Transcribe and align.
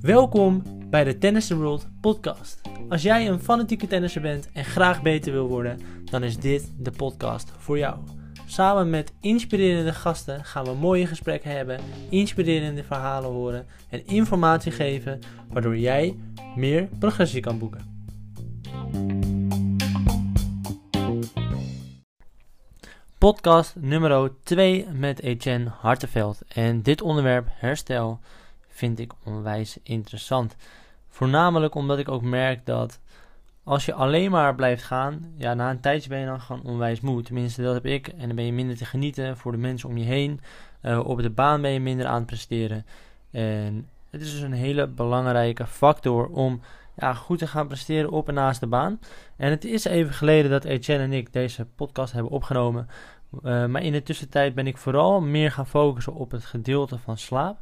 Welkom 0.00 0.62
bij 0.90 1.04
de 1.04 1.18
Tennis 1.18 1.50
World 1.50 1.88
podcast. 2.00 2.60
Als 2.88 3.02
jij 3.02 3.28
een 3.28 3.40
fanatieke 3.40 3.86
tennisser 3.86 4.20
bent 4.20 4.50
en 4.52 4.64
graag 4.64 5.02
beter 5.02 5.32
wil 5.32 5.48
worden, 5.48 5.78
dan 6.04 6.22
is 6.22 6.36
dit 6.36 6.72
de 6.78 6.90
podcast 6.90 7.52
voor 7.58 7.78
jou. 7.78 7.98
Samen 8.46 8.90
met 8.90 9.12
inspirerende 9.20 9.92
gasten 9.92 10.44
gaan 10.44 10.64
we 10.64 10.74
mooie 10.74 11.06
gesprekken 11.06 11.50
hebben, 11.50 11.80
inspirerende 12.08 12.82
verhalen 12.82 13.30
horen 13.30 13.66
en 13.88 14.06
informatie 14.06 14.72
geven 14.72 15.18
waardoor 15.48 15.78
jij 15.78 16.16
meer 16.56 16.88
progressie 16.98 17.40
kan 17.40 17.58
boeken. 17.58 17.93
Podcast 23.24 23.74
nummer 23.76 24.30
2 24.42 24.86
met 24.92 25.20
Etienne 25.20 25.70
Hartenveld. 25.80 26.42
En 26.48 26.82
dit 26.82 27.02
onderwerp, 27.02 27.48
herstel, 27.50 28.20
vind 28.68 28.98
ik 28.98 29.12
onwijs 29.24 29.78
interessant. 29.82 30.56
Voornamelijk 31.08 31.74
omdat 31.74 31.98
ik 31.98 32.08
ook 32.08 32.22
merk 32.22 32.66
dat 32.66 33.00
als 33.62 33.84
je 33.84 33.94
alleen 33.94 34.30
maar 34.30 34.54
blijft 34.54 34.82
gaan, 34.82 35.32
ja, 35.36 35.54
na 35.54 35.70
een 35.70 35.80
tijdje 35.80 36.08
ben 36.08 36.18
je 36.18 36.26
dan 36.26 36.40
gewoon 36.40 36.62
onwijs 36.62 37.00
moe. 37.00 37.22
Tenminste, 37.22 37.62
dat 37.62 37.74
heb 37.74 37.86
ik. 37.86 38.08
En 38.08 38.26
dan 38.26 38.36
ben 38.36 38.46
je 38.46 38.52
minder 38.52 38.76
te 38.76 38.84
genieten 38.84 39.36
voor 39.36 39.52
de 39.52 39.58
mensen 39.58 39.88
om 39.88 39.96
je 39.96 40.04
heen. 40.04 40.40
Uh, 40.82 41.06
op 41.06 41.22
de 41.22 41.30
baan 41.30 41.62
ben 41.62 41.70
je 41.70 41.80
minder 41.80 42.06
aan 42.06 42.14
het 42.14 42.26
presteren. 42.26 42.86
En 43.30 43.88
het 44.10 44.20
is 44.20 44.30
dus 44.30 44.40
een 44.40 44.52
hele 44.52 44.86
belangrijke 44.86 45.66
factor 45.66 46.26
om 46.26 46.60
ja, 46.96 47.14
goed 47.14 47.38
te 47.38 47.46
gaan 47.46 47.66
presteren 47.66 48.10
op 48.10 48.28
en 48.28 48.34
naast 48.34 48.60
de 48.60 48.66
baan. 48.66 49.00
En 49.36 49.50
het 49.50 49.64
is 49.64 49.84
even 49.84 50.14
geleden 50.14 50.50
dat 50.50 50.64
Etienne 50.64 51.04
en 51.04 51.12
ik 51.12 51.32
deze 51.32 51.66
podcast 51.76 52.12
hebben 52.12 52.32
opgenomen. 52.32 52.88
Uh, 53.42 53.66
maar 53.66 53.82
in 53.82 53.92
de 53.92 54.02
tussentijd 54.02 54.54
ben 54.54 54.66
ik 54.66 54.76
vooral 54.76 55.20
meer 55.20 55.52
gaan 55.52 55.66
focussen 55.66 56.14
op 56.14 56.30
het 56.30 56.44
gedeelte 56.44 56.98
van 56.98 57.18
slaap. 57.18 57.58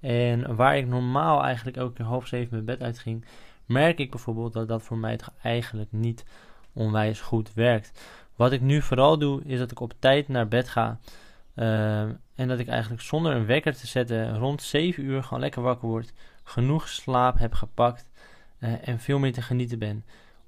En 0.00 0.56
waar 0.56 0.76
ik 0.76 0.86
normaal 0.86 1.42
eigenlijk 1.42 1.76
elke 1.76 1.92
keer 1.92 2.04
half 2.04 2.26
zeven 2.26 2.48
mijn 2.50 2.64
bed 2.64 2.82
uitging, 2.82 3.24
merk 3.64 3.98
ik 3.98 4.10
bijvoorbeeld 4.10 4.52
dat 4.52 4.68
dat 4.68 4.82
voor 4.82 4.98
mij 4.98 5.16
toch 5.16 5.32
eigenlijk 5.42 5.92
niet 5.92 6.24
onwijs 6.72 7.20
goed 7.20 7.54
werkt. 7.54 8.00
Wat 8.36 8.52
ik 8.52 8.60
nu 8.60 8.82
vooral 8.82 9.18
doe, 9.18 9.42
is 9.44 9.58
dat 9.58 9.70
ik 9.70 9.80
op 9.80 9.92
tijd 9.98 10.28
naar 10.28 10.48
bed 10.48 10.68
ga. 10.68 10.98
Uh, 11.54 12.00
en 12.34 12.48
dat 12.48 12.58
ik 12.58 12.68
eigenlijk 12.68 13.02
zonder 13.02 13.32
een 13.32 13.46
wekker 13.46 13.74
te 13.74 13.86
zetten 13.86 14.38
rond 14.38 14.62
7 14.62 15.04
uur 15.04 15.22
gewoon 15.22 15.40
lekker 15.40 15.62
wakker 15.62 15.88
word. 15.88 16.12
Genoeg 16.42 16.88
slaap 16.88 17.38
heb 17.38 17.52
gepakt. 17.54 18.10
Uh, 18.60 18.88
en 18.88 19.00
veel 19.00 19.18
meer 19.18 19.32
te 19.32 19.42
genieten 19.42 19.78
ben 19.78 20.04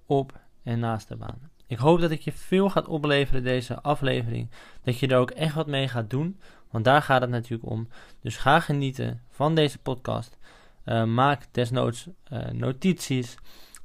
op 0.07 0.41
en 0.63 0.79
naast 0.79 1.09
de 1.09 1.17
baan. 1.17 1.51
Ik 1.69 1.79
hoop 1.79 2.01
dat 2.01 2.11
ik 2.11 2.21
je 2.21 2.33
veel 2.33 2.71
gaat 2.71 2.89
opleveren 2.89 3.43
deze 3.45 3.83
aflevering. 3.83 4.51
Dat 4.83 4.99
je 4.99 5.07
er 5.07 5.19
ook 5.19 5.31
echt 5.31 5.55
wat 5.55 5.67
mee 5.67 5.89
gaat 5.89 6.11
doen. 6.11 6.41
Want 6.71 6.85
daar 6.85 7.03
gaat 7.03 7.21
het 7.21 7.31
natuurlijk 7.31 7.71
om. 7.71 7.89
Dus 8.23 8.37
ga 8.37 8.61
genieten 8.61 9.23
van 9.31 9.55
deze 9.55 9.79
podcast. 9.79 10.37
Uh, 10.85 11.05
maak 11.05 11.43
desnoods 11.51 12.09
uh, 12.33 12.39
notities. 12.53 13.35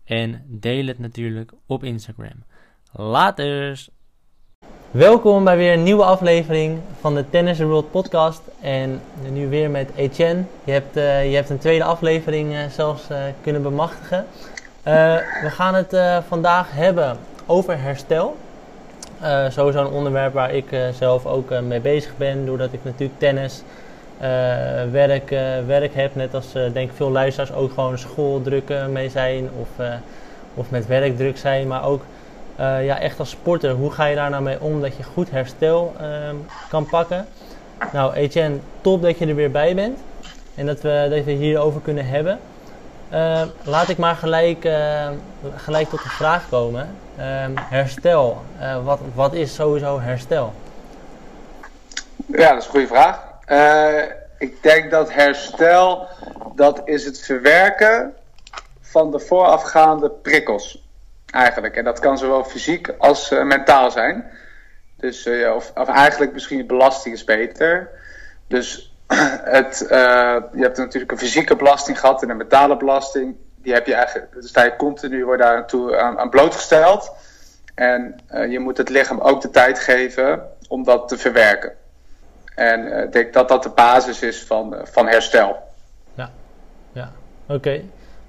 En 0.04 0.44
deel 0.48 0.86
het 0.86 1.00
natuurlijk 1.00 1.52
op 1.66 1.84
Instagram. 1.84 2.44
Laters! 2.92 3.90
Welkom 4.92 5.44
bij 5.44 5.58
weer 5.58 5.74
een 5.74 5.84
nieuwe 5.84 6.04
aflevering 6.04 6.80
van 7.00 7.16
de 7.16 7.30
Tennis 7.30 7.60
World 7.60 7.92
podcast. 7.92 8.42
En 8.62 9.02
nu 9.32 9.50
weer 9.50 9.70
met 9.70 9.92
Etienne. 9.96 10.44
Je 10.64 10.72
hebt, 10.72 10.98
uh, 10.98 11.30
je 11.30 11.36
hebt 11.36 11.50
een 11.50 11.58
tweede 11.58 11.84
aflevering 11.84 12.56
zelfs 12.72 13.08
kunnen 13.42 13.62
bemachtigen. 13.62 14.26
we 14.84 15.50
gaan 15.50 15.76
het 15.76 16.24
vandaag 16.28 16.72
hebben 16.72 17.18
over 17.46 17.82
herstel. 17.82 18.36
Uh, 19.22 19.50
sowieso 19.50 19.80
een 19.80 19.92
onderwerp 19.92 20.34
waar 20.34 20.54
ik 20.54 20.72
uh, 20.72 20.90
zelf 20.90 21.26
ook 21.26 21.52
uh, 21.52 21.60
mee 21.60 21.80
bezig 21.80 22.18
ben, 22.18 22.46
doordat 22.46 22.74
ik 22.74 22.84
natuurlijk 22.84 23.20
tennis, 23.20 23.64
werk, 24.92 25.30
werk 25.66 25.94
heb. 25.94 26.16
Net 26.16 26.34
als 26.34 26.52
denk 26.74 26.92
veel 26.94 27.12
luisteraars 27.12 27.54
ook 27.54 27.74
gewoon 27.74 27.98
schooldruk 27.98 28.74
mee 28.90 29.10
zijn 29.10 29.50
of, 29.60 29.86
of 30.54 30.70
met 30.70 30.88
werkdruk 30.88 31.38
zijn. 31.38 31.68
Maar 31.68 31.86
ook 31.86 32.02
ja, 32.58 33.00
echt 33.00 33.20
als 33.20 33.30
sporter, 33.30 33.72
hoe 33.72 33.92
ga 33.92 34.06
je 34.06 34.16
daar 34.16 34.30
nou 34.30 34.44
mee 34.44 34.60
om 34.60 34.82
dat 34.82 34.98
je 34.98 35.04
goed 35.04 35.32
herstel 35.32 35.94
ehm, 36.00 36.36
kan 36.70 36.86
pakken? 36.86 37.26
Nou 37.94 38.14
Etienne, 38.14 38.58
top 38.82 39.02
dat 39.02 39.18
je 39.18 39.26
er 39.26 39.36
weer 39.36 39.52
bij 39.52 39.76
bent 39.76 40.00
en 40.56 40.66
dat 40.66 40.82
we, 40.82 41.08
dat 41.10 41.24
we 41.24 41.32
hierover 41.32 41.82
kunnen 41.82 42.06
hebben. 42.06 42.40
Laat 43.64 43.90
ik 43.90 43.98
maar 43.98 44.16
gelijk, 44.16 44.68
gelijk 45.56 45.90
tot 45.90 46.04
de 46.04 46.10
vraag 46.10 46.50
komen. 46.50 46.96
Ehm, 47.18 47.52
herstel. 47.56 48.42
Uh, 48.60 48.86
wat, 48.86 49.00
wat 49.14 49.34
is 49.34 49.54
sowieso 49.54 50.00
herstel? 50.00 50.54
Ja, 52.26 52.50
dat 52.50 52.60
is 52.60 52.66
een 52.66 52.72
goede 52.72 52.88
vraag. 52.88 53.22
Uh, 53.48 54.04
ik 54.38 54.64
denk 54.64 54.92
dat 54.92 55.14
herstel, 55.14 56.08
dat 56.56 56.82
is 56.86 57.06
het 57.06 57.20
verwerken 57.20 58.14
van 58.82 59.12
de 59.12 59.20
voorafgaande 59.20 60.10
prikkels. 60.10 60.84
Eigenlijk. 61.30 61.76
En 61.76 61.84
dat 61.84 62.00
kan 62.00 62.18
zowel 62.18 62.44
fysiek 62.44 62.94
als 62.98 63.32
uh, 63.32 63.44
mentaal 63.44 63.92
zijn. 63.92 64.32
Dus, 64.98 65.30
of, 65.56 65.72
of, 65.76 65.88
eigenlijk 65.88 66.34
misschien 66.34 66.68
belasting 66.68 67.16
is 67.16 67.24
beter. 67.24 67.90
Dus 68.48 68.93
het, 69.58 69.86
je 70.54 70.62
hebt 70.62 70.78
natuurlijk 70.78 71.12
een 71.12 71.18
fysieke 71.18 71.56
belasting 71.56 72.00
gehad 72.00 72.24
en 72.24 72.30
een 72.30 72.38
mentale 72.38 72.78
belasting 72.78 73.36
die 73.64 73.74
heb 73.74 73.88
je 73.88 73.94
eigenlijk, 73.94 74.34
dus 74.34 74.48
sta 74.48 74.64
je 74.64 74.76
continu 74.76 75.26
wordt 75.26 75.42
daar 75.42 75.66
aan, 76.00 76.20
aan 76.20 76.30
blootgesteld. 76.30 77.12
En 77.76 78.16
uh, 78.32 78.52
je 78.52 78.60
moet 78.60 78.78
het 78.78 78.90
lichaam 78.90 79.20
ook 79.20 79.42
de 79.42 79.50
tijd 79.50 79.80
geven 79.80 80.42
om 80.68 80.84
dat 80.84 81.08
te 81.08 81.18
verwerken. 81.18 81.72
En 82.56 82.80
uh, 82.80 83.04
ik 83.04 83.12
denk 83.12 83.34
dat 83.34 83.48
dat 83.48 83.64
de 83.64 83.70
basis 83.70 84.22
is 84.22 84.44
van, 84.44 84.76
van 84.84 85.08
herstel. 85.08 85.58
Ja, 86.14 86.30
ja. 86.92 87.12
oké. 87.48 87.82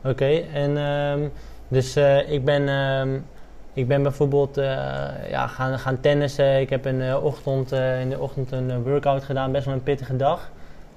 Oké, 0.05 0.45
en 0.53 0.77
um, 0.77 1.33
dus 1.69 1.97
ik 2.27 2.45
ben... 2.45 2.69
Um, 2.69 3.27
ik 3.73 3.89
ben 3.89 4.03
bijvoorbeeld 4.03 4.55
ja, 5.29 5.47
gaan, 5.47 5.79
gaan 5.79 6.01
tennissen. 6.01 6.61
Ik 6.61 6.71
heb 6.71 6.87
ochtend, 7.23 7.73
in 7.73 8.11
de 8.11 8.19
ochtend 8.19 8.53
een 8.53 8.83
workout 8.83 9.25
gedaan, 9.25 9.53
best 9.53 9.65
wel 9.65 9.75
een 9.75 9.83
pittige 9.83 10.17
dag. 10.17 10.51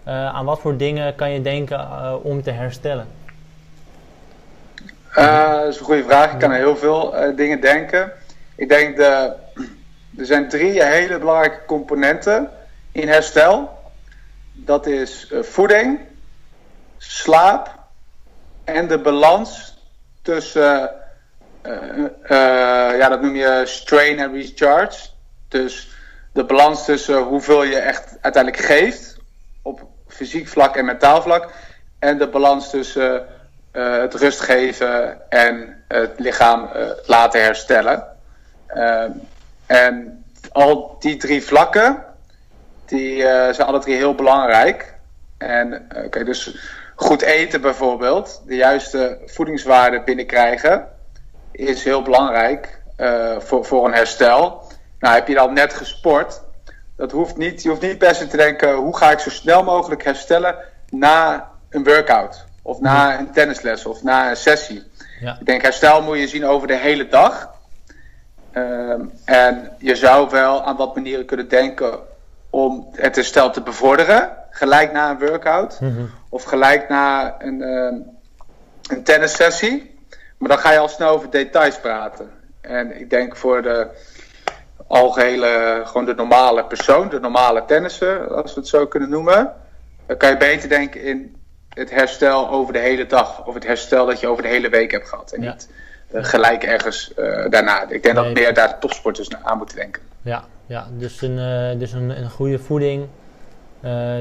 Aan 0.08 0.46
wat 0.46 0.60
voor 0.60 0.78
dingen 0.78 1.16
kan 1.16 1.32
je 1.32 1.42
denken 1.42 2.24
om 2.24 2.44
te 2.44 2.52
herstellen? 2.52 3.08
Uh, 5.16 5.52
dat 5.52 5.68
is 5.68 5.80
een 5.80 5.86
goede 5.86 6.04
vraag. 6.04 6.32
Ik 6.34 6.40
kan 6.40 6.50
aan 6.50 6.56
heel 6.56 6.78
veel 6.78 7.16
dingen 7.36 7.62
denken. 7.62 8.12
Ik 8.56 8.70
denk 8.70 8.98
de, 8.98 9.34
er 10.18 10.26
zijn 10.26 10.50
drie 10.50 10.84
hele 10.84 11.20
belangrijke 11.20 11.66
componenten 11.66 12.50
in 12.92 13.08
herstel. 13.08 13.80
Dat 14.54 14.86
is 14.86 15.34
voeding, 15.42 16.00
slaap 16.98 17.76
en 18.64 18.88
de 18.88 19.00
balans 19.00 19.78
tussen, 20.22 20.92
ja, 22.98 23.10
dat 23.10 23.22
noem 23.22 23.36
je 23.36 23.62
strain 23.66 24.20
en 24.20 24.34
recharge. 24.34 25.10
Dus 25.48 25.90
de 26.34 26.44
balans 26.44 26.86
tussen 26.86 27.24
hoeveel 27.24 27.64
je 27.64 27.78
echt 27.78 28.18
uiteindelijk 28.22 28.64
geeft 28.64 29.17
fysiek 30.18 30.48
vlak 30.48 30.76
en 30.76 30.86
mentaal 30.86 31.22
vlak. 31.22 31.52
En 32.00 32.18
de 32.18 32.28
balans 32.28 32.70
tussen 32.70 33.26
uh, 33.74 33.98
het 33.98 34.14
rust 34.14 34.40
geven 34.40 35.22
en 35.30 35.84
het 35.88 36.12
lichaam 36.18 36.70
uh, 36.76 36.90
laten 37.06 37.44
herstellen. 37.44 38.08
Uh, 38.76 39.04
en 39.66 40.24
al 40.52 40.96
die 41.00 41.18
drie 41.18 41.44
vlakken, 41.44 42.04
die 42.86 43.22
zijn 43.22 43.68
alle 43.68 43.80
drie 43.80 43.96
heel 43.96 44.16
belangrijk. 44.16 44.96
En 45.38 45.88
okay, 46.06 46.24
dus 46.24 46.58
goed 46.96 47.22
eten 47.22 47.62
bijvoorbeeld, 47.62 48.42
de 48.46 48.56
juiste 48.56 49.20
voedingswaarden 49.26 50.04
binnenkrijgen, 50.04 50.88
is 51.52 51.84
heel 51.84 52.02
belangrijk 52.02 52.82
voor, 53.38 53.66
voor 53.66 53.86
een 53.86 53.94
herstel. 53.94 54.64
Nou, 55.00 55.16
heb 55.16 55.28
je 55.28 55.34
dan 55.34 55.54
net 55.54 55.74
gesport, 55.74 56.42
dat 56.98 57.12
hoeft 57.12 57.38
niet, 57.38 57.64
je 57.64 57.70
hoeft 57.70 57.82
niet 57.82 57.98
per 57.98 58.16
se 58.16 58.28
te 58.28 58.38
denken, 58.38 58.76
hoe 58.76 58.98
ga 58.98 59.12
ik 59.12 59.20
zo 59.20 59.30
snel 59.30 59.64
mogelijk 59.64 60.04
herstellen 60.04 60.56
na 60.90 61.50
een 61.70 61.84
workout? 61.84 62.46
Of 62.62 62.80
na 62.80 63.20
een 63.20 63.32
tennisles 63.32 63.86
of 63.86 64.04
na 64.04 64.30
een 64.30 64.38
sessie. 64.38 64.84
Ja. 65.20 65.38
Ik 65.40 65.46
denk 65.46 65.62
herstel 65.62 66.02
moet 66.02 66.20
je 66.20 66.28
zien 66.28 66.46
over 66.46 66.68
de 66.68 66.78
hele 66.78 67.08
dag. 67.08 67.56
Um, 68.54 69.12
en 69.26 69.72
je 69.80 69.96
zou 69.96 70.30
wel 70.30 70.64
aan 70.64 70.76
wat 70.76 70.96
manieren 70.96 71.26
kunnen 71.26 71.48
denken 71.48 72.00
om 72.50 72.88
het 72.92 73.16
herstel 73.16 73.52
te 73.52 73.62
bevorderen. 73.62 74.32
Gelijk 74.50 74.92
na 74.92 75.10
een 75.10 75.20
workout. 75.20 75.80
Mm 75.80 75.96
-hmm. 75.96 76.10
Of 76.30 76.44
gelijk 76.44 76.90
na 76.90 77.36
een, 77.40 77.62
um, 77.62 78.06
een 78.88 79.04
tennissessie. 79.04 80.00
Maar 80.38 80.50
dan 80.50 80.60
ga 80.60 80.72
je 80.72 80.80
al 80.80 80.88
snel 80.88 81.10
over 81.10 81.30
details 81.30 81.80
praten. 81.80 82.30
En 82.62 83.00
ik 83.00 83.10
denk 83.10 83.36
voor 83.36 83.62
de 83.62 83.88
algehele, 84.88 85.82
gewoon 85.86 86.06
de 86.06 86.14
normale 86.14 86.64
persoon, 86.64 87.10
de 87.10 87.20
normale 87.20 87.66
tennisser, 87.66 88.34
als 88.34 88.54
we 88.54 88.60
het 88.60 88.70
zo 88.70 88.88
kunnen 88.88 89.10
noemen. 89.10 89.54
Dan 90.06 90.18
kan 90.18 90.30
je 90.30 90.38
beter 90.38 90.70
denken 90.70 91.04
in 91.04 91.36
het 91.70 91.90
herstel 91.90 92.50
over 92.50 92.74
de 92.74 92.80
hele 92.80 93.06
dag. 93.06 93.46
Of 93.46 93.54
het 93.54 93.66
herstel 93.66 94.06
dat 94.06 94.20
je 94.20 94.28
over 94.28 94.44
de 94.44 94.50
hele 94.50 94.70
week 94.70 94.92
hebt 94.92 95.08
gehad. 95.10 95.32
En 95.32 95.42
ja. 95.42 95.52
niet 95.52 95.70
uh, 96.12 96.24
gelijk 96.24 96.64
ergens 96.64 97.12
uh, 97.18 97.50
daarna. 97.50 97.82
Ik 97.82 98.04
denk 98.04 98.04
nee, 98.04 98.14
dat 98.14 98.34
meer 98.34 98.54
daar 98.54 98.80
topsporters 98.80 99.30
aan 99.44 99.58
moeten 99.58 99.76
denken. 99.76 100.02
Ja, 100.22 100.44
ja 100.66 100.88
dus, 100.98 101.22
een, 101.22 101.38
uh, 101.38 101.80
dus 101.80 101.92
een, 101.92 102.10
een 102.10 102.30
goede 102.30 102.60
voeding. 102.60 103.08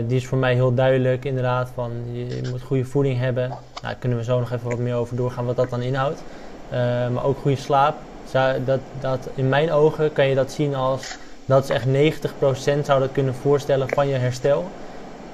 die 0.07 0.17
is 0.17 0.27
voor 0.27 0.39
mij 0.39 0.55
heel 0.55 0.75
duidelijk 0.75 1.25
inderdaad 1.25 1.71
van 1.75 1.93
je 2.13 2.49
moet 2.51 2.63
goede 2.63 2.85
voeding 2.85 3.19
hebben. 3.19 3.49
Nou, 3.49 3.61
daar 3.83 3.97
kunnen 3.99 4.19
we 4.19 4.25
zo 4.25 4.39
nog 4.39 4.53
even 4.53 4.69
wat 4.69 4.79
meer 4.79 4.95
over 4.95 5.17
doorgaan 5.17 5.47
wat 5.47 5.57
dat 5.57 5.71
dan 5.71 5.83
inhoudt. 5.83 6.23
maar 7.13 7.25
ook 7.25 7.39
goede 7.39 7.57
slaap. 7.57 7.97
Dat, 8.65 8.81
dat, 9.01 9.29
in 9.35 9.49
mijn 9.49 9.73
ogen 9.73 10.13
kan 10.13 10.29
je 10.29 10.35
dat 10.35 10.53
zien 10.53 10.75
als 10.75 11.17
dat 11.47 11.65
is 11.65 11.71
echt 11.71 11.87
90% 11.87 12.85
zou 12.85 13.01
dat 13.01 13.13
kunnen 13.13 13.35
voorstellen 13.35 13.89
van 13.89 14.09
je 14.09 14.15
herstel 14.15 14.65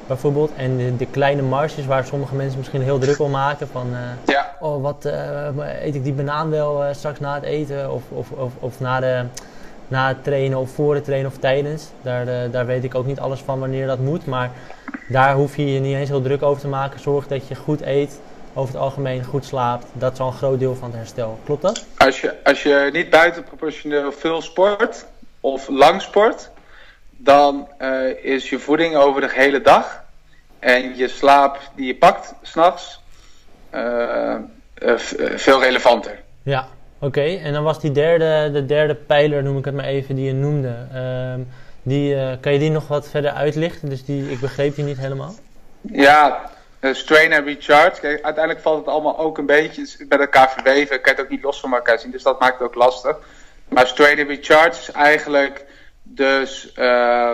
bijvoorbeeld. 0.06 0.50
En 0.56 0.76
de, 0.76 0.96
de, 0.96 1.06
kleine 1.06 1.42
marges 1.42 1.86
waar 1.86 2.04
sommige 2.04 2.34
mensen 2.34 2.58
misschien 2.58 2.82
heel 2.82 2.98
druk 2.98 3.20
om 3.20 3.30
maken. 3.30 3.68
Van, 3.68 3.86
uh, 3.92 3.98
ja. 4.26 4.56
oh, 4.60 4.82
wat 4.82 5.04
uh, 5.06 5.82
eet 5.82 5.94
ik 5.94 6.04
die 6.04 6.12
banaan 6.12 6.50
wel 6.50 6.84
uh, 6.84 6.92
straks 6.92 7.20
na 7.20 7.34
het 7.34 7.42
eten? 7.42 7.92
Of, 7.92 8.02
of, 8.08 8.30
of, 8.30 8.52
of, 8.58 8.80
na, 8.80 9.00
de, 9.00 9.24
na 9.88 10.08
het 10.08 10.24
trainen 10.24 10.58
of 10.58 10.70
voor 10.70 10.94
het 10.94 11.04
trainen 11.04 11.30
of 11.30 11.38
tijdens. 11.38 11.88
Daar, 12.02 12.50
daar 12.50 12.66
weet 12.66 12.84
ik 12.84 12.94
ook 12.94 13.06
niet 13.06 13.20
alles 13.20 13.40
van 13.40 13.58
wanneer 13.58 13.86
dat 13.86 13.98
moet. 13.98 14.26
Maar 14.26 14.50
daar 15.08 15.34
hoef 15.34 15.56
je 15.56 15.72
je 15.72 15.80
niet 15.80 15.96
eens 15.96 16.08
heel 16.08 16.22
druk 16.22 16.42
over 16.42 16.60
te 16.60 16.68
maken. 16.68 17.00
Zorg 17.00 17.26
dat 17.26 17.48
je 17.48 17.54
goed 17.54 17.80
eet. 17.80 18.20
Over 18.54 18.72
het 18.72 18.82
algemeen 18.82 19.24
goed 19.24 19.44
slaapt. 19.44 19.86
Dat 19.92 20.12
is 20.12 20.18
al 20.18 20.26
een 20.26 20.32
groot 20.32 20.58
deel 20.58 20.74
van 20.74 20.88
het 20.88 20.96
herstel. 20.96 21.38
Klopt 21.44 21.62
dat? 21.62 21.84
Als 21.98 22.20
je, 22.20 22.44
als 22.44 22.62
je 22.62 22.88
niet 22.92 23.10
buitenproportioneel 23.10 24.12
veel 24.12 24.42
sport 24.42 25.06
of 25.40 25.68
lang 25.68 26.02
sport, 26.02 26.50
dan 27.10 27.68
uh, 27.78 28.24
is 28.24 28.50
je 28.50 28.58
voeding 28.58 28.96
over 28.96 29.20
de 29.20 29.30
hele 29.32 29.60
dag 29.60 30.04
en 30.58 30.96
je 30.96 31.08
slaap 31.08 31.58
die 31.74 31.86
je 31.86 31.96
pakt 31.96 32.34
s'nachts 32.42 33.00
uh, 33.74 34.34
uh, 34.78 34.98
veel 35.36 35.62
relevanter. 35.62 36.18
Ja, 36.42 36.68
oké. 36.98 37.22
En 37.22 37.52
dan 37.52 37.64
was 37.64 37.80
die 37.80 37.92
derde, 37.92 38.50
de 38.52 38.66
derde 38.66 38.94
pijler, 38.94 39.42
noem 39.42 39.58
ik 39.58 39.64
het 39.64 39.74
maar 39.74 39.84
even, 39.84 40.14
die 40.14 40.24
je 40.24 40.32
noemde. 40.32 40.74
Ehm, 40.92 41.40
die, 41.82 42.38
kan 42.40 42.52
je 42.52 42.58
die 42.58 42.70
nog 42.70 42.88
wat 42.88 43.08
verder 43.08 43.30
uitlichten? 43.30 43.88
Dus 43.88 44.04
die, 44.04 44.30
ik 44.30 44.40
begreep 44.40 44.74
die 44.74 44.84
niet 44.84 44.98
helemaal. 44.98 45.34
Ja, 45.80 46.50
strain 46.90 47.32
en 47.32 47.44
recharge. 47.44 48.00
Kijk, 48.00 48.22
uiteindelijk 48.22 48.64
valt 48.64 48.78
het 48.78 48.88
allemaal 48.88 49.18
ook 49.18 49.38
een 49.38 49.46
beetje 49.46 50.06
bij 50.08 50.18
elkaar 50.18 50.50
verweven. 50.50 50.96
Ik 50.96 51.02
kan 51.02 51.12
het 51.12 51.22
ook 51.22 51.30
niet 51.30 51.42
los 51.42 51.60
van 51.60 51.74
elkaar 51.74 51.98
zien, 51.98 52.10
dus 52.10 52.22
dat 52.22 52.40
maakt 52.40 52.58
het 52.58 52.68
ook 52.68 52.74
lastig. 52.74 53.16
Maar 53.68 53.86
straight 53.86 54.18
and 54.18 54.28
recharge 54.28 54.80
is 54.80 54.90
eigenlijk 54.90 55.64
dus... 56.02 56.72
Uh, 56.78 57.32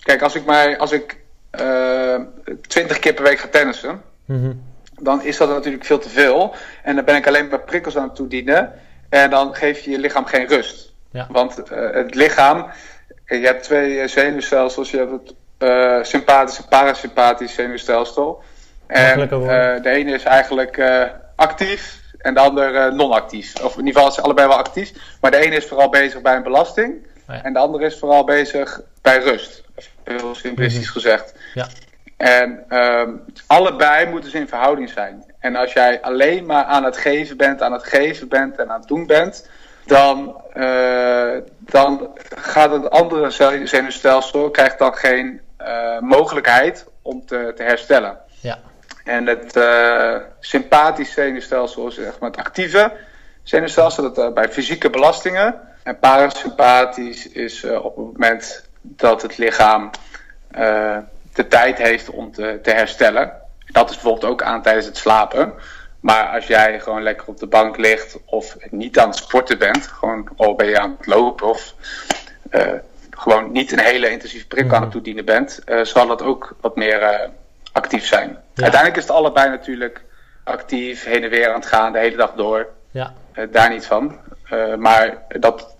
kijk, 0.00 0.22
als 0.22 0.34
ik, 0.34 0.44
mij, 0.44 0.78
als 0.78 0.92
ik 0.92 1.20
uh, 1.60 2.20
20 2.68 2.98
keer 2.98 3.14
per 3.14 3.24
week 3.24 3.38
ga 3.38 3.48
tennissen... 3.48 4.02
Mm 4.24 4.74
dan 5.00 5.22
is 5.22 5.36
dat 5.36 5.48
natuurlijk 5.48 5.84
veel 5.84 5.98
te 5.98 6.08
veel. 6.08 6.54
En 6.82 6.94
dan 6.94 7.04
ben 7.04 7.16
ik 7.16 7.26
alleen 7.26 7.48
maar 7.48 7.60
prikkels 7.60 7.96
aan 7.96 8.02
het 8.02 8.14
toedienen. 8.14 8.72
En 9.08 9.30
dan 9.30 9.54
geef 9.54 9.80
je 9.80 9.90
je 9.90 9.98
lichaam 9.98 10.24
geen 10.24 10.46
rust. 10.46 10.92
Ja. 11.10 11.26
Want 11.30 11.62
uh, 11.72 11.90
het 11.92 12.14
lichaam... 12.14 12.66
Je 13.26 13.46
hebt 13.46 13.62
twee 13.62 14.08
zenuwstelsels. 14.08 14.90
Je 14.90 14.96
hebt 14.96 15.10
het 15.10 15.34
uh, 15.58 16.02
sympathische 16.02 16.62
en 16.62 16.68
parasympathische 16.68 17.62
zenuwstelsel. 17.62 18.42
En 18.86 19.20
uh, 19.20 19.28
de 19.82 19.90
ene 19.90 20.12
is 20.12 20.22
eigenlijk 20.22 20.82
actief 21.36 22.00
en 22.18 22.34
de 22.34 22.40
ander 22.40 22.74
uh, 22.74 22.92
non-actief. 22.92 23.62
Of 23.62 23.72
in 23.72 23.86
ieder 23.86 23.94
geval 23.94 24.14
ze 24.14 24.20
allebei 24.20 24.48
wel 24.48 24.56
actief. 24.56 24.92
Maar 25.20 25.30
de 25.30 25.36
ene 25.36 25.56
is 25.56 25.66
vooral 25.66 25.88
bezig 25.88 26.20
bij 26.20 26.36
een 26.36 26.42
belasting. 26.42 27.06
En 27.26 27.52
de 27.52 27.58
andere 27.58 27.84
is 27.84 27.98
vooral 27.98 28.24
bezig 28.24 28.80
bij 29.02 29.18
rust. 29.18 29.62
Heel 30.04 30.34
simplistisch 30.34 30.86
mm 30.86 30.92
gezegd. 30.92 31.34
Ja. 31.54 31.66
En 32.16 32.64
um, 32.78 33.24
allebei 33.46 34.06
moeten 34.06 34.30
ze 34.30 34.38
in 34.38 34.48
verhouding 34.48 34.90
zijn. 34.90 35.24
En 35.38 35.56
als 35.56 35.72
jij 35.72 36.02
alleen 36.02 36.46
maar 36.46 36.64
aan 36.64 36.84
het 36.84 36.96
geven 36.96 37.36
bent, 37.36 37.62
aan 37.62 37.72
het 37.72 37.84
geven 37.84 38.28
bent 38.28 38.56
en 38.56 38.70
aan 38.70 38.78
het 38.80 38.88
doen 38.88 39.06
bent, 39.06 39.48
dan, 39.86 40.42
uh, 40.54 41.36
dan 41.58 42.10
gaat 42.34 42.70
het 42.70 42.90
andere 42.90 43.30
zenuwstelsel 43.64 44.50
krijgt 44.50 44.78
dan 44.78 44.94
geen 44.94 45.40
uh, 45.60 45.98
mogelijkheid 45.98 46.86
om 47.02 47.26
te, 47.26 47.52
te 47.56 47.62
herstellen. 47.62 48.18
Ja. 48.40 48.58
En 49.06 49.26
het 49.26 49.56
uh, 49.56 50.16
sympathisch 50.40 51.12
zenuwstelsel 51.12 51.86
is 51.86 51.94
zeg 51.94 52.18
maar 52.18 52.30
het 52.30 52.38
actieve 52.38 52.92
zenuwstelsel, 53.42 54.02
dat 54.02 54.18
uh, 54.18 54.32
bij 54.32 54.48
fysieke 54.48 54.90
belastingen. 54.90 55.60
En 55.82 55.98
parasympathisch 55.98 57.28
is 57.28 57.64
uh, 57.64 57.84
op 57.84 57.96
het 57.96 58.06
moment 58.06 58.68
dat 58.80 59.22
het 59.22 59.38
lichaam 59.38 59.90
de 61.32 61.48
tijd 61.48 61.78
heeft 61.78 62.10
om 62.10 62.32
te, 62.32 62.58
te, 62.62 62.70
herstellen. 62.70 63.32
Dat 63.66 63.90
is 63.90 63.94
bijvoorbeeld 63.94 64.32
ook 64.32 64.42
aan 64.42 64.62
tijdens 64.62 64.86
het 64.86 64.96
slapen. 64.96 65.52
Maar 66.00 66.28
als 66.28 66.46
jij 66.46 66.80
gewoon 66.80 67.02
lekker 67.02 67.26
op 67.26 67.38
de 67.38 67.46
bank 67.46 67.76
ligt 67.76 68.18
of 68.24 68.56
niet 68.70 68.98
aan 68.98 69.08
het 69.08 69.16
sporten 69.16 69.58
bent, 69.58 69.86
gewoon 69.86 70.28
al 70.36 70.54
ben 70.54 70.66
je 70.66 70.78
aan 70.78 70.96
het 70.98 71.06
lopen 71.06 71.48
of 71.48 71.74
gewoon 73.10 73.52
niet 73.52 73.72
een 73.72 73.78
hele 73.78 74.10
intensieve 74.10 74.46
prik 74.46 74.64
aan 74.64 74.70
het 74.70 74.80
mhm. 74.80 74.90
toedienen 74.90 75.24
bent, 75.24 75.60
zal 75.82 76.06
dat 76.06 76.22
ook 76.22 76.56
wat 76.60 76.76
meer 76.76 77.30
actief 77.76 78.06
zijn. 78.06 78.38
Uiteindelijk 78.54 78.96
is 78.96 79.02
het 79.02 79.16
allebei 79.16 79.48
natuurlijk 79.48 80.04
actief, 80.44 81.04
heen 81.04 81.22
en 81.22 81.30
weer 81.30 81.48
aan 81.48 81.60
het 81.60 81.66
gaan, 81.66 81.92
de 81.92 81.98
hele 81.98 82.16
dag 82.16 82.32
door. 82.32 82.66
Ja. 82.90 83.12
Uh, 83.34 83.44
daar 83.52 83.70
niet 83.70 83.86
van. 83.86 84.18
Uh, 84.52 84.74
maar 84.74 85.18
dat 85.28 85.76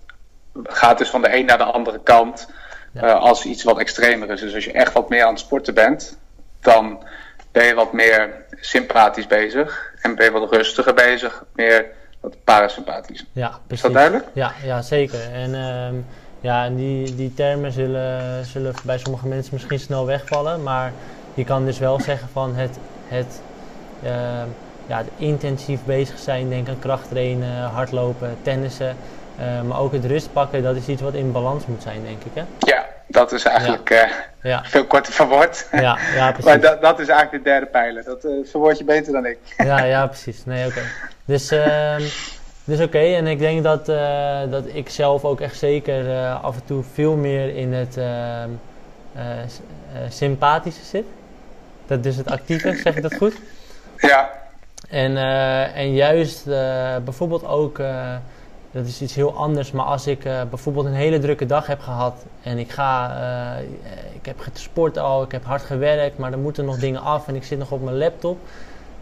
gaat 0.63 0.97
dus 0.97 1.09
van 1.09 1.21
de 1.21 1.37
een 1.37 1.45
naar 1.45 1.57
de 1.57 1.63
andere 1.63 1.99
kant 2.03 2.49
uh, 2.93 3.15
als 3.15 3.45
iets 3.45 3.63
wat 3.63 3.79
extremer 3.79 4.29
is. 4.29 4.39
Dus 4.39 4.55
als 4.55 4.65
je 4.65 4.71
echt 4.71 4.93
wat 4.93 5.09
meer 5.09 5.23
aan 5.23 5.29
het 5.29 5.39
sporten 5.39 5.73
bent, 5.73 6.17
dan 6.61 7.03
ben 7.51 7.65
je 7.65 7.73
wat 7.73 7.93
meer 7.93 8.45
sympathisch 8.59 9.27
bezig. 9.27 9.93
En 10.01 10.15
ben 10.15 10.25
je 10.25 10.31
wat 10.31 10.51
rustiger 10.51 10.93
bezig, 10.93 11.43
meer 11.55 11.85
wat 12.19 12.35
parasympathisch. 12.43 13.25
Ja, 13.31 13.47
precies. 13.47 13.69
Is 13.69 13.81
dat 13.81 13.93
duidelijk? 13.93 14.25
Ja, 14.33 14.51
ja 14.63 14.81
zeker. 14.81 15.31
En 15.33 15.55
ehm, 15.55 15.95
ja, 16.41 16.65
en 16.65 16.75
die, 16.75 17.15
die 17.15 17.33
termen 17.33 17.71
zullen, 17.71 18.45
zullen 18.45 18.73
bij 18.83 18.97
sommige 18.97 19.27
mensen 19.27 19.53
misschien 19.53 19.79
snel 19.79 20.05
wegvallen, 20.05 20.63
maar 20.63 20.91
je 21.37 21.43
kan 21.43 21.65
dus 21.65 21.79
wel 21.79 21.99
zeggen 21.99 22.29
van 22.31 22.55
het, 22.55 22.77
het, 23.07 23.41
uh, 24.03 24.11
ja, 24.87 24.97
het 24.97 25.07
intensief 25.17 25.79
bezig 25.85 26.19
zijn, 26.19 26.49
denk 26.49 26.69
aan 26.69 26.79
krachttrainen, 26.79 27.63
hardlopen, 27.63 28.37
tennissen. 28.41 28.95
Uh, 29.39 29.61
maar 29.61 29.79
ook 29.79 29.91
het 29.91 30.05
rust 30.05 30.33
pakken, 30.33 30.63
dat 30.63 30.75
is 30.75 30.87
iets 30.87 31.01
wat 31.01 31.13
in 31.13 31.31
balans 31.31 31.65
moet 31.65 31.81
zijn, 31.81 32.03
denk 32.03 32.23
ik. 32.23 32.31
Hè? 32.33 32.43
Ja, 32.59 32.85
dat 33.07 33.31
is 33.31 33.43
eigenlijk 33.43 33.89
ja. 33.89 34.05
Uh, 34.05 34.11
ja. 34.41 34.63
veel 34.63 34.85
korter 34.85 35.13
verwoord. 35.13 35.67
Ja, 35.71 35.97
ja, 36.15 36.31
precies. 36.31 36.45
maar 36.45 36.59
dat, 36.59 36.81
dat 36.81 36.99
is 36.99 37.07
eigenlijk 37.07 37.43
de 37.43 37.49
derde 37.49 37.65
pijler. 37.65 38.03
Dat 38.03 38.25
uh, 38.25 38.31
verwoord 38.45 38.77
je 38.77 38.83
beter 38.83 39.13
dan 39.13 39.25
ik. 39.25 39.37
ja, 39.57 39.83
ja, 39.83 40.07
precies. 40.07 40.45
Nee, 40.45 40.67
oké. 40.67 40.77
Okay. 40.77 40.89
Dus, 41.25 41.51
uh, 41.51 41.95
dus 42.63 42.75
oké, 42.75 42.83
okay. 42.83 43.15
en 43.15 43.27
ik 43.27 43.39
denk 43.39 43.63
dat, 43.63 43.89
uh, 43.89 44.39
dat 44.49 44.63
ik 44.65 44.89
zelf 44.89 45.23
ook 45.25 45.41
echt 45.41 45.57
zeker 45.57 46.29
af 46.41 46.55
en 46.55 46.65
toe 46.65 46.83
veel 46.93 47.15
meer 47.15 47.55
in 47.55 47.73
het 47.73 47.97
ehm, 47.97 48.49
sympathische 50.09 50.85
zit. 50.85 51.05
Dat 51.87 52.05
is 52.05 52.17
het 52.17 52.29
actieve, 52.29 52.75
zeg 52.83 52.95
ik 52.95 53.01
dat 53.01 53.15
goed? 53.15 53.33
Ja. 53.97 54.29
En, 54.89 55.11
uh, 55.11 55.77
en 55.77 55.93
juist 55.93 56.47
uh, 56.47 56.53
bijvoorbeeld 57.03 57.45
ook, 57.45 57.79
uh, 57.79 58.15
dat 58.71 58.85
is 58.85 59.01
iets 59.01 59.15
heel 59.15 59.33
anders, 59.33 59.71
maar 59.71 59.85
als 59.85 60.07
ik 60.07 60.23
bijvoorbeeld 60.49 60.85
een 60.85 60.93
hele 60.93 61.19
drukke 61.19 61.45
dag 61.45 61.67
heb 61.67 61.79
gehad 61.79 62.25
en 62.43 62.57
ik 62.57 62.71
ga, 62.71 63.15
ik 64.13 64.25
heb 64.25 64.39
gesport 64.39 64.97
al, 64.97 65.23
ik 65.23 65.31
heb 65.31 65.45
hard 65.45 65.61
gewerkt, 65.61 66.17
maar 66.17 66.31
er 66.31 66.37
moeten 66.37 66.65
nog 66.65 66.79
dingen 66.79 67.01
af 67.01 67.27
en 67.27 67.35
ik 67.35 67.43
zit 67.43 67.59
nog 67.59 67.71
op 67.71 67.83
mijn 67.83 67.97
laptop. 67.97 68.37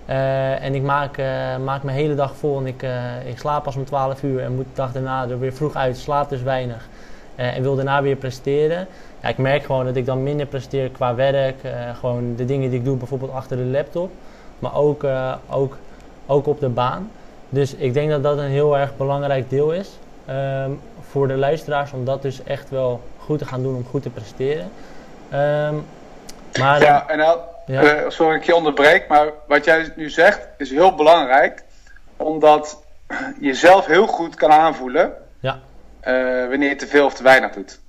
en 0.06 0.75
ik 0.75 0.82
maak, 0.82 1.18
maak 1.63 1.84
mijn 1.84 1.98
hele 1.98 2.15
dag 2.15 2.36
vol 2.36 2.60
en 2.60 2.68
ik, 2.68 2.86
ik 3.25 3.39
slaap 3.39 3.63
pas 3.63 3.75
om 3.75 3.86
12 3.86 4.24
uur 4.24 4.44
en 4.44 4.56
moet 4.56 4.65
de 4.65 4.72
dag 4.74 4.92
daarna 4.92 5.27
er 5.30 5.39
weer 5.39 5.54
vroeg 5.54 5.75
uit, 5.75 5.98
slaap 5.98 6.30
dus 6.30 6.42
weinig. 6.42 6.88
en 7.36 7.62
wil 7.62 7.75
daarna 7.75 8.01
weer 8.01 8.15
presteren 8.15 8.88
ja, 9.25 9.32
ik 9.32 9.38
merk 9.38 9.63
gewoon 9.63 9.86
dat 9.86 9.96
ik 9.96 10.05
dan 10.05 10.24
minder 10.24 10.46
presteer 10.46 10.89
qua 10.89 11.15
werk. 11.15 11.63
Uh, 11.63 11.72
gewoon 12.00 12.36
de 12.36 12.46
dingen 12.46 12.70
die 12.70 12.79
ik 12.79 12.86
doe, 12.86 12.98
bijvoorbeeld 12.98 13.32
achter 13.32 13.58
de 13.58 13.63
laptop. 13.63 14.12
Maar 14.60 14.75
ook, 14.75 15.03
uh, 15.03 15.36
ook, 15.50 15.77
ook 16.25 16.48
op 16.48 16.60
de 16.60 16.70
baan. 16.70 17.12
Dus 17.50 17.75
ik 17.75 17.94
denk 17.94 18.10
dat 18.10 18.24
dat 18.24 18.38
een 18.38 18.50
heel 18.50 18.77
erg 18.77 18.98
belangrijk 18.98 19.50
deel 19.50 19.72
is 19.72 20.00
um, 20.29 20.79
voor 21.10 21.27
de 21.27 21.36
luisteraars. 21.36 21.91
Om 21.91 22.05
dat 22.05 22.22
dus 22.22 22.44
echt 22.44 22.70
wel 22.70 23.01
goed 23.17 23.39
te 23.39 23.46
gaan 23.46 23.62
doen 23.62 23.75
om 23.75 23.86
goed 23.89 24.01
te 24.01 24.10
presteren. 24.10 24.72
Um, 25.34 25.86
maar, 26.60 26.82
ja, 26.82 27.08
en 27.08 27.17
nou, 27.17 27.39
ja. 27.65 27.84
Uh, 27.84 28.10
sorry 28.10 28.36
ik 28.36 28.44
je 28.44 28.55
onderbreek. 28.55 29.08
Maar 29.08 29.29
wat 29.48 29.65
jij 29.65 29.94
nu 29.96 30.10
zegt 30.10 30.48
is 30.58 30.70
heel 30.70 30.96
belangrijk. 30.96 31.63
Omdat 32.17 32.84
je 33.39 33.53
zelf 33.53 33.86
heel 33.86 34.08
goed 34.08 34.36
kan 34.36 34.51
aanvoelen. 34.51 35.13
Ja. 35.39 35.60
wanneer 36.50 36.70
je 36.70 36.75
te 36.75 36.88
veel 36.88 37.05
of 37.05 37.13
te 37.13 37.24
weinig 37.24 37.51
doet 37.51 37.84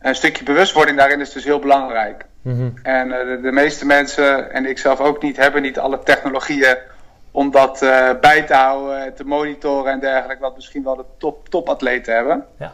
een 0.00 0.14
stukje 0.14 0.44
bewustwording 0.44 0.98
daarin 0.98 1.20
is 1.20 1.32
dus 1.32 1.44
heel 1.44 1.58
belangrijk. 1.58 2.24
Mm 2.42 2.74
En 2.82 3.08
uh, 3.08 3.42
de, 3.42 3.52
meeste 3.52 3.86
mensen, 3.86 4.52
en 4.52 4.66
ik 4.66 4.78
zelf 4.78 5.00
ook 5.00 5.22
niet, 5.22 5.36
hebben 5.36 5.62
niet 5.62 5.78
alle 5.78 5.98
technologieën 6.02 6.76
om 7.30 7.50
dat 7.50 7.82
uh, 7.82 8.10
bij 8.20 8.42
te 8.42 8.54
houden, 8.54 9.14
te 9.14 9.24
monitoren 9.24 9.92
en 9.92 10.00
dergelijke, 10.00 10.42
wat 10.42 10.54
misschien 10.54 10.82
wel 10.82 10.96
de 10.96 11.04
top, 11.18 11.48
topatleten 11.48 12.14
hebben. 12.14 12.46
Ja. 12.58 12.72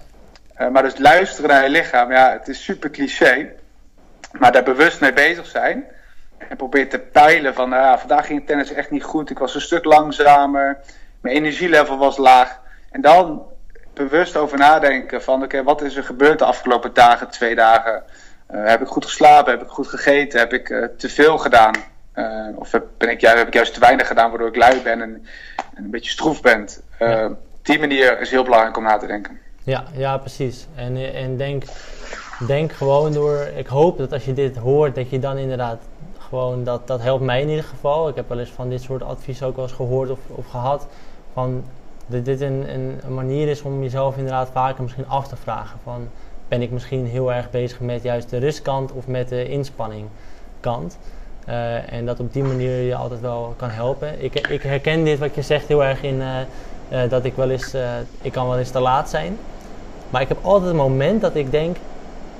Uh, 0.59 0.69
maar 0.69 0.83
dus 0.83 0.99
luisteren 0.99 1.51
naar 1.51 1.63
je 1.63 1.69
lichaam, 1.69 2.13
ja, 2.13 2.33
het 2.33 2.49
is 2.49 2.65
super 2.65 2.91
cliché, 2.91 3.53
maar 4.33 4.53
daar 4.53 4.63
bewust 4.63 5.01
mee 5.01 5.13
bezig 5.13 5.47
zijn. 5.47 5.85
En 6.49 6.57
probeer 6.57 6.89
te 6.89 6.99
peilen 6.99 7.55
van, 7.55 7.69
nou 7.69 7.99
vandaag 7.99 8.27
ging 8.27 8.47
tennis 8.47 8.73
echt 8.73 8.91
niet 8.91 9.05
goed, 9.05 9.31
ik 9.31 9.39
was 9.39 9.55
een 9.55 9.61
stuk 9.61 9.85
langzamer, 9.85 10.79
mijn 11.21 11.37
energielevel 11.37 11.99
was 11.99 12.17
laag. 12.17 12.61
En 12.91 13.01
dan 13.01 13.47
bewust 13.97 14.37
over 14.37 14.59
nadenken 14.59 15.23
van 15.23 15.43
oké, 15.43 15.63
wat 15.63 15.83
is 15.83 15.97
er 15.97 16.05
gebeurd 16.05 16.39
de 16.39 16.45
afgelopen 16.45 16.95
dagen, 16.95 17.31
twee 17.31 17.55
dagen, 17.55 18.03
heb 18.47 18.81
ik 18.81 18.87
goed 18.87 19.05
geslapen? 19.05 19.53
Heb 19.53 19.63
ik 19.63 19.69
goed 19.69 19.89
gegeten? 19.89 20.39
Heb 20.39 20.53
ik 20.53 20.67
te 20.99 21.09
veel 21.09 21.39
gedaan? 21.39 21.75
of 22.55 22.73
heb, 22.73 22.85
ben 22.99 23.09
ik, 23.09 23.21
heb 23.21 23.47
ik 23.47 23.55
juist 23.55 23.75
te 23.75 23.81
weinig 23.81 24.07
gedaan 24.07 24.29
waardoor 24.31 24.49
ik 24.49 24.57
lui 24.57 24.83
ben 24.83 25.03
en, 25.03 25.27
en 25.75 25.85
een 25.85 25.91
beetje 25.91 26.11
stroef 26.11 26.41
ben? 26.41 26.69
Ja. 26.99 27.31
Die 27.63 27.79
manier 27.79 28.21
is 28.21 28.31
heel 28.31 28.45
belangrijk 28.45 28.77
om 28.77 28.83
na 28.83 28.97
te 28.97 29.07
denken. 29.07 29.39
Ja, 29.63 29.85
ja 29.93 30.19
precies. 30.19 30.67
En, 30.75 31.15
en 31.15 31.37
denk, 31.37 31.65
denk 32.47 32.73
gewoon 32.73 33.13
door. 33.13 33.49
Ik 33.57 33.67
hoop 33.67 33.99
dat 33.99 34.13
als 34.13 34.25
je 34.25 34.33
dit 34.33 34.57
hoort, 34.57 34.95
dat 34.95 35.11
je 35.11 35.19
dan 35.19 35.37
inderdaad 35.37 35.79
gewoon. 36.19 36.65
Dat, 36.65 36.87
dat 36.87 37.03
helpt 37.03 37.25
mij 37.25 37.41
in 37.41 37.49
ieder 37.49 37.65
geval. 37.65 38.09
Ik 38.09 38.15
heb 38.15 38.29
wel 38.29 38.39
eens 38.39 38.51
van 38.51 38.69
dit 38.69 38.83
soort 38.83 39.03
advies 39.03 39.43
ook 39.43 39.57
wel 39.57 39.65
eens 39.65 39.75
gehoord 39.75 40.11
of, 40.11 40.19
of 40.29 40.47
gehad. 40.47 40.87
Van 41.33 41.65
dat 42.07 42.25
dit 42.25 42.41
een, 42.41 42.65
een, 42.75 43.15
manier 43.15 43.49
is 43.49 43.63
om 43.63 43.83
jezelf 43.83 44.17
inderdaad 44.17 44.51
vaker 44.53 44.83
misschien 44.83 45.09
af 45.09 45.29
te 45.29 45.37
vragen. 45.37 45.79
Van 45.83 46.09
ben 46.49 46.63
ik 46.63 46.71
misschien 46.71 47.07
heel 47.07 47.33
erg 47.33 47.51
bezig 47.51 47.81
met 47.81 48.03
juist 48.03 48.31
de 48.31 48.39
rustkant 48.39 48.93
of 48.93 49.07
met 49.07 49.29
de 49.29 49.49
inspanningkant. 49.49 50.99
Uh, 51.49 51.93
en 51.93 52.07
dat 52.07 52.21
op 52.21 52.33
die 52.33 52.43
manier 52.43 52.81
je 52.81 52.95
altijd 52.95 53.21
wel 53.21 53.55
kan 53.57 53.71
helpen. 53.71 54.25
Ik, 54.25 54.49
ik 54.49 54.63
herken 54.63 55.05
dit 55.05 55.19
wat 55.19 55.35
je 55.35 55.43
zegt 55.43 55.69
heel 55.69 55.85
erg 55.85 56.03
in 56.03 56.15
uh, 56.15 56.39
uh, 56.93 57.11
dat 57.11 57.25
ik 57.25 57.37
wel 57.37 57.51
eens, 57.51 57.75
ik 58.23 58.33
kan 58.33 58.49
wel 58.49 58.59
eens 58.59 58.71
te 58.71 58.81
laat 58.81 59.11
zijn. 59.11 59.39
Maar 60.11 60.21
ik 60.21 60.29
heb 60.29 60.39
altijd 60.43 60.71
een 60.71 60.77
moment 60.77 61.21
dat 61.21 61.35
ik 61.35 61.51
denk, 61.51 61.77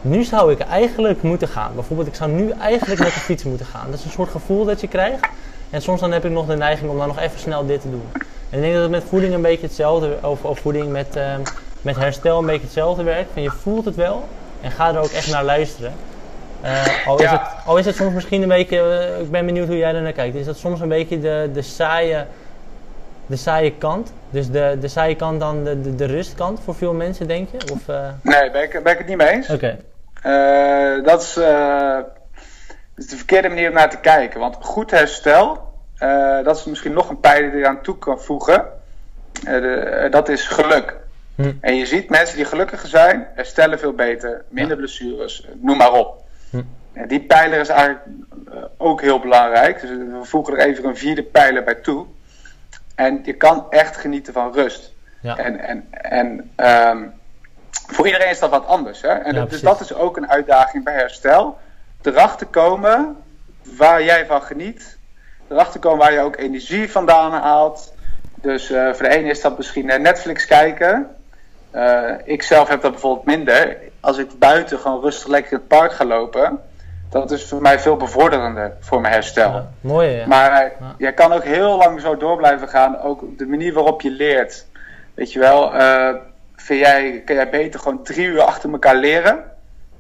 nu 0.01 0.25
zou 0.25 0.53
ik 0.53 0.59
eigenlijk 0.59 1.23
moeten 1.23 1.49
gaan. 1.49 1.75
Bijvoorbeeld, 1.75 2.09
ik 2.09 2.15
zou 2.15 2.31
nu 2.31 2.51
eigenlijk 2.51 3.01
met 3.01 3.15
de 3.15 3.21
fiets 3.21 3.45
moeten 3.45 3.67
gaan. 3.67 3.91
Dat 3.91 3.99
is 3.99 4.05
een 4.05 4.11
soort 4.11 4.31
gevoel 4.31 4.65
dat 4.65 4.81
je 4.81 4.89
krijgt. 4.89 5.29
En 5.71 5.83
soms 5.83 6.01
dan 6.01 6.13
heb 6.13 6.25
ik 6.25 6.31
nog 6.31 6.47
de 6.47 6.57
neiging 6.57 6.91
om 6.91 6.99
dan 6.99 7.07
nog 7.07 7.19
even 7.19 7.39
snel 7.39 7.67
dit 7.67 7.81
te 7.81 7.91
doen. 7.91 8.09
En 8.57 8.63
ik 8.63 8.69
denk 8.69 8.75
dat 8.83 8.91
het 8.91 9.01
met 9.01 9.11
voeding 9.11 9.35
een 9.35 9.43
beetje 9.43 9.67
hetzelfde, 9.67 10.19
of, 10.23 10.45
of 10.45 10.59
voeding 10.59 10.89
met, 10.89 11.17
uh, 11.17 11.35
met 11.83 11.97
herstel 11.97 12.39
een 12.39 12.47
beetje 12.47 12.63
hetzelfde 12.63 13.03
werkt. 13.03 13.31
Van 13.33 13.43
je 13.43 13.51
voelt 13.51 13.85
het 13.85 13.95
wel 13.95 14.25
en 14.61 14.71
ga 14.71 14.89
er 14.89 14.99
ook 14.99 15.11
echt 15.11 15.31
naar 15.31 15.45
luisteren. 15.45 15.93
Uh, 16.65 17.07
al, 17.07 17.21
is 17.21 17.31
het, 17.31 17.41
al 17.67 17.77
is 17.77 17.87
het 17.87 17.95
soms 17.95 18.15
misschien 18.15 18.43
een 18.43 18.49
beetje, 18.49 19.09
uh, 19.17 19.21
ik 19.21 19.31
ben 19.31 19.47
benieuwd 19.47 19.67
hoe 19.67 19.77
jij 19.77 19.95
er 19.95 20.03
naar 20.03 20.13
kijkt. 20.13 20.35
Is 20.35 20.45
dat 20.45 20.57
soms 20.57 20.81
een 20.81 20.89
beetje 20.89 21.21
de, 21.21 21.51
de 21.53 21.63
saaie 21.63 22.25
de 23.27 23.37
saaie 23.37 23.73
kant? 23.73 24.13
Dus 24.31 24.51
de, 24.51 24.77
de 24.81 24.89
saaie 24.89 25.17
kant 25.17 25.41
dan 25.41 25.65
de, 25.65 25.81
de, 25.81 25.95
de 25.95 26.05
rustkant 26.05 26.61
voor 26.65 26.75
veel 26.75 26.93
mensen, 26.93 27.29
denk 27.29 27.49
je? 27.51 27.73
Of, 27.73 27.89
uh... 27.89 28.09
Nee, 28.23 28.51
ben 28.51 28.63
ik, 28.63 28.83
ben 28.83 28.93
ik 28.93 28.99
het 28.99 29.07
niet 29.07 29.17
mee 29.17 29.29
eens. 29.29 29.51
Oké. 29.51 29.79
Okay. 30.23 31.03
Dat, 31.03 31.23
is, 31.23 31.37
is 32.97 33.07
de 33.07 33.17
verkeerde 33.17 33.49
manier 33.49 33.69
om 33.69 33.75
naar 33.75 33.91
te 33.91 34.01
kijken. 34.01 34.41
Want 34.41 34.57
goed 34.61 34.91
herstel, 34.91 35.66
dat 36.45 36.57
is 36.57 36.65
misschien 36.65 36.93
nog 36.93 37.09
een 37.09 37.21
pijler 37.21 37.51
die 37.51 37.61
je 37.61 37.67
aan 37.67 37.83
toe 37.83 37.99
kan 37.99 38.21
voegen. 38.21 38.65
De, 39.45 40.09
dat 40.11 40.29
is 40.29 40.47
geluk. 40.47 40.97
Hm. 41.35 41.53
En 41.61 41.77
je 41.77 41.87
ziet 41.87 42.11
mensen 42.11 42.37
die 42.37 42.45
gelukkiger 42.45 42.89
zijn, 42.89 43.27
herstellen 43.35 43.79
veel 43.79 43.93
beter, 43.93 44.45
minder 44.49 44.73
ja. 44.73 44.77
blessures, 44.77 45.49
noem 45.61 45.77
maar 45.77 45.93
op. 45.93 46.23
Hm. 46.51 46.63
Die 47.07 47.21
pijler 47.21 47.61
is 47.61 47.69
eigenlijk 47.69 48.05
ook 48.77 49.01
heel 49.01 49.21
belangrijk. 49.21 49.81
Dus 49.81 49.91
we 49.91 50.21
voegen 50.23 50.59
er 50.59 50.67
even 50.67 50.85
een 50.85 50.97
vierde 50.97 51.23
pijler 51.23 51.65
bij 51.65 51.75
toe. 51.75 52.07
En 52.95 53.21
je 53.25 53.33
kan 53.33 53.67
echt 53.71 53.97
genieten 53.97 54.33
van 54.33 54.53
rust. 54.53 54.93
Ja. 55.21 55.37
En, 55.39 55.59
en, 55.59 55.87
en 55.91 56.51
um, 56.91 57.13
voor 57.87 58.07
iedereen 58.07 58.31
is 58.31 58.39
dat 58.39 58.51
wat 58.51 58.67
anders. 58.67 59.03
Hè? 59.03 59.09
En 59.09 59.35
ja, 59.35 59.45
dus 59.45 59.61
dat 59.61 59.81
is 59.81 59.95
ook 59.95 60.17
een 60.17 60.29
uitdaging 60.29 60.85
bij 60.85 60.95
herstel. 60.95 61.59
Erachter 62.03 62.47
komen 62.47 63.17
waar 63.77 64.03
jij 64.03 64.27
van 64.27 64.43
geniet. 64.43 64.96
Erachter 65.49 65.81
komen 65.81 65.99
waar 65.99 66.13
je 66.13 66.21
ook 66.21 66.37
energie 66.37 66.91
vandaan 66.91 67.33
haalt. 67.33 67.95
Dus 68.35 68.71
uh, 68.71 68.93
voor 68.93 69.09
de 69.09 69.17
ene 69.17 69.31
is 69.31 69.41
dat 69.41 69.57
misschien 69.57 69.87
Netflix 69.87 70.47
kijken. 70.47 71.17
Uh, 71.75 72.11
ik 72.25 72.43
zelf 72.43 72.69
heb 72.69 72.83
dat 72.83 72.91
bijvoorbeeld 72.91 73.27
minder. 73.27 73.77
Als 74.01 74.19
ik 74.19 74.39
buiten 74.39 74.79
gewoon 74.79 75.01
rustig 75.01 75.29
lekker 75.29 75.53
in 75.53 75.59
het 75.59 75.69
park 75.69 75.93
ga 75.93 76.05
lopen 76.05 76.61
dat 77.11 77.31
is 77.31 77.49
voor 77.49 77.61
mij 77.61 77.79
veel 77.79 77.97
bevorderender 77.97 78.73
voor 78.81 79.01
mijn 79.01 79.13
herstel. 79.13 79.51
Ja, 79.51 79.71
mooi, 79.81 80.09
ja. 80.09 80.27
Maar 80.27 80.73
uh, 80.81 80.89
jij 80.99 81.13
kan 81.13 81.33
ook 81.33 81.45
heel 81.45 81.77
lang 81.77 82.01
zo 82.01 82.17
door 82.17 82.37
blijven 82.37 82.69
gaan. 82.69 83.01
Ook 83.01 83.39
de 83.39 83.47
manier 83.47 83.73
waarop 83.73 84.01
je 84.01 84.11
leert. 84.11 84.67
Weet 85.15 85.33
je 85.33 85.39
wel, 85.39 85.71
vind 86.57 86.81
jij, 86.81 87.23
kan 87.25 87.37
jij 87.37 87.51
beter 87.51 87.81
gewoon 87.81 88.03
drie 88.03 88.27
uur 88.27 88.41
achter 88.41 88.71
elkaar 88.71 88.97
leren. 88.97 89.45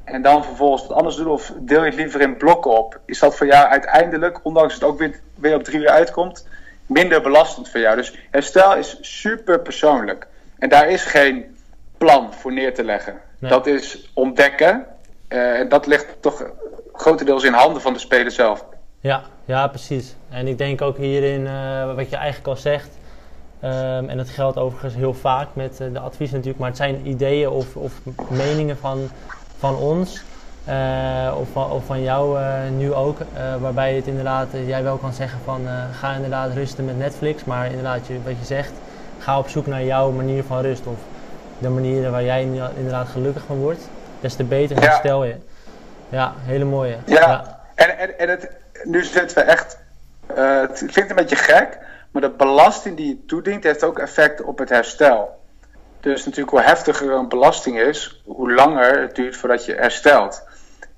En 0.05 0.23
dan 0.23 0.45
vervolgens 0.45 0.87
wat 0.87 0.97
anders 0.97 1.17
doen. 1.17 1.29
Of 1.29 1.53
deel 1.59 1.81
je 1.81 1.87
het 1.87 1.95
liever 1.95 2.21
in 2.21 2.37
blokken 2.37 2.71
op. 2.71 3.01
Is 3.05 3.19
dat 3.19 3.37
voor 3.37 3.47
jou 3.47 3.69
uiteindelijk, 3.69 4.41
ondanks 4.43 4.75
het 4.75 4.85
ook 4.85 4.99
weer, 4.99 5.21
weer 5.37 5.55
op 5.55 5.65
drie 5.65 5.81
uur 5.81 5.89
uitkomt, 5.89 6.49
minder 6.87 7.23
belastend 7.23 7.69
voor 7.69 7.81
jou. 7.81 7.97
Dus 7.97 8.15
herstel 8.31 8.77
is 8.77 8.99
super 9.01 9.61
persoonlijk. 9.61 10.27
En 10.59 10.69
daar 10.69 10.89
is 10.89 11.03
geen 11.03 11.57
plan 11.99 12.35
voor 12.35 12.53
neer 12.53 12.75
te 12.75 12.85
leggen. 12.85 13.21
Nee. 13.39 13.51
Dat 13.51 13.67
is 13.67 14.11
ontdekken. 14.15 14.87
Uh, 15.29 15.59
en 15.59 15.69
dat 15.69 15.87
ligt 15.87 16.07
toch 16.21 16.45
grotendeels 16.93 17.45
in 17.45 17.53
handen 17.53 17.83
van 17.83 17.93
de 17.93 17.99
speler 17.99 18.31
zelf. 18.31 18.65
Ja, 19.01 19.23
ja, 19.45 19.69
precies. 19.69 20.15
En 20.31 20.47
ik 20.47 20.59
denk 20.59 20.83
ook 20.83 20.97
hierin, 20.97 21.41
uh, 21.41 21.95
wat 21.95 22.11
je 22.11 22.17
eigenlijk 22.17 22.49
al 22.49 22.57
zegt, 22.57 22.99
um, 23.65 24.09
en 24.09 24.17
dat 24.17 24.29
geldt 24.29 24.59
overigens 24.59 24.95
heel 24.95 25.15
vaak 25.15 25.49
met 25.53 25.81
uh, 25.81 25.93
de 25.93 25.99
adviezen 25.99 26.37
natuurlijk, 26.37 26.59
maar 26.59 26.69
het 26.69 26.79
zijn 26.79 27.07
ideeën 27.07 27.49
of, 27.49 27.77
of 27.77 27.93
meningen 28.31 28.77
van, 28.77 29.09
van 29.59 29.77
ons. 29.77 30.23
Uh, 30.69 31.35
of, 31.41 31.49
van, 31.53 31.71
of 31.71 31.85
van 31.85 32.03
jou 32.03 32.39
nu 32.71 32.93
ook, 32.93 33.19
waarbij 33.61 33.95
het 33.95 34.07
inderdaad, 34.07 34.49
jij 34.67 34.83
wel 34.83 34.97
kan 34.97 35.13
zeggen 35.13 35.39
van 35.45 35.67
ga 36.01 36.15
inderdaad 36.15 36.53
rusten 36.53 36.85
met 36.85 36.99
Netflix, 36.99 37.45
maar 37.45 37.67
inderdaad, 37.67 38.07
je, 38.07 38.23
wat 38.25 38.39
je 38.39 38.45
zegt, 38.45 38.73
ga 39.19 39.39
op 39.39 39.49
zoek 39.49 39.67
naar 39.67 39.85
jouw 39.85 40.11
manier 40.11 40.45
van 40.45 40.61
rust 40.61 40.87
of 40.87 40.99
de 41.59 41.69
manier 41.69 42.11
waar 42.11 42.25
jij 42.25 42.43
inderdaad 42.77 43.09
gelukkig 43.09 43.43
van 43.47 43.57
wordt, 43.57 43.89
des 44.21 44.35
te 44.35 44.45
beter 44.45 44.81
herstel 44.81 45.25
je. 45.25 45.37
Ja, 46.09 46.33
hele 46.39 46.65
mooie. 46.65 46.97
Ja, 47.05 47.61
en, 47.75 47.99
en, 47.99 48.19
en 48.19 48.29
het, 48.29 48.51
nu 48.85 49.05
zitten 49.05 49.37
we 49.39 49.43
echt. 49.43 49.79
Uh, 50.39 50.61
het 50.61 50.85
klinkt 50.87 51.11
een 51.11 51.17
beetje 51.17 51.37
gek, 51.37 51.79
maar 52.11 52.23
de 52.23 52.31
belasting 52.31 52.97
die 52.97 53.09
je 53.09 53.25
toedient 53.27 53.65
heeft 53.65 53.85
ook 53.85 53.99
effect 53.99 54.43
op 54.43 54.59
het 54.59 54.69
herstel. 54.69 55.41
Dus 56.01 56.25
natuurlijk, 56.25 56.51
hoe 56.51 56.63
heftiger 56.63 57.13
een 57.13 57.29
belasting 57.29 57.81
is, 57.81 58.23
hoe 58.25 58.55
langer 58.55 59.01
het 59.01 59.15
duurt 59.15 59.37
voordat 59.37 59.65
je 59.65 59.75
herstelt. 59.75 60.43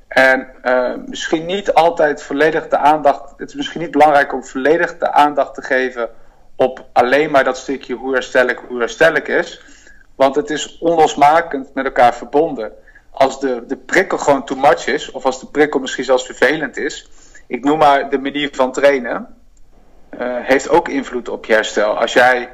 En 0.08 0.48
uh, 0.64 0.94
misschien 1.06 1.46
niet 1.46 1.72
altijd 1.72 2.22
volledig 2.22 2.68
de 2.68 2.78
aandacht. 2.78 3.34
Het 3.36 3.48
is 3.48 3.54
misschien 3.54 3.80
niet 3.80 3.90
belangrijk 3.90 4.32
om 4.32 4.44
volledig 4.44 4.98
de 4.98 5.12
aandacht 5.12 5.54
te 5.54 5.62
geven 5.62 6.08
op 6.56 6.86
alleen 6.92 7.30
maar 7.30 7.44
dat 7.44 7.58
stukje 7.58 7.94
hoe 7.94 8.12
herstel 8.12 8.46
ik, 8.46 8.58
hoe 8.68 8.78
herstel 8.78 9.14
ik 9.14 9.28
is. 9.28 9.62
Want 10.14 10.34
het 10.34 10.50
is 10.50 10.78
onlosmakend 10.78 11.74
met 11.74 11.84
elkaar 11.84 12.14
verbonden 12.14 12.72
als 13.18 13.40
de, 13.40 13.64
de 13.66 13.76
prikkel 13.76 14.18
gewoon 14.18 14.44
too 14.44 14.56
much 14.56 14.86
is, 14.86 15.10
of 15.10 15.24
als 15.24 15.40
de 15.40 15.46
prikkel 15.46 15.80
misschien 15.80 16.04
zelfs 16.04 16.26
vervelend 16.26 16.76
is, 16.76 17.08
ik 17.46 17.64
noem 17.64 17.78
maar 17.78 18.10
de 18.10 18.18
manier 18.18 18.48
van 18.52 18.72
trainen, 18.72 19.36
uh, 20.18 20.36
heeft 20.40 20.68
ook 20.68 20.88
invloed 20.88 21.28
op 21.28 21.44
je 21.44 21.52
herstel. 21.52 21.98
Als 21.98 22.12
jij 22.12 22.50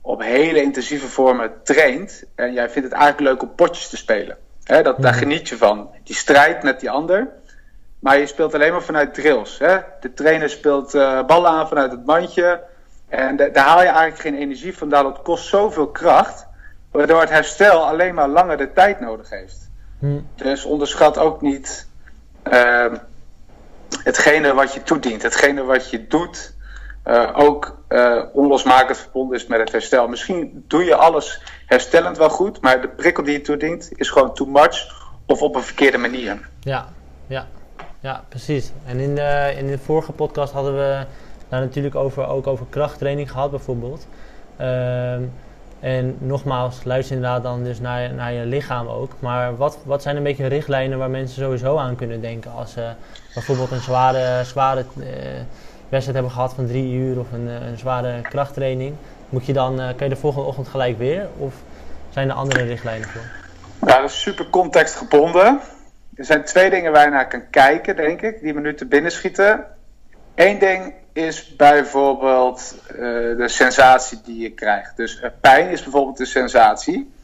op 0.00 0.22
hele 0.22 0.62
intensieve 0.62 1.08
vormen 1.08 1.52
traint 1.62 2.24
en 2.34 2.52
jij 2.52 2.70
vindt 2.70 2.88
het 2.88 2.98
eigenlijk 2.98 3.32
leuk 3.32 3.42
om 3.42 3.54
potjes 3.54 3.88
te 3.88 3.96
spelen, 3.96 4.36
hè, 4.66 4.82
dat, 4.82 5.02
daar 5.02 5.12
mhm. 5.12 5.20
geniet 5.20 5.48
je 5.48 5.56
van. 5.56 5.90
Die 6.04 6.16
strijd 6.16 6.62
met 6.62 6.80
die 6.80 6.90
ander, 6.90 7.28
maar 7.98 8.18
je 8.18 8.26
speelt 8.26 8.54
alleen 8.54 8.72
maar 8.72 8.82
vanuit 8.82 9.14
drills. 9.14 9.58
Hè. 9.58 9.78
De 10.00 10.14
trainer 10.14 10.50
speelt 10.50 10.94
uh, 10.94 11.26
ballen 11.26 11.50
aan 11.50 11.68
vanuit 11.68 11.90
het 11.90 12.06
mandje 12.06 12.62
en 13.08 13.36
daar 13.36 13.56
haal 13.58 13.80
je 13.80 13.86
eigenlijk 13.86 14.20
geen 14.20 14.34
energie 14.34 14.76
van. 14.76 14.88
Dat 14.88 15.22
kost 15.22 15.46
zoveel 15.48 15.88
kracht, 15.88 16.46
waardoor 16.90 17.20
het 17.20 17.30
herstel 17.30 17.86
alleen 17.86 18.14
maar 18.14 18.28
langer 18.28 18.56
de 18.56 18.72
tijd 18.72 19.00
nodig 19.00 19.30
heeft. 19.30 19.70
Hm. 19.98 20.20
Dus 20.34 20.64
onderschat 20.64 21.18
ook 21.18 21.40
niet 21.40 21.88
uh, 22.52 22.92
hetgene 24.02 24.54
wat 24.54 24.74
je 24.74 24.82
toedient, 24.82 25.22
hetgene 25.22 25.62
wat 25.62 25.90
je 25.90 26.06
doet, 26.06 26.54
uh, 27.06 27.30
ook 27.34 27.78
uh, 27.88 28.22
onlosmakend 28.32 28.98
verbonden 28.98 29.36
is 29.36 29.46
met 29.46 29.60
het 29.60 29.72
herstel. 29.72 30.08
Misschien 30.08 30.64
doe 30.68 30.84
je 30.84 30.94
alles 30.94 31.40
herstellend 31.66 32.16
wel 32.16 32.30
goed, 32.30 32.60
maar 32.60 32.80
de 32.80 32.88
prikkel 32.88 33.22
die 33.22 33.32
je 33.32 33.40
toedient 33.40 33.90
is 33.94 34.10
gewoon 34.10 34.34
too 34.34 34.46
much 34.46 35.04
of 35.26 35.42
op 35.42 35.54
een 35.54 35.62
verkeerde 35.62 35.98
manier. 35.98 36.48
Ja, 36.60 36.88
ja, 37.26 37.46
ja 38.00 38.24
precies. 38.28 38.72
En 38.86 38.98
in 38.98 39.14
de, 39.14 39.54
in 39.58 39.66
de 39.66 39.78
vorige 39.78 40.12
podcast 40.12 40.52
hadden 40.52 40.74
we 40.74 41.06
daar 41.48 41.60
natuurlijk 41.60 41.94
over, 41.94 42.26
ook 42.26 42.46
over 42.46 42.66
krachttraining 42.70 43.30
gehad, 43.30 43.50
bijvoorbeeld. 43.50 44.06
Uh, 44.60 45.14
en 45.80 46.16
nogmaals, 46.18 46.84
luister 46.84 47.16
inderdaad 47.16 47.42
dan 47.42 47.64
dus 47.64 47.80
naar, 47.80 48.14
naar 48.14 48.32
je 48.32 48.46
lichaam 48.46 48.88
ook. 48.88 49.12
Maar 49.18 49.56
wat, 49.56 49.78
wat 49.84 50.02
zijn 50.02 50.16
een 50.16 50.22
beetje 50.22 50.46
richtlijnen 50.46 50.98
waar 50.98 51.10
mensen 51.10 51.42
sowieso 51.42 51.76
aan 51.76 51.96
kunnen 51.96 52.20
denken 52.20 52.52
als 52.52 52.72
ze 52.72 52.90
bijvoorbeeld 53.34 53.70
een 53.70 53.80
zware, 53.80 54.44
zware 54.44 54.84
wedstrijd 55.88 56.18
hebben 56.18 56.30
gehad 56.30 56.54
van 56.54 56.66
drie 56.66 56.94
uur 56.94 57.18
of 57.18 57.32
een, 57.32 57.46
een 57.46 57.78
zware 57.78 58.20
krachttraining? 58.22 58.94
Moet 59.28 59.46
je 59.46 59.52
dan, 59.52 59.80
uh, 59.80 59.86
kan 59.86 60.08
je 60.08 60.08
de 60.08 60.20
volgende 60.20 60.46
ochtend 60.46 60.68
gelijk 60.68 60.98
weer? 60.98 61.28
Of 61.38 61.54
zijn 62.08 62.28
er 62.28 62.34
andere 62.34 62.62
richtlijnen 62.62 63.08
voor? 63.08 63.22
Dat 63.88 64.04
is 64.04 64.20
super 64.20 64.50
contextgebonden. 64.50 65.60
Er 66.14 66.24
zijn 66.24 66.44
twee 66.44 66.70
dingen 66.70 66.92
waar 66.92 67.04
je 67.04 67.10
naar 67.10 67.28
kan 67.28 67.50
kijken, 67.50 67.96
denk 67.96 68.22
ik, 68.22 68.40
die 68.40 68.54
me 68.54 68.60
nu 68.60 68.74
te 68.74 68.86
binnen 68.86 69.10
schieten. 69.10 69.66
Eén 70.34 70.58
ding 70.58 70.94
is 71.12 71.56
bijvoorbeeld 71.56 72.74
uh, 72.92 72.98
de 73.36 73.48
sensatie 73.48 74.20
die 74.24 74.40
je 74.40 74.50
krijgt. 74.50 74.96
Dus 74.96 75.20
pijn 75.40 75.68
is 75.68 75.82
bijvoorbeeld 75.82 76.20
een 76.20 76.26
sensatie. 76.26 77.14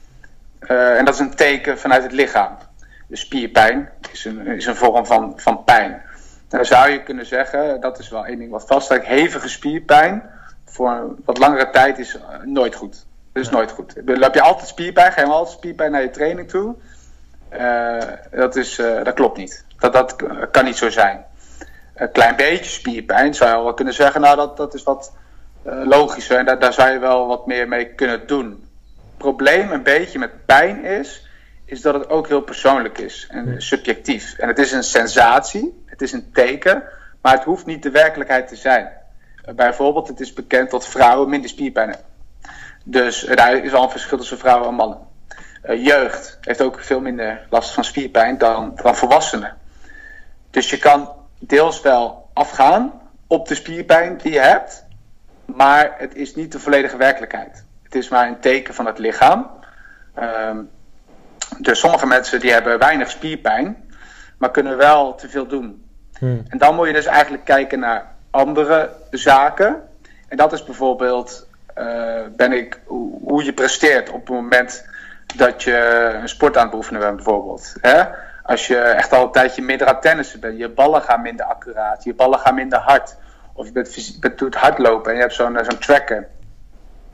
En 0.66 1.04
dat 1.04 1.14
is 1.14 1.21
een 1.21 1.35
teken 1.35 1.78
vanuit 1.78 2.02
het 2.02 2.12
lichaam. 2.12 2.59
de 3.07 3.16
spierpijn 3.16 3.90
is 4.12 4.25
een, 4.25 4.47
is 4.47 4.66
een 4.66 4.76
vorm 4.76 5.07
van, 5.07 5.33
van 5.37 5.64
pijn. 5.64 6.02
Dan 6.52 6.64
zou 6.64 6.90
je 6.90 7.02
kunnen 7.02 7.26
zeggen, 7.26 7.80
dat 7.80 7.99
is 7.99 8.09
wel 8.09 8.26
één 8.26 8.38
ding 8.38 8.50
wat 8.50 8.66
vaststaat, 8.66 9.04
hevige 9.04 9.49
spierpijn 9.49 10.23
voor 10.64 10.90
een 10.90 11.16
wat 11.25 11.38
langere 11.38 11.71
tijd 11.71 11.99
is 11.99 12.14
uh, 12.14 12.23
nooit 12.44 12.75
goed. 12.75 13.06
Dat 13.32 13.42
is 13.42 13.50
nooit 13.50 13.71
goed. 13.71 14.06
Dan 14.06 14.23
heb 14.23 14.35
je 14.35 14.40
altijd 14.40 14.68
spierpijn, 14.68 15.12
ga 15.12 15.21
je 15.21 15.26
altijd 15.26 15.56
spierpijn 15.56 15.90
naar 15.90 16.02
je 16.02 16.11
training 16.11 16.49
toe. 16.49 16.75
Uh, 17.52 18.02
dat, 18.30 18.56
is, 18.56 18.78
uh, 18.78 19.04
dat 19.04 19.14
klopt 19.14 19.37
niet. 19.37 19.64
Dat, 19.78 19.92
dat 19.92 20.16
kan 20.50 20.64
niet 20.64 20.76
zo 20.76 20.90
zijn. 20.90 21.25
Een 21.94 22.12
klein 22.12 22.37
beetje 22.37 22.71
spierpijn 22.71 23.35
zou 23.35 23.56
je 23.56 23.64
wel 23.64 23.75
kunnen 23.75 23.94
zeggen, 23.94 24.21
nou 24.21 24.37
dat, 24.37 24.56
dat 24.56 24.75
is 24.75 24.82
wat 24.82 25.12
logischer 25.64 26.38
en 26.38 26.44
daar, 26.44 26.59
daar 26.59 26.73
zou 26.73 26.90
je 26.90 26.99
wel 26.99 27.26
wat 27.26 27.47
meer 27.47 27.68
mee 27.68 27.94
kunnen 27.94 28.26
doen. 28.26 28.47
Het 28.47 29.16
probleem 29.16 29.73
een 29.73 29.82
beetje 29.82 30.18
met 30.18 30.47
pijn 30.47 30.85
is, 30.85 31.26
is 31.64 31.80
dat 31.80 31.94
het 31.94 32.09
ook 32.09 32.28
heel 32.28 32.42
persoonlijk 32.42 32.99
is 32.99 33.26
en 33.30 33.62
subjectief. 33.62 34.38
En 34.38 34.49
het 34.49 34.59
is 34.59 34.73
een 34.73 34.85
sensatie, 34.85 35.81
het 35.92 36.02
is 36.02 36.12
een 36.12 36.32
teken, 36.32 36.82
maar 37.20 37.32
het 37.32 37.44
hoeft 37.44 37.66
niet 37.66 37.82
de 37.82 37.90
werkelijkheid 37.90 38.49
te 38.49 38.56
zijn. 38.56 38.90
Bijvoorbeeld, 39.54 40.08
het 40.08 40.20
is 40.20 40.32
bekend 40.32 40.70
dat 40.70 40.88
vrouwen 40.88 41.28
minder 41.28 41.50
spierpijn 41.50 41.88
hebben. 41.88 42.06
Dus 42.84 43.20
daar 43.20 43.54
is 43.54 43.72
al 43.72 43.82
een 43.82 43.90
verschil 43.90 44.18
tussen 44.18 44.38
vrouwen 44.38 44.68
en 44.68 44.75
mannen. 44.75 44.99
Uh, 45.64 45.84
jeugd 45.84 46.38
heeft 46.40 46.62
ook 46.62 46.80
veel 46.80 47.00
minder 47.00 47.46
last 47.50 47.70
van 47.70 47.84
spierpijn 47.84 48.38
dan, 48.38 48.72
dan 48.82 48.96
volwassenen. 48.96 49.56
Dus 50.50 50.70
je 50.70 50.78
kan 50.78 51.12
deels 51.38 51.80
wel 51.80 52.28
afgaan 52.32 52.92
op 53.26 53.49
de 53.49 53.54
spierpijn 53.54 54.16
die 54.16 54.32
je 54.32 54.40
hebt, 54.40 54.84
maar 55.44 55.94
het 55.99 56.14
is 56.14 56.34
niet 56.34 56.52
de 56.52 56.58
volledige 56.58 56.96
werkelijkheid. 56.96 57.64
Het 57.82 57.94
is 57.94 58.08
maar 58.08 58.28
een 58.28 58.40
teken 58.40 58.75
van 58.75 58.87
het 58.87 58.99
lichaam. 58.99 59.50
Um, 60.18 60.70
dus 61.58 61.78
sommige 61.78 62.06
mensen 62.06 62.40
die 62.40 62.52
hebben 62.52 62.78
weinig 62.78 63.11
spierpijn, 63.11 63.91
maar 64.42 64.50
kunnen 64.50 64.76
wel 64.76 65.14
te 65.14 65.28
veel 65.28 65.46
doen. 65.46 65.84
Hmm. 66.18 66.42
En 66.49 66.58
dan 66.58 66.75
moet 66.75 66.87
je 66.87 66.92
dus 66.92 67.06
eigenlijk 67.06 67.44
kijken 67.44 67.78
naar 67.78 68.06
andere 68.30 68.90
zaken. 69.11 69.88
En 70.28 70.37
dat 70.37 70.52
is 70.52 70.64
bijvoorbeeld, 70.64 71.49
uh, 71.78 72.20
ben 72.37 72.52
ik, 72.52 72.80
hoe 73.25 73.44
je 73.44 73.52
presteert 73.52 74.11
op 74.11 74.20
het 74.20 74.28
moment 74.28 74.87
dat 75.37 75.62
je 75.62 75.76
een 76.22 76.28
sport 76.28 76.56
aan 76.56 76.62
het 76.62 76.70
beoefenen 76.70 77.00
bent 77.00 77.16
bijvoorbeeld. 77.16 77.75
Hè? 77.80 78.02
Als 78.42 78.66
je 78.66 78.76
echt 78.76 79.12
al 79.12 79.25
een 79.25 79.32
tijdje 79.32 79.62
minder 79.62 79.87
aan 79.87 80.00
tennissen 80.00 80.40
bent, 80.40 80.58
je 80.58 80.68
ballen 80.68 81.02
gaan 81.02 81.22
minder 81.22 81.46
accuraat, 81.46 82.04
je 82.04 82.14
ballen 82.14 82.38
gaan 82.38 82.54
minder 82.54 82.78
hard. 82.78 83.16
Of 83.52 83.66
je 83.66 83.72
bent, 83.72 84.16
bent, 84.20 84.38
doet 84.38 84.54
hardlopen 84.54 85.11
en 85.11 85.16
je 85.16 85.22
hebt 85.22 85.34
zo'n 85.34 85.58
zo'n 85.62 85.78
tracker. 85.78 86.28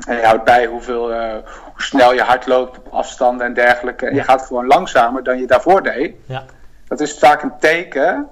En 0.07 0.17
je 0.17 0.25
houdt 0.25 0.45
bij 0.45 0.67
hoeveel, 0.67 1.13
uh, 1.13 1.33
hoe 1.73 1.83
snel 1.83 2.13
je 2.15 2.23
hard 2.23 2.47
loopt 2.47 2.79
op 2.79 2.89
afstanden 2.93 3.47
en 3.47 3.55
dergelijke. 3.55 4.07
En 4.07 4.15
je 4.15 4.23
gaat 4.23 4.43
gewoon 4.43 4.67
langzamer 4.67 5.25
dan 5.25 5.39
je 5.39 5.47
daarvoor 5.47 5.83
deed. 5.83 6.15
Ja. 6.27 6.45
Dat 6.89 7.01
is 7.01 7.19
vaak 7.19 7.43
een 7.43 7.59
teken 7.59 8.29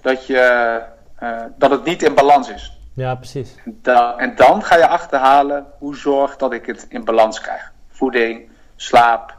dat, 0.00 0.26
je, 0.26 0.82
uh, 1.22 1.42
dat 1.56 1.70
het 1.70 1.84
niet 1.84 2.02
in 2.02 2.14
balans 2.14 2.50
is. 2.50 2.78
Ja, 2.94 3.14
precies. 3.14 3.54
Da 3.64 4.16
en 4.16 4.34
dan 4.36 4.62
ga 4.62 4.76
je 4.76 4.86
achterhalen 4.86 5.66
hoe 5.78 5.96
zorg 5.96 6.36
dat 6.36 6.52
ik 6.52 6.66
het 6.66 6.86
in 6.88 7.04
balans 7.04 7.40
krijg. 7.40 7.72
Voeding, 7.88 8.48
slaap, 8.76 9.34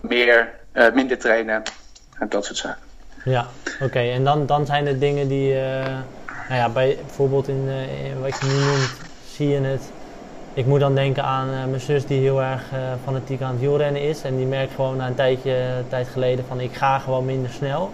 meer, 0.00 0.54
uh, 0.72 0.92
minder 0.92 1.18
trainen 1.18 1.62
en 2.18 2.28
dat 2.28 2.44
soort 2.44 2.58
zaken. 2.58 2.82
Ja, 3.24 3.46
oké. 3.74 3.84
Okay. 3.84 4.12
En 4.12 4.24
dan, 4.24 4.46
dan 4.46 4.66
zijn 4.66 4.86
er 4.86 4.98
dingen 4.98 5.28
die, 5.28 5.54
nou 6.48 6.60
ja, 6.60 6.68
bij, 6.68 6.98
bijvoorbeeld 7.06 7.48
in, 7.48 7.68
in 8.04 8.20
wat 8.20 8.38
je 8.40 8.46
nu 8.46 8.64
noemt, 8.64 8.96
zie 9.26 9.48
je 9.48 9.60
het 9.60 9.90
ik 10.56 10.66
moet 10.66 10.80
dan 10.80 10.94
denken 10.94 11.24
aan 11.24 11.48
uh, 11.48 11.64
mijn 11.64 11.80
zus 11.80 12.06
die 12.06 12.20
heel 12.20 12.42
erg 12.42 12.72
uh, 12.72 12.78
fanatiek 13.04 13.42
aan 13.42 13.50
het 13.50 13.60
wielrennen 13.60 14.02
is. 14.02 14.22
En 14.22 14.36
die 14.36 14.46
merkt 14.46 14.74
gewoon 14.74 14.96
na 14.96 15.06
een 15.06 15.14
tijdje, 15.14 15.52
een 15.52 15.88
tijd 15.88 16.08
geleden 16.08 16.44
van 16.48 16.60
ik 16.60 16.74
ga 16.74 16.98
gewoon 16.98 17.24
minder 17.24 17.50
snel. 17.50 17.90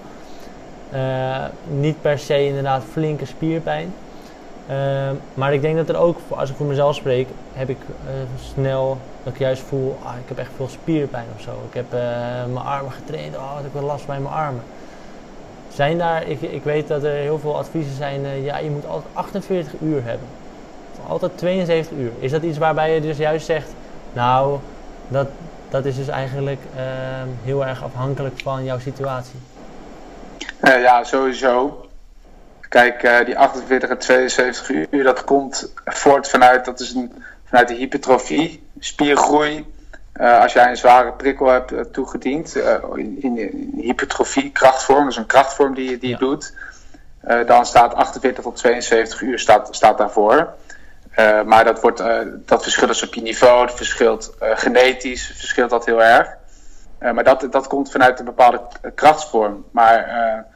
Niet 1.68 2.00
per 2.00 2.18
se 2.18 2.46
inderdaad 2.46 2.84
flinke 2.90 3.24
spierpijn. 3.24 3.94
maar 5.34 5.52
ik 5.52 5.60
denk 5.60 5.76
dat 5.76 5.88
er 5.88 5.96
ook, 5.96 6.18
als 6.28 6.50
ik 6.50 6.56
voor 6.56 6.66
mezelf 6.66 6.94
spreek, 6.94 7.28
heb 7.52 7.68
ik 7.68 7.78
snel 8.52 8.98
dat 9.22 9.32
ik 9.32 9.38
juist 9.38 9.62
voel, 9.62 9.96
ah, 10.02 10.12
ik 10.22 10.28
heb 10.28 10.38
echt 10.38 10.50
veel 10.56 10.68
spierpijn 10.68 11.26
of 11.36 11.42
zo. 11.42 11.50
Ik 11.68 11.74
heb 11.74 11.90
mijn 12.52 12.66
armen 12.66 12.92
getraind, 12.92 13.36
oh, 13.36 13.54
ik 13.56 13.62
heb 13.62 13.72
wel 13.72 13.82
last 13.82 14.06
bij 14.06 14.20
mijn 14.20 14.34
armen. 14.34 14.62
Zijn 15.74 15.98
daar, 15.98 16.28
ik, 16.28 16.40
ik 16.40 16.64
weet 16.64 16.88
dat 16.88 17.02
er 17.02 17.12
heel 17.12 17.38
veel 17.38 17.56
adviezen 17.56 17.96
zijn, 17.96 18.42
ja 18.42 18.58
je 18.58 18.70
moet 18.70 18.86
altijd 18.86 19.14
48 19.14 19.72
uur 19.80 20.04
hebben 20.04 20.26
altijd 21.08 21.38
72 21.38 21.98
uur. 21.98 22.10
Is 22.18 22.30
dat 22.30 22.42
iets 22.42 22.58
waarbij 22.58 22.94
je 22.94 23.00
dus 23.00 23.16
juist 23.16 23.46
zegt, 23.46 23.68
nou, 24.12 24.58
dat, 25.08 25.28
dat 25.68 25.84
is 25.84 25.96
dus 25.96 26.08
eigenlijk 26.08 26.60
uh, 26.76 26.82
heel 27.44 27.66
erg 27.66 27.84
afhankelijk 27.84 28.40
van 28.42 28.64
jouw 28.64 28.78
situatie? 28.78 29.38
Uh, 30.62 30.82
ja, 30.82 31.04
sowieso. 31.04 31.86
Kijk, 32.68 33.02
uh, 33.02 33.24
die 33.24 33.38
48 33.38 33.90
en 33.90 33.98
72 33.98 34.70
uur, 34.90 35.04
dat 35.04 35.24
komt 35.24 35.72
voort 35.84 36.28
vanuit, 36.28 36.64
dat 36.64 36.80
is 36.80 36.94
een, 36.94 37.12
vanuit 37.44 37.68
de 37.68 37.74
hypertrofie, 37.74 38.66
spiergroei. 38.78 39.66
Uh, 40.20 40.40
als 40.40 40.52
jij 40.52 40.68
een 40.68 40.76
zware 40.76 41.12
prikkel 41.12 41.46
hebt 41.46 41.92
toegediend, 41.92 42.56
in, 42.94 43.22
in, 43.22 43.72
hypertrofie, 43.76 44.50
krachtvorm, 44.50 45.04
dus 45.04 45.16
een 45.16 45.26
krachtvorm 45.26 45.74
die, 45.74 45.98
die 45.98 46.08
ja. 46.08 46.16
je 46.18 46.24
doet, 46.24 46.54
dan 47.46 47.66
staat 47.66 47.94
48 47.94 48.44
tot 48.44 48.56
72 48.56 49.20
uur 49.20 49.38
staat, 49.38 49.68
staat 49.70 49.98
daarvoor. 49.98 50.54
Uh, 51.18 51.42
maar 51.42 51.64
dat, 51.64 51.80
wordt, 51.80 52.00
uh, 52.00 52.18
dat 52.46 52.62
verschilt 52.62 52.88
dus 52.88 53.02
op 53.02 53.14
je 53.14 53.22
niveau, 53.22 53.66
het 53.66 53.74
verschilt 53.74 54.34
uh, 54.42 54.50
genetisch, 54.54 55.26
verschilt 55.26 55.70
dat 55.70 55.86
heel 55.86 56.02
erg. 56.02 56.36
maar 56.98 57.24
dat, 57.24 57.46
dat 57.50 57.66
komt 57.66 57.90
vanuit 57.90 58.18
een 58.18 58.24
bepaalde 58.24 58.60
krachtsvorm. 58.94 59.64
Maar 59.70 60.46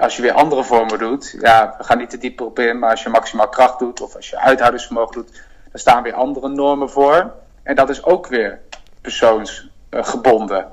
als 0.00 0.16
je 0.16 0.22
weer 0.22 0.32
andere 0.32 0.64
vormen 0.64 0.98
doet, 0.98 1.36
ja, 1.40 1.74
we 1.78 1.84
gaan 1.84 1.98
niet 1.98 2.10
te 2.10 2.18
diep 2.18 2.40
op 2.40 2.58
in, 2.58 2.78
maar 2.78 2.90
als 2.90 3.02
je 3.02 3.08
maximaal 3.08 3.48
kracht 3.48 3.78
doet 3.78 4.00
of 4.00 4.16
als 4.16 4.30
je 4.30 4.38
uithoudingsvermogen 4.38 5.14
doet, 5.14 5.42
dan 5.70 5.80
staan 5.80 6.02
weer 6.02 6.14
andere 6.14 6.48
normen 6.48 6.90
voor. 6.90 7.32
En 7.62 7.74
dat 7.74 7.88
is 7.88 8.04
ook 8.04 8.26
weer 8.26 8.60
persoonsgebonden. 9.00 10.66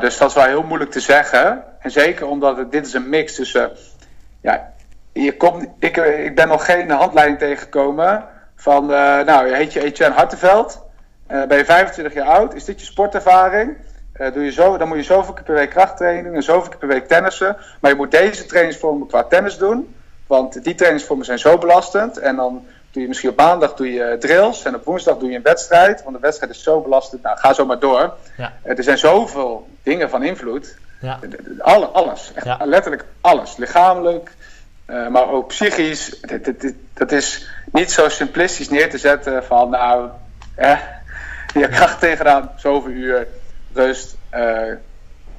dus 0.00 0.18
dat 0.18 0.28
is 0.28 0.34
wel 0.34 0.44
heel 0.44 0.62
moeilijk 0.62 0.90
te 0.90 1.00
zeggen. 1.00 1.64
En 1.78 1.90
zeker 1.90 2.26
omdat 2.26 2.72
dit 2.72 2.86
is 2.86 2.92
een 2.92 3.08
mix 3.08 3.34
tussen 3.34 3.70
ja, 4.40 4.73
je 5.22 5.36
komt, 5.36 5.66
ik, 5.78 5.96
ik 5.96 6.34
ben 6.34 6.48
nog 6.48 6.64
geen 6.64 6.90
handleiding 6.90 7.38
tegengekomen 7.38 8.24
van, 8.56 8.84
uh, 8.84 9.20
nou, 9.20 9.54
heet 9.54 9.72
je 9.72 9.82
Etienne 9.82 10.14
Hartenveld, 10.14 10.82
uh, 11.30 11.44
ben 11.44 11.58
je 11.58 11.64
25 11.64 12.14
jaar 12.14 12.26
oud, 12.26 12.54
is 12.54 12.64
dit 12.64 12.80
je 12.80 12.86
sportervaring? 12.86 13.76
Uh, 14.16 14.32
doe 14.32 14.44
je 14.44 14.52
zo, 14.52 14.76
dan 14.76 14.88
moet 14.88 14.96
je 14.96 15.02
zoveel 15.02 15.34
keer 15.34 15.44
per 15.44 15.54
week 15.54 15.70
krachttraining 15.70 16.34
en 16.34 16.42
zoveel 16.42 16.68
keer 16.68 16.78
per 16.78 16.88
week 16.88 17.08
tennissen. 17.08 17.56
Maar 17.80 17.90
je 17.90 17.96
moet 17.96 18.10
deze 18.10 18.46
trainingsvormen 18.46 19.06
qua 19.06 19.22
tennis 19.22 19.58
doen, 19.58 19.94
want 20.26 20.64
die 20.64 20.74
trainingsvormen 20.74 21.24
zijn 21.24 21.38
zo 21.38 21.58
belastend. 21.58 22.18
En 22.18 22.36
dan 22.36 22.66
doe 22.90 23.02
je 23.02 23.08
misschien 23.08 23.30
op 23.30 23.36
maandag 23.36 23.74
doe 23.74 23.92
je 23.92 24.16
drills 24.18 24.64
en 24.64 24.74
op 24.74 24.84
woensdag 24.84 25.18
doe 25.18 25.30
je 25.30 25.36
een 25.36 25.42
wedstrijd, 25.42 26.02
want 26.02 26.14
de 26.14 26.22
wedstrijd 26.22 26.52
is 26.52 26.62
zo 26.62 26.80
belastend. 26.80 27.22
Nou, 27.22 27.38
ga 27.38 27.52
zo 27.52 27.66
maar 27.66 27.78
door. 27.78 28.14
Ja. 28.36 28.52
er 28.62 28.82
zijn 28.82 28.98
zoveel 28.98 29.68
dingen 29.82 30.10
van 30.10 30.22
invloed. 30.22 30.76
Ja. 31.00 31.18
Alle, 31.58 31.86
alles, 31.86 32.32
echt 32.34 32.46
ja. 32.46 32.58
letterlijk 32.64 33.04
alles. 33.20 33.56
Lichamelijk, 33.56 34.30
uh, 34.86 35.08
maar 35.08 35.28
ook 35.28 35.48
psychisch, 35.48 36.20
dit, 36.20 36.44
dit, 36.44 36.60
dit, 36.60 36.74
dat 36.94 37.12
is 37.12 37.48
niet 37.72 37.92
zo 37.92 38.08
simplistisch 38.08 38.68
neer 38.68 38.90
te 38.90 38.98
zetten 38.98 39.44
van 39.44 39.70
nou, 39.70 40.08
eh, 40.54 40.78
je 41.60 41.68
kracht 41.68 42.00
tegenaan, 42.00 42.50
zoveel 42.56 42.90
uur 42.90 43.26
rust. 43.72 44.16
Uh, 44.34 44.72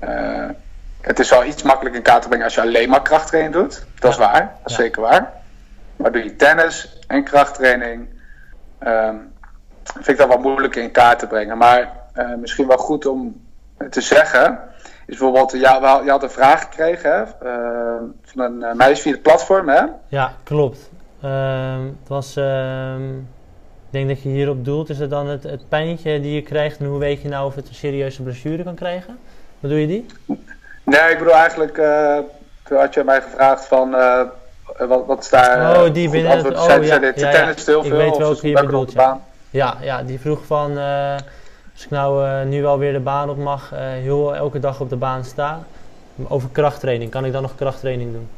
uh, 0.04 0.50
het 1.02 1.20
is 1.20 1.30
wel 1.30 1.46
iets 1.46 1.64
makkelijker 1.64 2.02
in 2.02 2.08
kaart 2.08 2.22
te 2.22 2.28
brengen 2.28 2.46
als 2.46 2.56
je 2.56 2.62
alleen 2.62 2.90
maar 2.90 3.02
krachttraining 3.02 3.54
doet. 3.54 3.86
Dat 4.00 4.12
is 4.12 4.18
waar, 4.18 4.56
dat 4.62 4.72
is 4.72 4.76
ja. 4.76 4.84
zeker 4.84 5.02
waar. 5.02 5.34
Maar 5.96 6.12
doe 6.12 6.24
je 6.24 6.36
tennis 6.36 7.00
en 7.08 7.24
krachttraining, 7.24 8.08
um, 8.88 9.34
vind 9.94 10.08
ik 10.08 10.18
dat 10.18 10.28
wel 10.28 10.38
moeilijk 10.38 10.76
in 10.76 10.92
kaart 10.92 11.20
te 11.20 11.28
brengen. 11.28 11.58
Maar 11.58 11.92
misschien 12.40 12.68
wel 12.68 12.78
goed 12.78 13.06
om 13.06 13.46
te 13.90 14.02
zeggen 14.02 14.60
is 15.06 15.18
bijvoorbeeld, 15.18 15.52
ja, 15.52 16.02
je 16.04 16.10
had 16.10 16.24
een 16.24 16.30
vraag 16.30 16.62
gekregen 16.62 17.12
hè, 17.12 17.22
uh, 17.22 18.02
van 18.24 18.44
een 18.44 18.60
uh, 18.60 18.74
meisje 18.74 19.02
via 19.02 19.12
het 19.12 19.22
platform, 19.22 19.70
hè? 19.70 19.82
Ja, 20.08 20.34
klopt. 20.44 20.89
Uh, 21.24 21.76
het 22.00 22.08
was, 22.08 22.38
ik 22.38 23.89
denk 23.89 24.08
dat 24.08 24.22
je 24.22 24.30
hierop 24.30 24.65
doelt, 24.65 24.89
is 24.89 25.00
het 25.00 25.10
dan 25.10 25.28
het, 25.28 25.44
het 25.44 25.70
pijntje 25.70 26.22
die 26.22 26.36
je 26.36 26.41
krijgt 26.41 26.80
en 26.80 26.86
hoe 26.86 27.00
weet 27.00 27.22
je 27.22 27.30
nou 27.30 27.46
of 27.46 27.56
het 27.56 27.68
een 27.68 27.74
serieuze 27.74 28.22
blessure 28.22 28.63
kan 28.63 28.76
krijgen? 28.76 29.18
Wat 29.60 29.72
doe 29.72 29.82
je 29.82 29.88
die? 29.88 30.06
Nee, 30.84 31.12
ik 31.12 31.18
bedoel 31.18 31.34
eigenlijk, 31.34 31.78
uh, 31.78 32.18
toen 32.63 32.78
had 32.78 32.94
je 32.94 33.04
mij 33.04 33.22
gevraagd 33.22 33.65
van, 33.65 33.91
wat, 34.78 35.06
wat 35.06 35.24
is 35.24 35.30
daar 35.30 35.78
Oh, 35.78 35.94
die 35.94 36.10
binnen 36.10 36.38
het, 36.38 36.56
oh, 36.56 36.63
zijn, 36.63 36.84
ja, 36.84 37.00
dit 37.00 37.20
ja, 37.20 37.32
tennis 37.32 37.65
heel 37.65 37.80
ik 37.80 37.88
veel? 37.88 37.98
weet 37.98 38.18
welke 38.18 38.48
je 38.48 38.62
bedoelt, 38.62 38.91
ja. 38.91 39.20
Ja, 39.50 39.78
ja, 39.82 40.04
die 40.04 40.20
vroeg 40.20 40.46
van, 40.46 40.78
als 41.76 41.84
ik 41.84 41.90
nou 41.90 42.26
uh, 42.26 42.44
nu 42.44 42.66
alweer 42.66 42.94
de 42.94 43.00
baan 43.00 43.30
op 43.30 43.38
mag, 43.38 43.72
uh, 43.74 43.80
heel 43.80 44.36
elke 44.36 44.60
dag 44.60 44.80
op 44.80 44.90
de 44.90 44.96
baan 44.96 45.24
sta. 45.26 45.60
Over 46.28 46.50
krachttraining, 46.52 47.12
kan 47.12 47.26
ik 47.26 47.32
dan 47.32 47.42
nog 47.42 47.56
krachttraining 47.56 48.12
doen? 48.12 48.30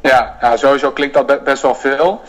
Ja, 0.00 0.36
ja 0.40 0.56
sowieso 0.56 0.90
klinkt 0.90 1.14
dat 1.14 1.44
best 1.44 1.62
wel 1.62 1.74
veel. 1.74 2.20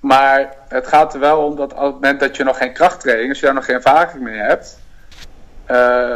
Maar 0.00 0.52
het 0.68 0.86
gaat 0.86 1.14
er 1.14 1.20
wel 1.20 1.44
om 1.44 1.56
dat 1.56 1.72
op 1.72 1.80
het 1.80 1.92
moment 1.92 2.20
dat 2.20 2.36
je 2.36 2.44
nog 2.44 2.56
geen 2.56 2.72
krachttraining, 2.72 3.28
als 3.28 3.38
je 3.38 3.44
daar 3.44 3.54
nog 3.54 3.64
geen 3.64 3.74
ervaring 3.74 4.22
mee 4.22 4.38
hebt, 4.38 4.78
uh, 5.70 6.14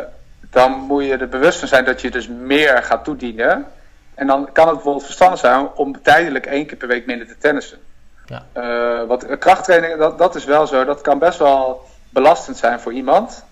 dan 0.50 0.72
moet 0.72 1.04
je 1.04 1.16
er 1.16 1.28
bewust 1.28 1.58
van 1.58 1.68
zijn 1.68 1.84
dat 1.84 2.00
je 2.00 2.10
dus 2.10 2.28
meer 2.28 2.82
gaat 2.82 3.04
toedienen. 3.04 3.66
En 4.14 4.26
dan 4.26 4.52
kan 4.52 4.66
het 4.66 4.74
bijvoorbeeld 4.74 5.04
verstandig 5.04 5.38
zijn 5.38 5.68
om 5.74 6.02
tijdelijk 6.02 6.46
één 6.46 6.66
keer 6.66 6.76
per 6.76 6.88
week 6.88 7.06
minder 7.06 7.26
te 7.26 7.38
tennissen. 7.38 7.78
Ja. 8.26 8.42
Uh, 8.56 9.06
wat 9.08 9.38
krachttraining, 9.38 9.98
dat, 9.98 10.18
dat 10.18 10.34
is 10.34 10.44
wel 10.44 10.66
zo. 10.66 10.84
Dat 10.84 11.00
kan 11.00 11.18
best 11.18 11.38
wel 11.38 11.82
belastend 12.10 12.56
zijn 12.56 12.80
voor 12.80 12.92
iemand. 12.92 13.44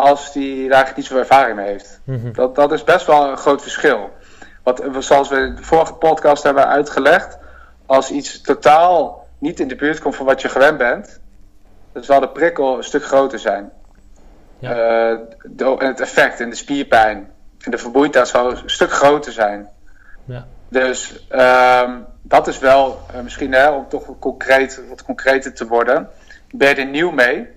Als 0.00 0.32
die 0.32 0.54
daar 0.54 0.60
eigenlijk 0.60 0.96
niet 0.96 1.06
zoveel 1.06 1.22
ervaring 1.22 1.56
mee 1.56 1.66
heeft. 1.66 2.00
Mhm. 2.04 2.32
dat, 2.32 2.54
dat 2.54 2.72
is 2.72 2.84
best 2.84 3.06
wel 3.06 3.30
een 3.30 3.36
groot 3.36 3.62
verschil. 3.62 4.10
Wat, 4.62 4.82
zoals 4.98 5.28
we 5.28 5.36
in 5.36 5.54
de 5.54 5.62
vorige 5.62 5.94
podcast 5.94 6.42
hebben 6.42 6.66
uitgelegd. 6.66 7.38
Als 7.86 8.10
iets 8.10 8.40
totaal 8.40 9.26
niet 9.38 9.60
in 9.60 9.68
de 9.68 9.76
buurt 9.76 10.00
komt 10.00 10.16
van 10.16 10.26
wat 10.26 10.40
je 10.40 10.48
gewend 10.48 10.78
bent. 10.78 11.20
Dan 11.92 12.04
zal 12.04 12.20
de 12.20 12.28
prikkel 12.28 12.76
een 12.76 12.84
stuk 12.84 13.04
groter 13.04 13.38
zijn. 13.38 13.72
Ja. 14.58 14.70
Uh, 14.70 15.18
de, 15.42 15.76
en 15.78 15.86
het 15.86 16.00
effect 16.00 16.40
en 16.40 16.50
de 16.50 16.56
spierpijn 16.56 17.30
en 17.60 17.70
de 17.70 17.78
vermoeidheid 17.78 18.28
zal 18.28 18.50
een 18.50 18.70
stuk 18.70 18.90
groter 18.90 19.32
zijn. 19.32 19.68
Ja. 20.24 20.46
Dus 20.68 21.26
ehm, 21.28 21.98
dat 22.22 22.48
is 22.48 22.58
wel 22.58 23.00
uh, 23.14 23.20
misschien 23.20 23.52
hè, 23.52 23.70
om 23.70 23.88
toch 23.88 24.18
concreet, 24.18 24.82
wat 24.88 25.02
concreter 25.02 25.54
te 25.54 25.66
worden. 25.66 26.08
Ben 26.50 26.68
je 26.68 26.74
er 26.74 26.86
nieuw 26.86 27.10
mee? 27.10 27.48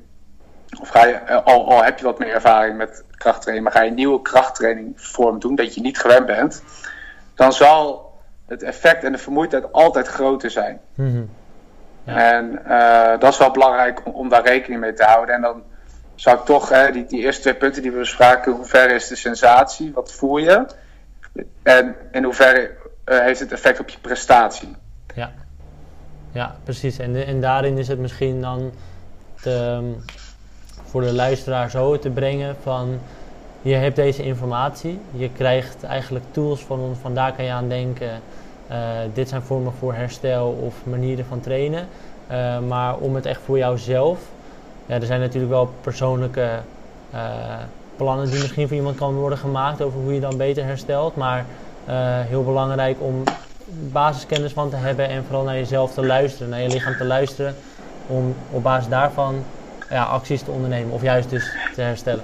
Of 0.79 0.89
ga 0.89 1.05
je, 1.05 1.19
uh, 1.29 1.43
al, 1.43 1.69
al, 1.69 1.83
heb 1.83 1.99
je 1.99 2.05
wat 2.05 2.19
meer 2.19 2.33
ervaring 2.33 2.77
met 2.77 3.03
krachttraining, 3.17 3.63
maar 3.65 3.75
ga 3.75 3.81
je 3.81 3.89
een 3.89 3.95
nieuwe 3.95 4.21
krachttraining 4.21 4.93
vorm 4.95 5.39
doen, 5.39 5.55
dat 5.55 5.75
je 5.75 5.81
niet 5.81 5.99
gewend 5.99 6.25
bent, 6.25 6.63
dan 7.35 7.53
zal 7.53 8.11
het 8.45 8.63
effect 8.63 9.03
en 9.03 9.11
de 9.11 9.17
vermoeidheid 9.17 9.71
altijd 9.71 10.07
groter 10.07 10.51
zijn. 10.51 10.79
Mm 10.95 11.11
-hmm. 11.11 11.29
ja. 12.03 12.33
En 12.33 12.59
uh, 12.67 13.19
dat 13.19 13.31
is 13.31 13.37
wel 13.37 13.51
belangrijk 13.51 14.05
om, 14.05 14.13
om, 14.13 14.29
daar 14.29 14.45
rekening 14.45 14.81
mee 14.81 14.93
te 14.93 15.03
houden. 15.03 15.35
En 15.35 15.41
dan 15.41 15.63
zou 16.15 16.37
ik 16.37 16.45
toch, 16.45 16.69
hè, 16.69 16.91
die, 16.91 17.05
die 17.05 17.21
eerste 17.21 17.41
twee 17.41 17.55
punten 17.55 17.81
die 17.81 17.91
we 17.91 17.97
bespraken, 17.97 18.51
hoe 18.51 18.65
ver 18.65 18.91
is 18.91 19.07
de 19.07 19.15
sensatie, 19.15 19.93
wat 19.93 20.11
voel 20.11 20.37
je? 20.37 20.65
En 21.63 21.95
in 22.11 22.23
hoeverre 22.23 22.71
uh, 23.05 23.19
heeft 23.19 23.39
het 23.39 23.51
effect 23.51 23.79
op 23.79 23.89
je 23.89 23.97
prestatie? 23.99 24.75
Ja, 25.15 25.31
ja 26.31 26.55
precies. 26.63 26.97
En, 26.97 27.25
en 27.25 27.41
daarin 27.41 27.77
is 27.77 27.87
het 27.87 27.99
misschien 27.99 28.41
dan 28.41 28.71
um, 29.45 30.03
voor 30.93 31.01
de 31.01 31.13
luisteraar 31.13 31.69
zo 31.69 31.99
te 31.99 32.09
brengen 32.09 32.55
van 32.61 32.99
je 33.61 33.73
hebt 33.73 33.95
deze 33.95 34.23
informatie, 34.23 34.99
je 35.11 35.29
krijgt 35.29 35.83
eigenlijk 35.83 36.25
tools 36.31 36.61
van 36.61 36.79
ons, 36.79 36.97
van 37.01 37.13
daar 37.13 37.33
kan 37.33 37.45
je 37.45 37.51
aan 37.51 37.67
denken. 37.67 38.09
Uh, 38.71 38.77
dit 39.13 39.29
zijn 39.29 39.41
vormen 39.41 39.73
voor 39.79 39.93
herstel 39.93 40.57
of 40.65 40.75
manieren 40.83 41.25
van 41.25 41.39
trainen. 41.39 41.87
Uh, 42.31 42.59
maar 42.59 42.95
om 42.95 43.15
het 43.15 43.25
echt 43.25 43.41
voor 43.45 43.57
jouzelf, 43.57 44.19
ja, 44.85 44.95
er 44.95 45.05
zijn 45.05 45.19
natuurlijk 45.19 45.51
wel 45.51 45.69
persoonlijke 45.81 46.49
uh, 47.13 47.19
plannen 47.95 48.29
die 48.29 48.39
misschien 48.39 48.67
voor 48.67 48.77
iemand 48.77 48.97
kan 48.97 49.13
worden 49.13 49.37
gemaakt 49.37 49.81
over 49.81 49.99
hoe 49.99 50.13
je 50.13 50.19
dan 50.19 50.37
beter 50.37 50.65
herstelt. 50.65 51.15
Maar 51.15 51.45
heel 52.27 52.43
belangrijk 52.43 52.97
om 52.99 53.23
basiskennis 53.91 54.51
van 54.51 54.69
te 54.69 54.75
hebben 54.75 55.09
en 55.09 55.23
vooral 55.23 55.43
naar 55.43 55.55
jezelf 55.55 55.93
te 55.93 56.05
luisteren, 56.05 56.49
naar 56.49 56.61
je 56.61 56.69
lichaam 56.69 56.97
te 56.97 57.05
luisteren. 57.05 57.55
Om 58.07 58.35
op 58.51 58.63
basis 58.63 58.89
daarvan 58.89 59.43
ja, 59.89 60.03
acties 60.03 60.41
te 60.41 60.51
ondernemen 60.51 60.93
of 60.93 61.01
juist 61.01 61.29
dus 61.29 61.51
te 61.75 61.81
herstellen. 61.81 62.23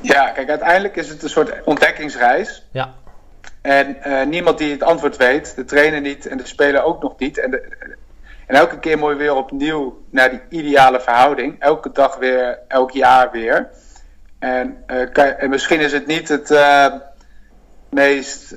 Ja, 0.00 0.30
kijk, 0.30 0.48
uiteindelijk 0.48 0.96
is 0.96 1.08
het 1.08 1.22
een 1.22 1.28
soort 1.28 1.64
ontdekkingsreis. 1.64 2.66
Ja. 2.70 2.94
En 3.62 3.96
uh, 4.06 4.22
niemand 4.22 4.58
die 4.58 4.72
het 4.72 4.82
antwoord 4.82 5.16
weet, 5.16 5.56
de 5.56 5.64
trainer 5.64 6.00
niet 6.00 6.26
en 6.26 6.36
de 6.36 6.46
speler 6.46 6.82
ook 6.82 7.02
nog 7.02 7.18
niet. 7.18 7.38
En, 7.38 7.50
de, 7.50 7.62
en 8.46 8.56
elke 8.56 8.78
keer 8.78 8.98
moet 8.98 9.10
je 9.10 9.16
weer 9.16 9.34
opnieuw 9.34 10.02
naar 10.10 10.30
die 10.30 10.40
ideale 10.48 11.00
verhouding. 11.00 11.56
Elke 11.58 11.92
dag 11.92 12.16
weer, 12.16 12.58
elk 12.68 12.90
jaar 12.90 13.30
weer. 13.30 13.68
En, 14.38 14.84
uh, 14.86 15.12
kan, 15.12 15.24
en 15.24 15.50
misschien 15.50 15.80
is 15.80 15.92
het 15.92 16.06
niet 16.06 16.28
het 16.28 16.50
uh, 16.50 16.86
meest 17.90 18.56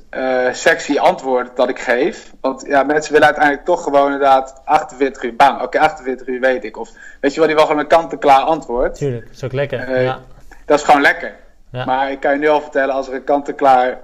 sexy 0.51 0.97
antwoord 0.97 1.55
dat 1.55 1.69
ik 1.69 1.79
geef. 1.79 2.33
Want 2.41 2.65
ja, 2.67 2.83
mensen 2.83 3.11
willen 3.11 3.27
uiteindelijk 3.27 3.65
toch 3.65 3.83
gewoon 3.83 4.05
inderdaad 4.05 4.61
48 4.65 5.23
uur 5.23 5.35
bang. 5.35 5.55
Oké, 5.55 5.63
okay, 5.63 5.81
48 5.81 6.27
uur 6.27 6.39
weet 6.39 6.63
ik. 6.63 6.77
Of 6.77 6.89
weet 7.21 7.33
je 7.33 7.39
wel, 7.39 7.47
die 7.47 7.55
wel 7.55 7.65
gewoon 7.65 7.81
een 7.81 7.87
kant-en-klaar 7.87 8.41
antwoord. 8.41 8.95
Tuurlijk, 8.95 9.25
dat 9.25 9.35
is 9.35 9.43
ook 9.43 9.53
lekker. 9.53 10.01
ja. 10.01 10.19
Dat 10.65 10.79
is 10.79 10.85
gewoon 10.85 11.01
lekker. 11.01 11.35
Ja. 11.71 11.85
Maar 11.85 12.11
ik 12.11 12.19
kan 12.19 12.33
je 12.33 12.39
nu 12.39 12.47
al 12.47 12.61
vertellen, 12.61 12.95
als 12.95 13.07
er 13.07 13.13
een 13.13 13.23
kant-en-klaar 13.23 13.99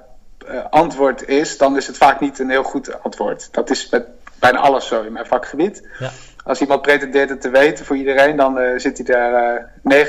uh, 0.49 0.65
antwoord 0.69 1.27
is, 1.27 1.57
dan 1.57 1.77
is 1.77 1.87
het 1.87 1.97
vaak 1.97 2.19
niet 2.19 2.39
een 2.39 2.49
heel 2.49 2.63
goed 2.63 3.03
antwoord. 3.03 3.53
Dat 3.53 3.69
is 3.69 3.89
met 3.89 4.07
bijna 4.39 4.59
alles 4.59 4.87
zo 4.87 5.01
in 5.01 5.11
mijn 5.11 5.25
vakgebied. 5.25 5.87
Ja. 5.99 6.09
Als 6.43 6.61
iemand 6.61 6.81
pretendeert 6.81 7.29
het 7.29 7.41
te 7.41 7.49
weten 7.49 7.85
voor 7.85 7.95
iedereen, 7.95 8.35
dan 8.35 8.59
uh, 8.59 8.79
zit 8.79 8.97
hij 8.97 9.05
daar 9.05 9.67
uh, 9.83 10.05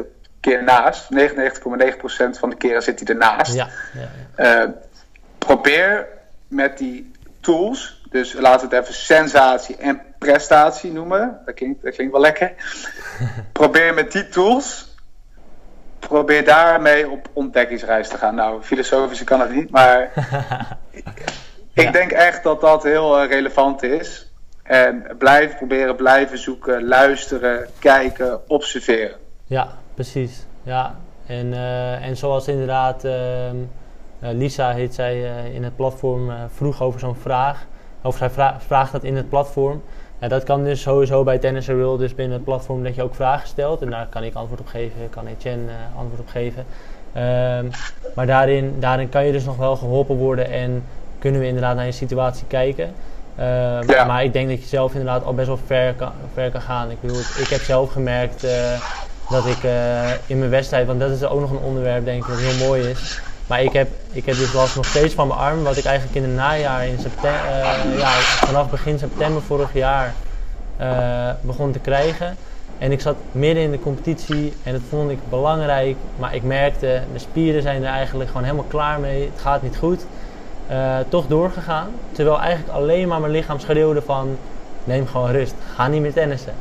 keer 0.40 0.64
naast. 0.64 1.08
99,9% 1.14 2.38
van 2.38 2.50
de 2.50 2.56
keren 2.56 2.82
zit 2.82 2.98
hij 3.00 3.08
ernaast. 3.08 3.54
Ja. 3.54 3.68
Ja, 4.36 4.62
uh, 4.64 4.70
probeer 5.38 6.06
met 6.48 6.78
die 6.78 7.12
tools, 7.40 8.02
dus 8.10 8.32
laten 8.32 8.68
we 8.68 8.74
het 8.74 8.84
even 8.84 8.94
sensatie 8.98 9.76
en 9.76 10.00
prestatie 10.18 10.92
noemen. 10.92 11.38
Dat 11.46 11.54
klinkt, 11.54 11.82
dat 11.82 11.94
klinkt 11.94 12.12
wel 12.12 12.22
lekker. 12.22 12.52
probeer 13.52 13.94
met 13.94 14.12
die 14.12 14.28
tools 14.28 14.86
probeer 15.98 16.44
daarmee 16.44 17.10
op 17.10 17.28
ontdekkingsreis 17.32 18.08
te 18.08 18.16
gaan. 18.18 18.34
Nou, 18.34 18.62
filosofisch 18.62 19.24
kan 19.24 19.40
het 19.40 19.50
niet, 19.54 19.70
maar 19.70 20.10
ik 20.90 21.04
Ja. 21.72 21.90
denk 21.90 22.10
echt 22.10 22.42
dat 22.42 22.60
dat 22.60 22.82
heel 22.82 23.18
eh, 23.18 23.28
relevant 23.30 23.82
is. 23.82 24.32
En 24.62 25.06
blijven 25.18 25.56
proberen, 25.56 25.96
blijven 25.96 26.38
zoeken, 26.38 26.88
luisteren, 26.88 27.68
kijken, 27.78 28.48
observeren. 28.48 29.16
Ja, 29.46 29.68
precies. 30.02 30.46
Ja. 30.62 30.94
En, 31.26 31.52
eh, 31.52 32.06
en 32.06 32.16
zoals 32.16 32.48
inderdaad 32.48 33.04
ehm, 33.04 33.56
eh, 34.20 34.30
Lisa 34.32 34.70
heet 34.72 34.94
zij 34.94 35.14
eh, 35.24 35.54
in 35.54 35.64
het 35.64 35.76
platform 35.76 36.30
vroeg 36.54 36.82
over 36.82 37.00
zo'n 37.00 37.14
vraag. 37.14 37.66
Of 38.02 38.16
zij 38.16 38.30
vra- 38.30 38.56
vraagt 38.66 38.92
dat 38.92 39.04
in 39.04 39.16
het 39.16 39.28
platform. 39.28 39.82
Ja, 40.20 40.28
dat 40.28 40.44
kan 40.44 40.64
dus 40.64 40.80
sowieso 40.82 41.22
bij 41.24 41.38
Tennis 41.38 41.66
World, 41.66 41.98
dus 41.98 42.14
binnen 42.14 42.36
het 42.36 42.44
platform 42.44 42.82
dat 42.82 42.94
je 42.94 43.02
ook 43.02 43.14
vragen 43.14 43.48
stelt. 43.48 43.82
En 43.82 43.90
daar 43.90 44.06
kan 44.10 44.22
ik 44.24 44.34
antwoord 44.34 44.60
op 44.60 44.66
geven, 44.66 45.10
kan 45.10 45.26
Etienne 45.26 45.70
antwoord 45.96 46.20
op 46.20 46.28
geven. 46.28 46.64
Ehm, 47.12 47.66
maar 48.14 48.26
daarin, 48.26 48.74
daarin 48.78 49.08
kan 49.08 49.24
je 49.26 49.32
dus 49.32 49.44
nog 49.44 49.56
wel 49.56 49.76
geholpen 49.76 50.16
worden 50.16 50.50
en 50.50 50.84
kunnen 51.18 51.40
we 51.40 51.46
inderdaad 51.46 51.76
naar 51.76 51.86
je 51.86 51.92
situatie 51.92 52.46
kijken. 52.46 52.92
Ehm, 53.36 53.90
Ja. 53.90 54.04
Maar 54.04 54.24
ik 54.24 54.32
denk 54.32 54.48
dat 54.48 54.60
je 54.60 54.66
zelf 54.66 54.92
inderdaad 54.92 55.24
al 55.24 55.34
best 55.34 55.46
wel 55.46 55.58
ver 55.66 55.94
kan, 55.94 56.12
ver 56.34 56.50
kan 56.50 56.60
gaan. 56.60 56.90
Ik, 56.90 57.00
bedoel, 57.00 57.20
ik 57.20 57.48
heb 57.48 57.60
zelf 57.60 57.92
gemerkt 57.92 58.46
dat 59.30 59.46
ik 59.46 59.64
eh, 59.64 60.10
in 60.26 60.38
mijn 60.38 60.50
wedstrijd, 60.50 60.86
want 60.86 61.00
dat 61.00 61.10
is 61.10 61.24
ook 61.24 61.40
nog 61.40 61.50
een 61.50 61.58
onderwerp 61.58 62.04
denk 62.04 62.22
ik 62.22 62.28
dat 62.28 62.38
heel 62.38 62.66
mooi 62.66 62.88
is. 62.88 63.20
Maar 63.46 63.62
ik 63.62 63.72
heb, 63.72 63.88
ik 64.12 64.26
heb 64.26 64.36
dus 64.36 64.52
last 64.52 64.76
nog 64.76 64.86
steeds 64.86 65.14
van 65.14 65.28
mijn 65.28 65.40
arm, 65.40 65.62
wat 65.62 65.76
ik 65.76 65.84
eigenlijk 65.84 66.16
in 66.16 66.22
het 66.22 66.34
najaar, 66.34 66.86
in 66.86 66.98
september, 66.98 67.40
ja, 67.96 68.10
vanaf 68.20 68.70
begin 68.70 68.98
september 68.98 69.42
vorig 69.42 69.72
jaar 69.72 70.14
eh, 70.76 71.30
begon 71.40 71.72
te 71.72 71.78
krijgen. 71.78 72.36
En 72.78 72.92
ik 72.92 73.00
zat 73.00 73.16
midden 73.32 73.62
in 73.62 73.70
de 73.70 73.80
competitie 73.80 74.52
en 74.62 74.72
dat 74.72 74.82
vond 74.88 75.10
ik 75.10 75.18
belangrijk. 75.28 75.96
Maar 76.16 76.34
ik 76.34 76.42
merkte, 76.42 77.02
de 77.12 77.18
spieren 77.18 77.62
zijn 77.62 77.82
er 77.82 77.92
eigenlijk 77.92 78.28
gewoon 78.28 78.44
helemaal 78.44 78.66
klaar 78.68 79.00
mee. 79.00 79.22
Het 79.22 79.40
gaat 79.40 79.62
niet 79.62 79.76
goed. 79.76 80.06
Eh, 80.66 80.96
toch 81.08 81.26
doorgegaan. 81.26 81.90
Terwijl 82.12 82.40
eigenlijk 82.40 82.72
alleen 82.72 83.08
maar 83.08 83.20
mijn 83.20 83.32
lichaam 83.32 83.58
schreeuwde 83.58 84.02
van... 84.02 84.36
Neem 84.84 85.06
gewoon 85.06 85.30
rust. 85.30 85.54
Ga 85.74 85.88
niet 85.88 86.00
meer 86.00 86.12
tennissen. 86.12 86.54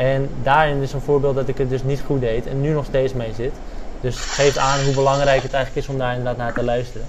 En 0.00 0.30
daarin 0.42 0.82
is 0.82 0.92
een 0.92 1.00
voorbeeld 1.00 1.34
dat 1.34 1.48
ik 1.48 1.58
het 1.58 1.70
dus 1.70 1.82
niet 1.82 2.00
goed 2.00 2.20
deed. 2.20 2.46
En 2.46 2.60
nu 2.60 2.72
nog 2.72 2.84
steeds 2.84 3.12
mee 3.12 3.32
zit. 3.32 3.52
Dus 4.00 4.16
geeft 4.16 4.58
aan 4.58 4.84
hoe 4.84 4.94
belangrijk 4.94 5.42
het 5.42 5.52
eigenlijk 5.52 5.86
is 5.86 5.92
om 5.92 5.98
daar 5.98 6.10
inderdaad 6.10 6.36
naar 6.36 6.52
te 6.52 6.64
luisteren. 6.64 7.06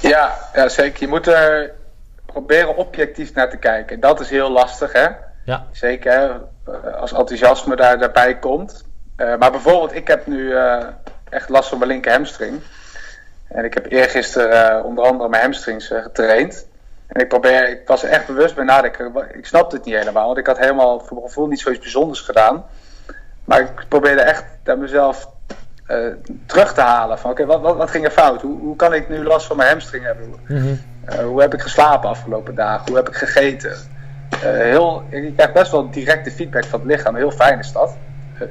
Ja, 0.00 0.34
ja, 0.54 0.68
zeker. 0.68 1.00
Je 1.00 1.08
moet 1.08 1.26
er 1.26 1.72
proberen 2.26 2.76
objectief 2.76 3.34
naar 3.34 3.50
te 3.50 3.56
kijken. 3.56 4.00
Dat 4.00 4.20
is 4.20 4.30
heel 4.30 4.50
lastig, 4.50 4.92
hè? 4.92 5.06
Ja, 5.44 5.66
Zeker 5.72 6.12
hè, 6.12 6.26
eh, 6.72 6.94
als 7.00 7.12
enthousiasme 7.12 7.76
daar, 7.76 7.98
daarbij 7.98 8.38
komt. 8.38 8.84
Eh, 9.16 9.36
maar 9.36 9.50
bijvoorbeeld, 9.50 9.94
ik 9.94 10.08
heb 10.08 10.26
nu 10.26 10.54
eh, 10.54 10.84
echt 11.28 11.48
last 11.48 11.68
van 11.68 11.78
mijn 11.78 11.90
linker 11.90 12.12
hamstring. 12.12 12.60
En 13.48 13.64
ik 13.64 13.74
heb 13.74 13.90
eergisteren 13.90 14.78
uh, 14.78 14.84
onder 14.84 15.04
andere 15.04 15.28
mijn 15.28 15.42
hamstrings 15.42 15.86
getraind. 15.86 16.66
En 17.06 17.20
ik, 17.20 17.28
probeer, 17.28 17.68
ik 17.68 17.80
was 17.86 18.02
er 18.02 18.10
echt 18.10 18.26
bewust 18.26 18.54
bij 18.54 18.64
nadenken. 18.64 19.12
Ik 19.32 19.46
snapte 19.46 19.76
het 19.76 19.84
niet 19.84 19.94
helemaal, 19.94 20.26
want 20.26 20.38
ik 20.38 20.46
had 20.46 20.58
helemaal 20.58 21.00
voor 21.00 21.16
mijn 21.16 21.26
gevoel 21.26 21.46
niet 21.46 21.60
zoiets 21.60 21.80
bijzonders 21.80 22.20
gedaan. 22.20 22.64
Maar 23.44 23.60
ik 23.60 23.84
probeerde 23.88 24.20
echt 24.20 24.44
aan 24.64 24.78
mezelf 24.78 25.28
uh, 25.88 26.12
terug 26.46 26.74
te 26.74 26.80
halen. 26.80 27.18
Van 27.18 27.30
oké, 27.30 27.42
okay, 27.42 27.54
wat, 27.54 27.64
wat, 27.64 27.76
wat, 27.76 27.90
ging 27.90 28.04
er 28.04 28.10
fout? 28.10 28.42
Hoe, 28.42 28.60
hoe, 28.60 28.76
kan 28.76 28.94
ik 28.94 29.08
nu 29.08 29.24
last 29.24 29.46
van 29.46 29.56
mijn 29.56 29.68
hamstring 29.68 30.04
hebben? 30.04 30.34
mm 30.46 30.56
-hmm. 30.56 31.24
hoe 31.24 31.40
heb 31.40 31.54
ik 31.54 31.60
geslapen 31.60 32.08
afgelopen 32.08 32.54
dagen? 32.54 32.86
Hoe 32.86 32.96
heb 32.96 33.08
ik 33.08 33.14
gegeten? 33.14 33.76
Uh, 34.34 34.40
heel, 34.40 35.02
ik 35.08 35.36
krijg 35.36 35.52
best 35.52 35.70
wel 35.70 35.90
directe 35.90 36.30
feedback 36.30 36.64
van 36.64 36.80
het 36.80 36.88
lichaam. 36.88 37.14
Heel 37.16 37.30
fijn 37.30 37.58
is 37.58 37.72
dat. 37.72 37.96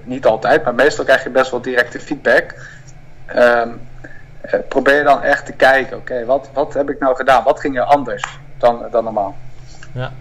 Niet 0.03 0.25
altijd, 0.25 0.63
maar 0.63 0.75
meestal 0.75 1.05
krijg 1.05 1.23
je 1.23 1.29
best 1.29 1.51
wel 1.51 1.61
directe 1.61 1.99
feedback. 1.99 2.55
Um, 3.35 3.81
uh, 4.53 4.59
probeer 4.67 5.03
dan 5.03 5.21
echt 5.21 5.45
te 5.45 5.53
kijken, 5.53 5.97
oké, 5.97 6.11
okay, 6.11 6.25
wat, 6.25 6.49
wat 6.53 6.73
heb 6.73 6.89
ik 6.89 6.99
nou 6.99 7.15
gedaan? 7.15 7.43
Wat 7.43 7.59
ging 7.59 7.77
er 7.77 7.83
anders 7.83 8.39
dan, 8.65 8.89
dan 8.91 9.03
normaal? 9.03 9.35
Ja. 9.93 10.11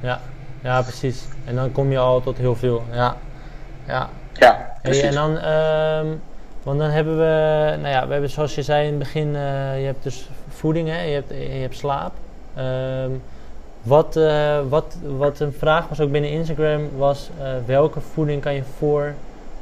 ja, 0.00 0.20
ja, 0.62 0.82
precies. 0.82 1.24
En 1.44 1.54
dan 1.54 1.72
kom 1.72 1.90
je 1.90 1.98
al 1.98 2.20
tot 2.20 2.36
heel 2.36 2.56
veel. 2.56 2.82
Ja, 2.90 3.16
ja. 3.86 4.08
ja 4.32 4.72
hey, 4.82 5.02
en 5.02 5.14
dan 5.14 5.44
um, 5.44 6.22
Want 6.64 6.78
dan 6.78 6.90
hebben 6.90 7.18
we, 7.18 7.76
nou 7.76 7.88
ja, 7.88 8.06
we 8.06 8.12
hebben 8.12 8.30
zoals 8.30 8.54
je 8.54 8.62
zei 8.62 8.86
in 8.86 8.90
het 8.90 8.98
begin, 8.98 9.28
uh, 9.28 9.80
je 9.80 9.86
hebt 9.86 10.02
dus 10.02 10.28
voeding, 10.48 10.88
hè? 10.88 11.02
Je, 11.02 11.14
hebt, 11.14 11.28
je 11.30 11.60
hebt 11.60 11.76
slaap. 11.76 12.12
Um, 12.58 13.22
wat, 13.82 14.16
uh, 14.16 14.58
wat, 14.68 14.96
wat 15.02 15.40
een 15.40 15.52
vraag 15.52 15.88
was 15.88 16.00
ook 16.00 16.10
binnen 16.10 16.30
Instagram 16.30 16.96
was, 16.96 17.30
uh, 17.38 17.44
welke 17.66 18.00
voeding 18.00 18.42
kan 18.42 18.54
je 18.54 18.62
voor, 18.78 19.14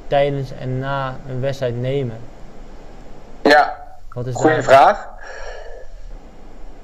tijdens 0.06 0.52
en 0.52 0.78
na 0.78 1.16
een 1.28 1.40
wedstrijd 1.40 1.80
nemen? 1.80 2.16
Ja, 3.42 3.76
goede 4.08 4.62
vraag. 4.62 5.08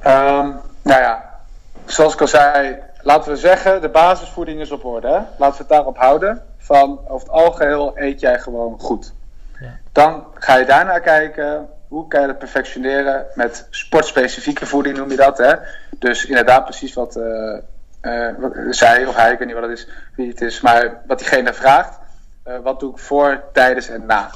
Um, 0.07 0.58
nou 0.88 1.01
ja, 1.01 1.40
zoals 1.87 2.12
ik 2.12 2.20
al 2.20 2.29
zei, 2.29 2.79
laten 3.03 3.31
we 3.33 3.37
zeggen, 3.37 3.81
de 3.81 3.88
basisvoeding 3.88 4.61
is 4.61 4.70
op 4.70 4.85
orde. 4.85 5.07
Hè? 5.07 5.12
Laten 5.12 5.57
we 5.57 5.57
het 5.57 5.68
daarop 5.68 5.96
houden. 5.96 6.42
Van 6.59 7.01
over 7.09 7.27
het 7.27 7.37
algeheel 7.37 7.92
eet 7.94 8.20
jij 8.20 8.38
gewoon 8.38 8.79
goed. 8.81 9.12
Ja. 9.61 9.79
Dan 9.92 10.24
ga 10.35 10.57
je 10.57 10.64
daarna 10.64 10.98
kijken, 10.98 11.68
hoe 11.88 12.09
kan 12.09 12.20
je 12.20 12.27
dat 12.27 12.38
perfectioneren 12.38 13.27
met 13.35 13.66
sportspecifieke 13.70 14.66
voeding 14.66 14.96
noem 14.96 15.11
je 15.11 15.16
dat. 15.16 15.38
Hè? 15.38 15.55
Dus 15.98 16.24
inderdaad 16.24 16.64
precies 16.64 16.94
wat, 16.94 17.16
uh, 17.16 17.59
uh, 18.03 18.29
wat 18.38 18.53
zij 18.70 19.07
of 19.07 19.16
hij, 19.16 19.33
ik 19.33 19.38
weet 19.38 19.46
niet 19.46 19.57
wat 19.57 19.68
het 19.68 19.79
is, 19.79 19.88
wie 20.14 20.29
het 20.29 20.40
is, 20.40 20.61
maar 20.61 21.03
wat 21.07 21.18
diegene 21.18 21.55
vraagt. 21.55 21.98
Uh, 22.46 22.59
wat 22.62 22.81
doe 22.81 22.92
ik 22.92 22.98
voor, 22.98 23.42
tijdens 23.53 23.88
en 23.88 24.07
na? 24.07 24.31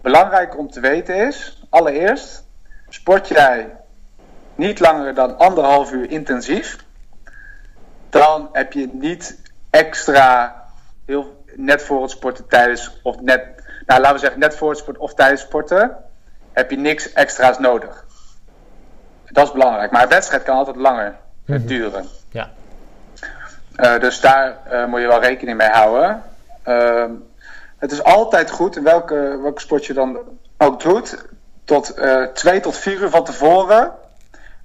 Belangrijk 0.00 0.58
om 0.58 0.70
te 0.70 0.80
weten 0.80 1.14
is, 1.14 1.66
allereerst, 1.70 2.44
sport 2.88 3.28
jij 3.28 3.70
niet 4.62 4.80
langer 4.80 5.14
dan 5.14 5.38
anderhalf 5.38 5.92
uur 5.92 6.10
intensief, 6.10 6.76
dan 8.10 8.48
heb 8.52 8.72
je 8.72 8.88
niet 8.92 9.38
extra 9.70 10.54
heel 11.06 11.44
net 11.54 11.82
voor 11.82 12.02
het 12.02 12.10
sporten 12.10 12.48
tijdens 12.48 13.00
of 13.02 13.20
net, 13.20 13.44
nou 13.86 14.00
laten 14.00 14.14
we 14.14 14.20
zeggen 14.20 14.40
net 14.40 14.56
voor 14.56 14.70
het 14.70 14.78
sporten 14.78 15.02
of 15.02 15.14
tijdens 15.14 15.40
sporten, 15.40 15.96
heb 16.52 16.70
je 16.70 16.76
niks 16.76 17.12
extra's 17.12 17.58
nodig. 17.58 18.04
Dat 19.24 19.46
is 19.46 19.52
belangrijk. 19.52 19.90
Maar 19.90 20.02
een 20.02 20.08
wedstrijd 20.08 20.42
kan 20.42 20.56
altijd 20.56 20.76
langer 20.76 21.16
mm 21.46 21.66
duren. 21.66 22.06
Ja. 22.30 22.50
Uh, 23.76 24.00
dus 24.00 24.20
daar 24.20 24.56
uh, 24.72 24.86
moet 24.86 25.00
je 25.00 25.06
wel 25.06 25.20
rekening 25.20 25.56
mee 25.56 25.68
houden. 25.68 26.22
Uh, 26.66 27.04
het 27.78 27.92
is 27.92 28.02
altijd 28.02 28.50
goed, 28.50 28.76
in 28.76 28.82
welke, 28.82 29.38
welke 29.42 29.60
sport 29.60 29.86
je 29.86 29.92
dan 29.92 30.18
ook 30.58 30.80
doet, 30.80 31.24
tot 31.64 31.98
uh, 31.98 32.26
twee 32.26 32.60
tot 32.60 32.76
vier 32.76 33.00
uur 33.00 33.10
van 33.10 33.24
tevoren 33.24 33.92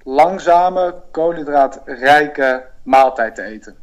langzame, 0.08 0.94
koolhydraatrijke 1.10 2.64
maaltijd 2.82 3.34
te 3.34 3.42
eten. 3.42 3.76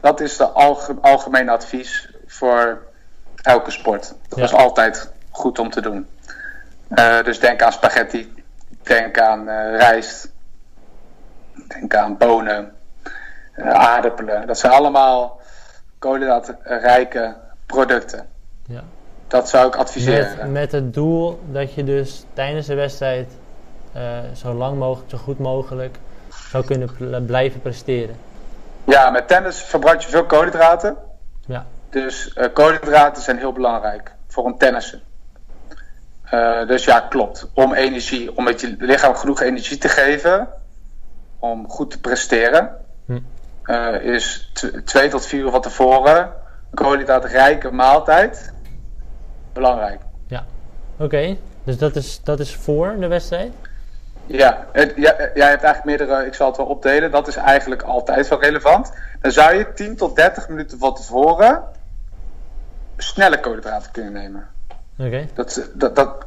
Dat 0.00 0.20
is 0.20 0.36
de 0.36 0.44
alge 0.44 0.96
algemene 1.00 1.50
advies 1.50 2.10
voor 2.26 2.82
elke 3.42 3.70
sport. 3.70 4.14
Dat 4.28 4.38
is 4.38 4.52
altijd 4.52 5.12
goed 5.30 5.58
om 5.58 5.70
te 5.70 5.80
doen. 5.80 6.08
Uh, 6.88 7.22
dus 7.22 7.40
denk 7.40 7.62
aan 7.62 7.72
spaghetti, 7.72 8.34
denk 8.82 9.18
aan 9.18 9.48
uh, 9.48 9.76
rijst, 9.76 10.32
denk 11.66 11.94
aan 11.94 12.16
bonen, 12.16 12.72
uh, 13.56 13.70
aardappelen. 13.70 14.46
Dat 14.46 14.58
zijn 14.58 14.72
allemaal 14.72 15.40
koolhydraatrijke 15.98 17.36
producten. 17.66 18.28
Ja. 18.66 18.82
Dat 19.26 19.48
zou 19.48 19.66
ik 19.66 19.76
adviseren. 19.76 20.36
Met, 20.36 20.50
met 20.50 20.72
het 20.72 20.94
doel 20.94 21.40
dat 21.52 21.74
je 21.74 21.84
dus 21.84 22.24
tijdens 22.32 22.66
de 22.66 22.74
wedstrijd 22.74 23.32
zo 24.34 24.54
lang 24.54 24.78
mogelijk, 24.78 25.10
zo 25.10 25.18
goed 25.18 25.38
mogelijk 25.38 25.98
zou 26.50 26.64
kunnen 26.64 27.24
blijven 27.26 27.60
presteren. 27.60 28.16
Ja, 28.84 29.10
met 29.10 29.28
tennis 29.28 29.62
verbruik 29.62 30.00
je 30.00 30.08
veel 30.08 30.26
koolhydraten. 30.26 30.96
Ja. 31.46 31.66
Dus 31.90 32.32
uh, 32.36 32.44
koolhydraten 32.52 33.22
zijn 33.22 33.38
heel 33.38 33.52
belangrijk 33.52 34.14
voor 34.26 34.46
een 34.46 34.58
tennissen. 34.58 35.02
Uh, 36.34 36.66
dus 36.66 36.84
ja, 36.84 37.00
klopt. 37.00 37.50
Om 37.54 37.74
energie, 37.74 38.36
om 38.36 38.44
met 38.44 38.60
je 38.60 38.76
lichaam 38.78 39.14
genoeg 39.14 39.40
energie 39.40 39.78
te 39.78 39.88
geven 39.88 40.48
om 41.38 41.68
goed 41.68 41.90
te 41.90 42.00
presteren, 42.00 42.76
hm. 43.06 43.18
is 44.02 44.52
twee 44.84 45.08
tot 45.08 45.26
vier 45.26 45.40
uur 45.40 45.50
van 45.50 45.60
tevoren 45.60 46.18
een 46.18 46.74
koolhydraatrijke 46.74 47.70
maaltijd 47.70 48.52
belangrijk. 49.52 50.00
Ja, 50.26 50.44
oké. 50.98 51.36
Dus 51.64 51.78
dat 51.78 51.96
is, 51.96 52.20
dat 52.24 52.40
is 52.40 52.54
voor 52.54 52.96
de 52.98 53.06
wedstrijd? 53.06 53.52
Ja, 54.32 54.66
het, 54.72 54.92
ja, 54.96 55.14
jij 55.34 55.48
hebt 55.48 55.62
eigenlijk 55.62 55.84
meerdere, 55.84 56.26
ik 56.26 56.34
zal 56.34 56.46
het 56.46 56.56
wel 56.56 56.66
opdelen, 56.66 57.10
dat 57.10 57.28
is 57.28 57.36
eigenlijk 57.36 57.82
altijd 57.82 58.28
wel 58.28 58.40
relevant. 58.40 58.92
Dan 59.20 59.30
zou 59.30 59.54
je 59.54 59.72
10 59.72 59.96
tot 59.96 60.16
30 60.16 60.48
minuten 60.48 60.78
van 60.78 60.94
tevoren 60.94 61.62
snelle 62.96 63.40
koolhydraten 63.40 63.90
kunnen 63.90 64.12
nemen. 64.12 64.48
Oké. 64.98 65.28
Dat, 65.34 65.68
dat, 65.74 65.96
dat, 65.96 66.24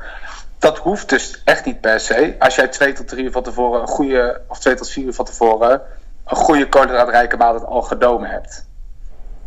dat 0.59 0.77
hoeft 0.77 1.09
dus 1.09 1.41
echt 1.45 1.65
niet 1.65 1.81
per 1.81 1.99
se. 1.99 2.35
Als 2.39 2.55
jij 2.55 2.67
2 2.67 2.93
tot 2.93 3.07
3 3.07 3.23
uur 3.23 3.31
van 3.31 3.43
tevoren 3.43 3.81
een 3.81 3.87
goede, 3.87 4.41
of 4.47 4.59
2 4.59 4.75
tot 4.75 4.89
4 4.89 5.05
uur 5.05 5.13
van 5.13 5.25
tevoren 5.25 5.81
een 6.25 6.35
goede 6.35 6.69
koolhydraatrijke 6.69 7.37
maaltijd 7.37 7.69
al 7.69 7.81
genomen 7.81 8.29
hebt. 8.29 8.65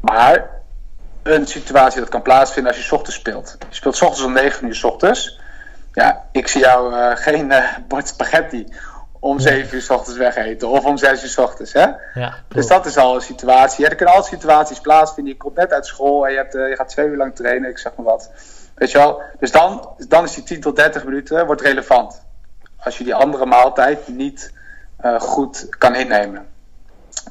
Maar 0.00 0.50
een 1.22 1.46
situatie 1.46 2.00
dat 2.00 2.08
kan 2.08 2.22
plaatsvinden 2.22 2.72
als 2.72 2.86
je 2.86 2.94
ochtends 2.94 3.16
speelt. 3.16 3.56
Je 3.68 3.74
speelt 3.74 4.02
ochtends 4.02 4.24
om 4.24 4.32
9 4.32 4.66
uur 4.66 4.74
s 4.74 4.84
ochtends 4.84 5.44
ja, 5.96 6.24
ik 6.32 6.48
zie 6.48 6.60
jou 6.60 6.94
uh, 6.94 7.10
geen 7.14 7.50
uh, 7.50 7.76
bord 7.88 8.08
spaghetti 8.08 8.66
om 9.20 9.38
7 9.38 9.74
uur 9.74 9.82
s 9.82 9.90
ochtends 9.90 10.18
wegeten 10.18 10.68
of 10.68 10.84
om 10.84 10.96
6 10.96 11.22
uur 11.22 11.28
s 11.28 11.38
ochtends. 11.38 11.72
Hè? 11.72 11.86
Ja, 12.14 12.34
dus 12.48 12.66
dat 12.66 12.86
is 12.86 12.96
al 12.96 13.14
een 13.14 13.20
situatie. 13.20 13.84
Ja, 13.84 13.90
er 13.90 13.96
kunnen 13.96 14.14
altijd 14.14 14.34
situaties 14.34 14.80
plaatsvinden. 14.80 15.32
Je 15.32 15.38
komt 15.38 15.56
net 15.56 15.72
uit 15.72 15.86
school 15.86 16.26
en 16.26 16.32
je, 16.32 16.38
hebt, 16.38 16.54
uh, 16.54 16.68
je 16.68 16.76
gaat 16.76 16.88
twee 16.88 17.06
uur 17.06 17.16
lang 17.16 17.34
trainen, 17.34 17.70
ik 17.70 17.78
zeg 17.78 17.92
maar 17.96 18.06
wat. 18.06 18.30
Weet 18.74 18.90
je 18.90 18.98
wel? 18.98 19.22
Dus 19.38 19.50
dan, 19.50 19.88
dan 20.08 20.24
is 20.24 20.34
die 20.34 20.44
10 20.44 20.60
tot 20.60 20.76
30 20.76 21.04
minuten 21.04 21.46
wordt 21.46 21.60
relevant. 21.60 22.22
Als 22.76 22.98
je 22.98 23.04
die 23.04 23.14
andere 23.14 23.46
maaltijd 23.46 24.08
niet 24.08 24.52
goed 25.18 25.66
kan 25.78 25.94
innemen. 25.94 26.46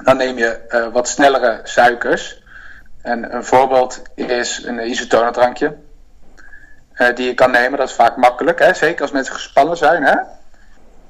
Dan 0.03 0.17
neem 0.17 0.37
je 0.37 0.89
wat 0.93 1.07
snellere 1.07 1.59
suikers. 1.63 2.43
En 3.01 3.35
een 3.35 3.43
voorbeeld 3.43 4.01
is 4.15 4.63
een 4.65 4.89
isotonerdrankje. 4.89 5.75
Uh, 6.97 7.15
die 7.15 7.25
je 7.25 7.33
kan 7.33 7.51
nemen. 7.51 7.79
Dat 7.79 7.89
is 7.89 7.95
vaak 7.95 8.15
makkelijk. 8.15 8.59
Hè? 8.59 8.73
Zeker 8.73 9.01
als 9.01 9.11
mensen 9.11 9.33
gespannen 9.33 9.77
zijn. 9.77 10.03
Hè? 10.03 10.15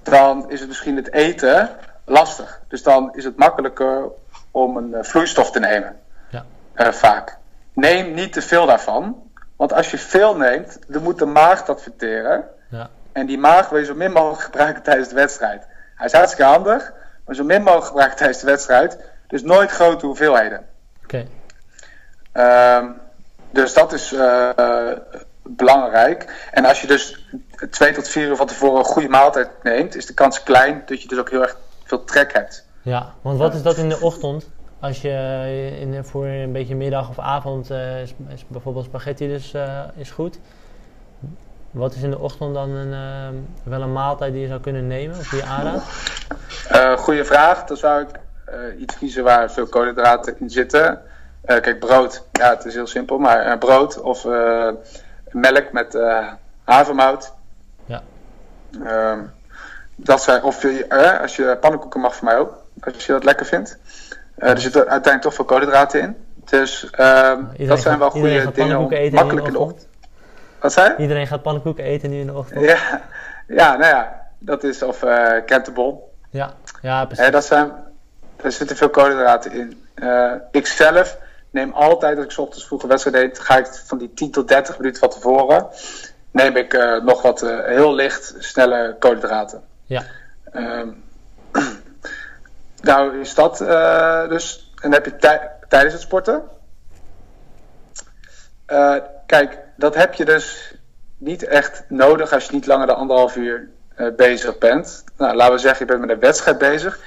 Dan 0.04 0.52
is 0.52 0.60
het 0.60 0.68
misschien 0.68 0.96
het 0.96 1.14
eten 1.14 1.70
lastig. 2.06 2.62
Dus 2.68 2.84
dan 2.84 3.16
is 3.16 3.24
het 3.24 3.38
makkelijker 3.38 4.04
om 4.52 4.78
een 4.78 4.90
uh, 4.90 5.04
vloeistof 5.04 5.52
te 5.52 5.60
nemen. 5.60 6.00
Ja. 6.30 6.46
Uh, 6.76 6.88
vaak. 6.88 7.38
Neem 7.74 8.14
niet 8.14 8.34
te 8.34 8.42
veel 8.42 8.66
daarvan. 8.66 9.24
Want 9.56 9.74
als 9.74 9.92
je 9.92 9.98
veel 9.98 10.38
neemt, 10.38 10.80
dan 10.88 11.04
moet 11.04 11.20
de 11.20 11.26
maag 11.26 11.66
dat 11.66 11.82
verteren. 11.82 12.44
Ja. 12.70 12.90
En 13.12 13.26
die 13.26 13.38
maag 13.38 13.70
wil 13.70 13.80
je 13.80 13.86
zo 13.86 13.96
min 13.96 14.12
mogelijk 14.12 14.42
gebruiken 14.50 14.84
tijdens 14.84 15.10
de 15.10 15.16
wedstrijd. 15.16 15.66
Hij 15.96 16.06
is 16.06 16.14
hartstikke 16.14 16.52
handig, 16.52 16.94
maar 17.26 17.36
zo 17.36 17.44
min 17.44 17.64
mogelijk 17.64 17.86
gebruiken 17.86 18.18
tijdens 18.18 18.40
de 18.40 18.46
wedstrijd. 18.46 18.98
Dus 19.28 19.44
nooit 19.44 19.72
grote 19.72 20.06
hoeveelheden. 20.06 20.66
Oké. 21.04 21.26
Okay. 22.34 22.78
Um, 22.78 23.02
dus 23.52 23.74
dat 23.74 23.94
is 23.94 24.12
belangrijk. 25.48 26.48
En 26.52 26.66
als 26.66 26.82
je 26.82 26.88
dus 26.88 27.28
twee 27.70 27.94
tot 27.94 28.08
vier 28.08 28.28
uur 28.28 28.36
van 28.36 28.48
tevoren 28.48 28.78
een 28.78 28.86
goede 28.86 29.10
maaltijd 29.10 29.50
neemt, 29.64 29.96
is 29.96 30.06
de 30.06 30.14
kans 30.14 30.44
klein 30.44 30.84
dat 30.86 31.02
je 31.02 31.08
dus 31.08 31.20
ook 31.20 31.30
heel 31.30 31.42
erg 31.42 31.58
veel 31.84 32.04
trek 32.04 32.34
hebt. 32.34 32.66
Ja, 32.82 33.14
want 33.22 33.38
wat 33.38 33.54
is 33.54 33.62
dat 33.62 33.78
in 33.78 33.90
de 33.90 34.00
ochtend? 34.00 34.50
Als 34.80 35.02
je 35.02 35.78
in, 35.80 36.04
voor 36.04 36.26
een 36.26 36.52
beetje 36.52 36.76
middag 36.76 37.10
of 37.10 37.20
avond 37.20 37.72
uh, 37.72 38.02
is, 38.02 38.14
is, 38.34 38.46
bijvoorbeeld 38.48 38.86
spaghetti 38.86 39.28
dus 39.28 39.54
uh, 39.54 39.80
is 39.96 40.12
goed. 40.12 40.40
Wat 41.72 41.96
is 41.96 42.02
in 42.02 42.10
de 42.10 42.20
ochtend 42.20 42.54
dan 42.54 42.70
een, 42.70 43.34
uh, 43.34 43.40
wel 43.64 43.82
een 43.82 43.94
maaltijd 43.94 44.32
die 44.32 44.42
je 44.42 44.48
zou 44.48 44.60
kunnen 44.60 44.88
nemen 44.88 45.18
of 45.18 45.30
die 45.30 45.40
je 45.40 45.46
aanraadt? 45.46 45.84
goeie 47.02 47.24
vraag. 47.24 47.64
Dan 47.64 47.78
zou 47.78 48.02
ik 48.02 48.20
iets 48.80 48.98
kiezen 48.98 49.24
waar 49.24 49.52
veel 49.52 49.68
koolhydraten 49.68 50.40
in 50.40 50.50
zitten. 50.50 51.02
kijk, 51.46 51.80
brood. 51.80 52.24
Ja, 52.32 52.50
het 52.50 52.66
is 52.66 52.74
heel 52.74 52.88
simpel, 52.88 53.18
maar 53.18 53.58
brood 53.58 54.02
of 54.02 54.26
melk 55.36 55.72
met 55.72 55.96
uh, 55.96 56.28
havermout. 56.64 57.34
Ja. 57.86 58.02
Uh, 58.72 59.20
dat 59.96 60.24
zijn, 60.24 60.44
of 60.44 60.64
uh, 60.64 61.22
als 61.22 61.36
je 61.36 61.58
pannenkoeken 61.62 62.00
mag 62.00 62.16
voor 62.16 62.26
mij 62.26 62.38
ook, 62.38 62.54
als 62.82 63.06
je 63.06 63.12
dat 63.12 63.24
lekker 63.24 63.46
vindt. 63.46 63.78
Uh, 64.38 64.50
er 64.50 64.60
zitten 64.60 64.80
uiteindelijk 64.80 65.22
toch 65.22 65.34
veel 65.34 65.46
koolhydraten 65.46 66.02
in. 66.02 66.16
Dus 66.44 66.90
ehm, 66.90 67.44
dat 67.58 67.80
zijn 67.80 68.00
wel 68.00 68.10
goede 68.10 68.52
dingen 68.54 68.78
om 68.78 69.14
makkelijk 69.14 69.48
in 69.48 69.54
de 69.54 69.60
ochtend. 69.60 69.88
Wat 70.60 70.74
zei 70.74 70.96
Iedereen 70.98 71.28
gaat 71.28 71.42
pannenkoeken 71.42 71.84
eten 71.84 72.10
nu 72.10 72.20
in 72.20 72.26
de 72.26 72.34
ochtend. 72.34 72.66
Ja, 72.66 73.02
ja 73.48 73.76
nou 73.76 73.86
ja, 73.96 74.22
dat 74.40 74.64
is 74.64 74.84
of 74.84 75.04
uh, 75.04 75.28
krentenbol. 75.46 76.14
Ja, 76.30 76.54
ja 76.82 77.06
precies. 77.06 77.32
dat 77.32 77.46
zijn, 77.46 77.72
er 78.42 78.52
zitten 78.52 78.76
veel 78.76 78.90
koolhydraten 78.90 79.52
in. 79.52 79.86
ik 80.52 80.68
zelf 80.68 81.18
neem 81.56 81.74
altijd, 81.74 82.16
als 82.16 82.26
ik 82.26 82.32
s 82.32 82.38
ochtends 82.38 82.68
vroeg 82.68 82.84
een 82.84 82.90
wedstrijd 82.90 83.16
deed, 83.16 83.40
ga 83.40 83.58
ik 83.58 83.66
van 83.66 83.98
die 83.98 84.14
10 84.14 84.32
tot 84.32 84.48
30 84.48 84.78
minuten 84.78 85.00
van 85.00 85.10
tevoren, 85.10 85.68
neem 86.32 86.56
ik 86.56 86.74
uh, 86.74 87.04
nog 87.04 87.22
wat 87.22 87.44
uh, 87.44 87.66
heel 87.66 87.94
licht, 87.94 88.36
snelle 88.38 88.96
koolhydraten. 89.00 89.64
Ja. 89.86 90.04
Um, 90.54 91.04
nou 92.82 93.20
is 93.20 93.34
dat 93.36 93.62
uh, 93.62 94.30
dus, 94.30 94.72
en 94.82 94.92
heb 94.92 95.06
je 95.06 95.16
tijdens 95.68 95.94
het 95.94 96.02
sporten. 96.02 96.44
kijk, 99.26 99.60
dat 99.78 99.96
heb 99.96 100.14
je 100.14 100.26
dus 100.26 100.74
niet 101.18 101.44
echt 101.44 101.84
nodig 101.88 102.34
als 102.34 102.46
je 102.46 102.54
niet 102.54 102.68
langer 102.68 102.88
dan 102.88 102.96
anderhalf 102.96 103.36
uur 103.36 103.70
bezig 104.16 104.58
bent. 104.58 105.04
Nou, 105.18 105.36
laten 105.36 105.54
we 105.54 105.60
zeggen, 105.60 105.86
je 105.86 105.92
bent 105.92 106.06
met 106.06 106.16
een 106.16 106.20
wedstrijd 106.20 106.58
bezig. 106.58 107.00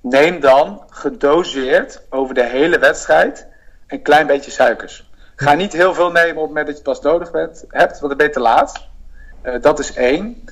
Neem 0.00 0.40
dan 0.40 0.82
gedoseerd 0.90 2.02
over 2.10 2.34
de 2.34 2.44
hele 2.44 2.78
wedstrijd 2.78 3.47
een 3.88 4.02
klein 4.02 4.26
beetje 4.26 4.50
suikers. 4.50 5.10
Ga 5.36 5.54
niet 5.54 5.72
heel 5.72 5.94
veel 5.94 6.10
nemen 6.10 6.36
op 6.36 6.40
het 6.40 6.48
moment 6.48 6.66
dat 6.66 6.76
je 6.76 6.82
het 6.82 7.00
pas 7.00 7.12
nodig 7.12 7.30
bent, 7.30 7.64
hebt, 7.68 7.98
want 7.98 8.08
dan 8.08 8.16
ben 8.16 8.26
je 8.26 8.32
te 8.32 8.40
laat. 8.40 8.86
Uh, 9.42 9.62
dat 9.62 9.78
is 9.78 9.94
één. 9.94 10.44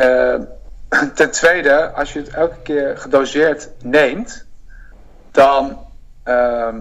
Uh, 0.00 0.34
ten 1.14 1.30
tweede, 1.30 1.90
als 1.90 2.12
je 2.12 2.18
het 2.18 2.28
elke 2.28 2.62
keer 2.62 2.98
gedoseerd 2.98 3.68
neemt, 3.82 4.46
dan 5.30 5.86
uh, 6.24 6.74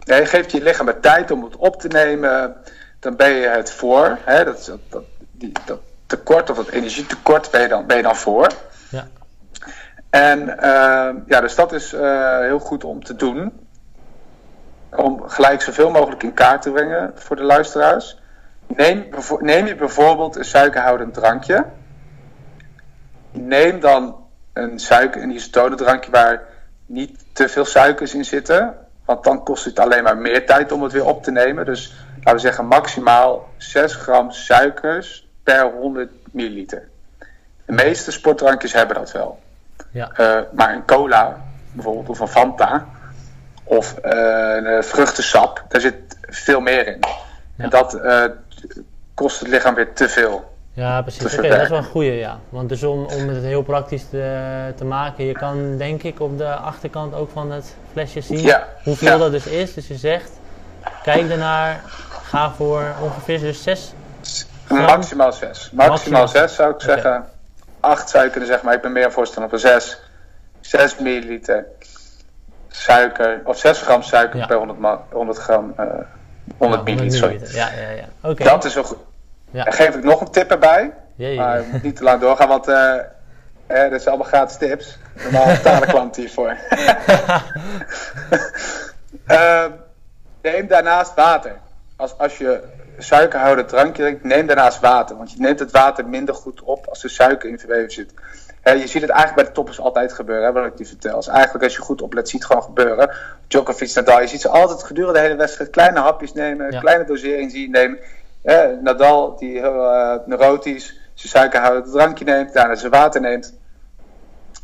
ja, 0.00 0.24
geeft 0.24 0.52
je 0.52 0.62
lichaam 0.62 0.86
de 0.86 1.00
tijd 1.00 1.30
om 1.30 1.44
het 1.44 1.56
op 1.56 1.80
te 1.80 1.88
nemen. 1.88 2.56
Dan 3.00 3.16
ben 3.16 3.30
je 3.30 3.46
het 3.46 3.70
voor. 3.70 4.18
Hè, 4.24 4.44
dat, 4.44 4.64
dat, 4.64 4.80
dat, 4.88 5.04
die, 5.30 5.52
dat 5.64 5.80
tekort 6.06 6.50
of 6.50 6.56
dat 6.56 6.68
energietekort 6.68 7.50
ben 7.50 7.60
je 7.60 7.68
dan, 7.68 7.86
ben 7.86 7.96
je 7.96 8.02
dan 8.02 8.16
voor. 8.16 8.48
Ja. 8.90 9.08
En 10.10 10.40
uh, 10.40 11.10
ja, 11.26 11.40
dus 11.40 11.54
dat 11.54 11.72
is 11.72 11.92
uh, 11.92 12.38
heel 12.38 12.58
goed 12.58 12.84
om 12.84 13.04
te 13.04 13.16
doen. 13.16 13.67
Om 14.96 15.28
gelijk 15.28 15.60
zoveel 15.60 15.90
mogelijk 15.90 16.22
in 16.22 16.34
kaart 16.34 16.62
te 16.62 16.70
brengen 16.70 17.12
voor 17.14 17.36
de 17.36 17.42
luisteraars. 17.42 18.18
Neem, 18.66 19.08
neem 19.38 19.66
je 19.66 19.74
bijvoorbeeld 19.74 20.36
een 20.36 20.44
suikerhoudend 20.44 21.14
drankje. 21.14 21.64
Neem 23.30 23.80
dan 23.80 24.16
een 24.52 24.78
suiker, 24.78 25.22
een 25.22 25.30
isotonedrankje 25.30 26.10
waar 26.10 26.42
niet 26.86 27.24
te 27.32 27.48
veel 27.48 27.64
suikers 27.64 28.14
in 28.14 28.24
zitten. 28.24 28.76
Want 29.04 29.24
dan 29.24 29.44
kost 29.44 29.64
het 29.64 29.78
alleen 29.78 30.02
maar 30.02 30.16
meer 30.16 30.46
tijd 30.46 30.72
om 30.72 30.82
het 30.82 30.92
weer 30.92 31.06
op 31.06 31.22
te 31.22 31.30
nemen. 31.30 31.64
Dus 31.64 31.94
laten 32.16 32.34
we 32.34 32.38
zeggen 32.38 32.66
maximaal 32.66 33.48
6 33.56 33.94
gram 33.94 34.30
suikers 34.30 35.28
per 35.42 35.72
100 35.72 36.10
milliliter. 36.30 36.88
De 37.64 37.72
meeste 37.72 38.12
sportdrankjes 38.12 38.72
hebben 38.72 38.96
dat 38.96 39.12
wel. 39.12 39.38
Ja. 39.90 40.10
Uh, 40.20 40.40
maar 40.52 40.74
een 40.74 40.84
cola 40.84 41.40
bijvoorbeeld, 41.72 42.08
of 42.08 42.20
een 42.20 42.28
Fanta, 42.28 42.86
of 43.68 43.94
uh, 44.04 44.12
een 44.54 44.84
vruchtensap, 44.84 45.64
daar 45.68 45.80
zit 45.80 45.94
veel 46.20 46.60
meer 46.60 46.86
in. 46.86 46.98
Ja. 47.00 47.64
En 47.64 47.70
dat 47.70 47.94
uh, 47.94 48.24
kost 49.14 49.40
het 49.40 49.48
lichaam 49.48 49.74
weer 49.74 49.92
te 49.92 50.08
veel. 50.08 50.56
Ja, 50.72 51.02
precies. 51.02 51.24
Oké, 51.24 51.34
okay, 51.34 51.50
dat 51.50 51.60
is 51.60 51.68
wel 51.68 51.78
een 51.78 51.84
goede, 51.84 52.12
ja. 52.12 52.38
Want 52.48 52.68
dus 52.68 52.82
om, 52.82 53.04
om 53.04 53.28
het 53.28 53.42
heel 53.42 53.62
praktisch 53.62 54.08
te, 54.10 54.72
te 54.76 54.84
maken, 54.84 55.24
je 55.24 55.32
kan 55.32 55.76
denk 55.76 56.02
ik 56.02 56.20
op 56.20 56.38
de 56.38 56.54
achterkant 56.54 57.14
ook 57.14 57.30
van 57.32 57.50
het 57.50 57.74
flesje 57.92 58.20
zien 58.20 58.40
ja. 58.40 58.66
hoeveel 58.82 59.08
ja. 59.08 59.18
dat 59.18 59.30
dus 59.30 59.46
is. 59.46 59.74
Dus 59.74 59.88
je 59.88 59.96
zegt, 59.96 60.30
kijk 61.02 61.30
ernaar, 61.30 61.80
ga 62.22 62.50
voor 62.50 62.84
ongeveer 63.02 63.40
dus 63.40 63.62
6 63.62 63.92
Maximaal 64.68 65.32
6. 65.32 65.70
Maximaal 65.70 66.28
6 66.28 66.54
zou 66.54 66.74
ik 66.74 66.80
zeggen. 66.80 67.16
Okay. 67.16 67.28
8 67.80 68.08
zou 68.10 68.24
je 68.24 68.30
kunnen 68.30 68.48
zeggen, 68.48 68.66
maar 68.66 68.76
ik 68.76 68.82
ben 68.82 68.92
meer 68.92 69.12
voorstander 69.12 69.50
van 69.50 69.58
6. 69.58 69.98
6 70.60 70.98
milliliter 70.98 71.66
suiker, 72.78 73.40
of 73.44 73.58
6 73.58 73.82
gram 73.82 74.02
suiker 74.02 74.38
ja. 74.38 74.46
per 74.46 74.56
100, 74.56 74.78
100 75.10 75.38
gram, 75.38 75.74
uh, 75.80 75.86
100 76.56 76.88
ja, 76.88 76.94
milliliter. 76.94 77.54
Ja, 77.54 77.68
ja, 77.80 77.90
ja. 77.90 78.08
Okay. 78.20 78.46
Dat 78.46 78.64
is. 78.64 78.74
Ja. 79.50 79.64
Dan 79.64 79.72
geef 79.72 79.94
ik 79.94 80.04
nog 80.04 80.20
een 80.20 80.30
tip 80.30 80.50
erbij. 80.50 80.92
Jee, 81.14 81.36
maar 81.36 81.60
ik 81.60 81.72
moet 81.72 81.82
niet 81.82 81.96
te 81.96 82.02
lang 82.02 82.20
doorgaan, 82.20 82.48
want 82.48 82.68
uh, 82.68 82.94
eh, 83.66 83.90
dat 83.90 84.02
zijn 84.02 84.14
allemaal 84.14 84.26
gratis 84.26 84.56
tips. 84.56 84.98
Normaal 85.22 85.46
betalen 85.46 85.88
klanten 85.88 86.22
hiervoor. 86.22 86.56
uh, 89.28 89.64
neem 90.42 90.66
daarnaast 90.66 91.14
water. 91.14 91.56
Als, 91.96 92.18
als 92.18 92.38
je 92.38 92.62
suikerhoudend 92.98 93.68
drankje 93.68 94.02
drinkt, 94.02 94.24
neem 94.24 94.46
daarnaast 94.46 94.80
water. 94.80 95.16
Want 95.16 95.32
je 95.32 95.40
neemt 95.40 95.58
het 95.58 95.70
water 95.70 96.06
minder 96.06 96.34
goed 96.34 96.62
op 96.62 96.86
als 96.86 97.04
er 97.04 97.10
suiker 97.10 97.48
in 97.48 97.58
verweven 97.58 97.90
zit. 97.90 98.12
He, 98.68 98.74
je 98.74 98.86
ziet 98.86 99.02
het 99.02 99.10
eigenlijk 99.10 99.34
bij 99.34 99.44
de 99.44 99.52
toppers 99.52 99.80
altijd 99.80 100.12
gebeuren, 100.12 100.44
hè, 100.44 100.52
wat 100.52 100.64
ik 100.64 100.78
je 100.78 100.86
vertel. 100.86 101.16
Dus 101.16 101.28
eigenlijk 101.28 101.64
als 101.64 101.76
je 101.76 101.82
goed 101.82 102.02
oplet, 102.02 102.28
ziet 102.28 102.40
het 102.40 102.50
gewoon 102.50 102.62
gebeuren. 102.62 103.10
Djokovic, 103.46 103.94
Nadal, 103.94 104.20
je 104.20 104.26
ziet 104.26 104.40
ze 104.40 104.48
altijd 104.48 104.82
gedurende 104.82 105.18
de 105.18 105.24
hele 105.24 105.36
wedstrijd 105.36 105.70
kleine 105.70 106.00
hapjes 106.00 106.32
nemen, 106.32 106.70
ja. 106.70 106.80
kleine 106.80 107.04
dosering 107.04 107.50
zie 107.50 107.60
je 107.60 107.68
nemen. 107.68 107.98
Eh, 108.42 108.66
Nadal, 108.82 109.36
die 109.36 109.58
heel 109.58 109.94
uh, 109.94 110.14
neurotisch 110.26 111.00
zijn 111.14 111.28
suikerhoudend 111.28 111.92
drankje 111.92 112.24
neemt, 112.24 112.52
daarna 112.52 112.74
zijn 112.74 112.92
water 112.92 113.20
neemt. 113.20 113.54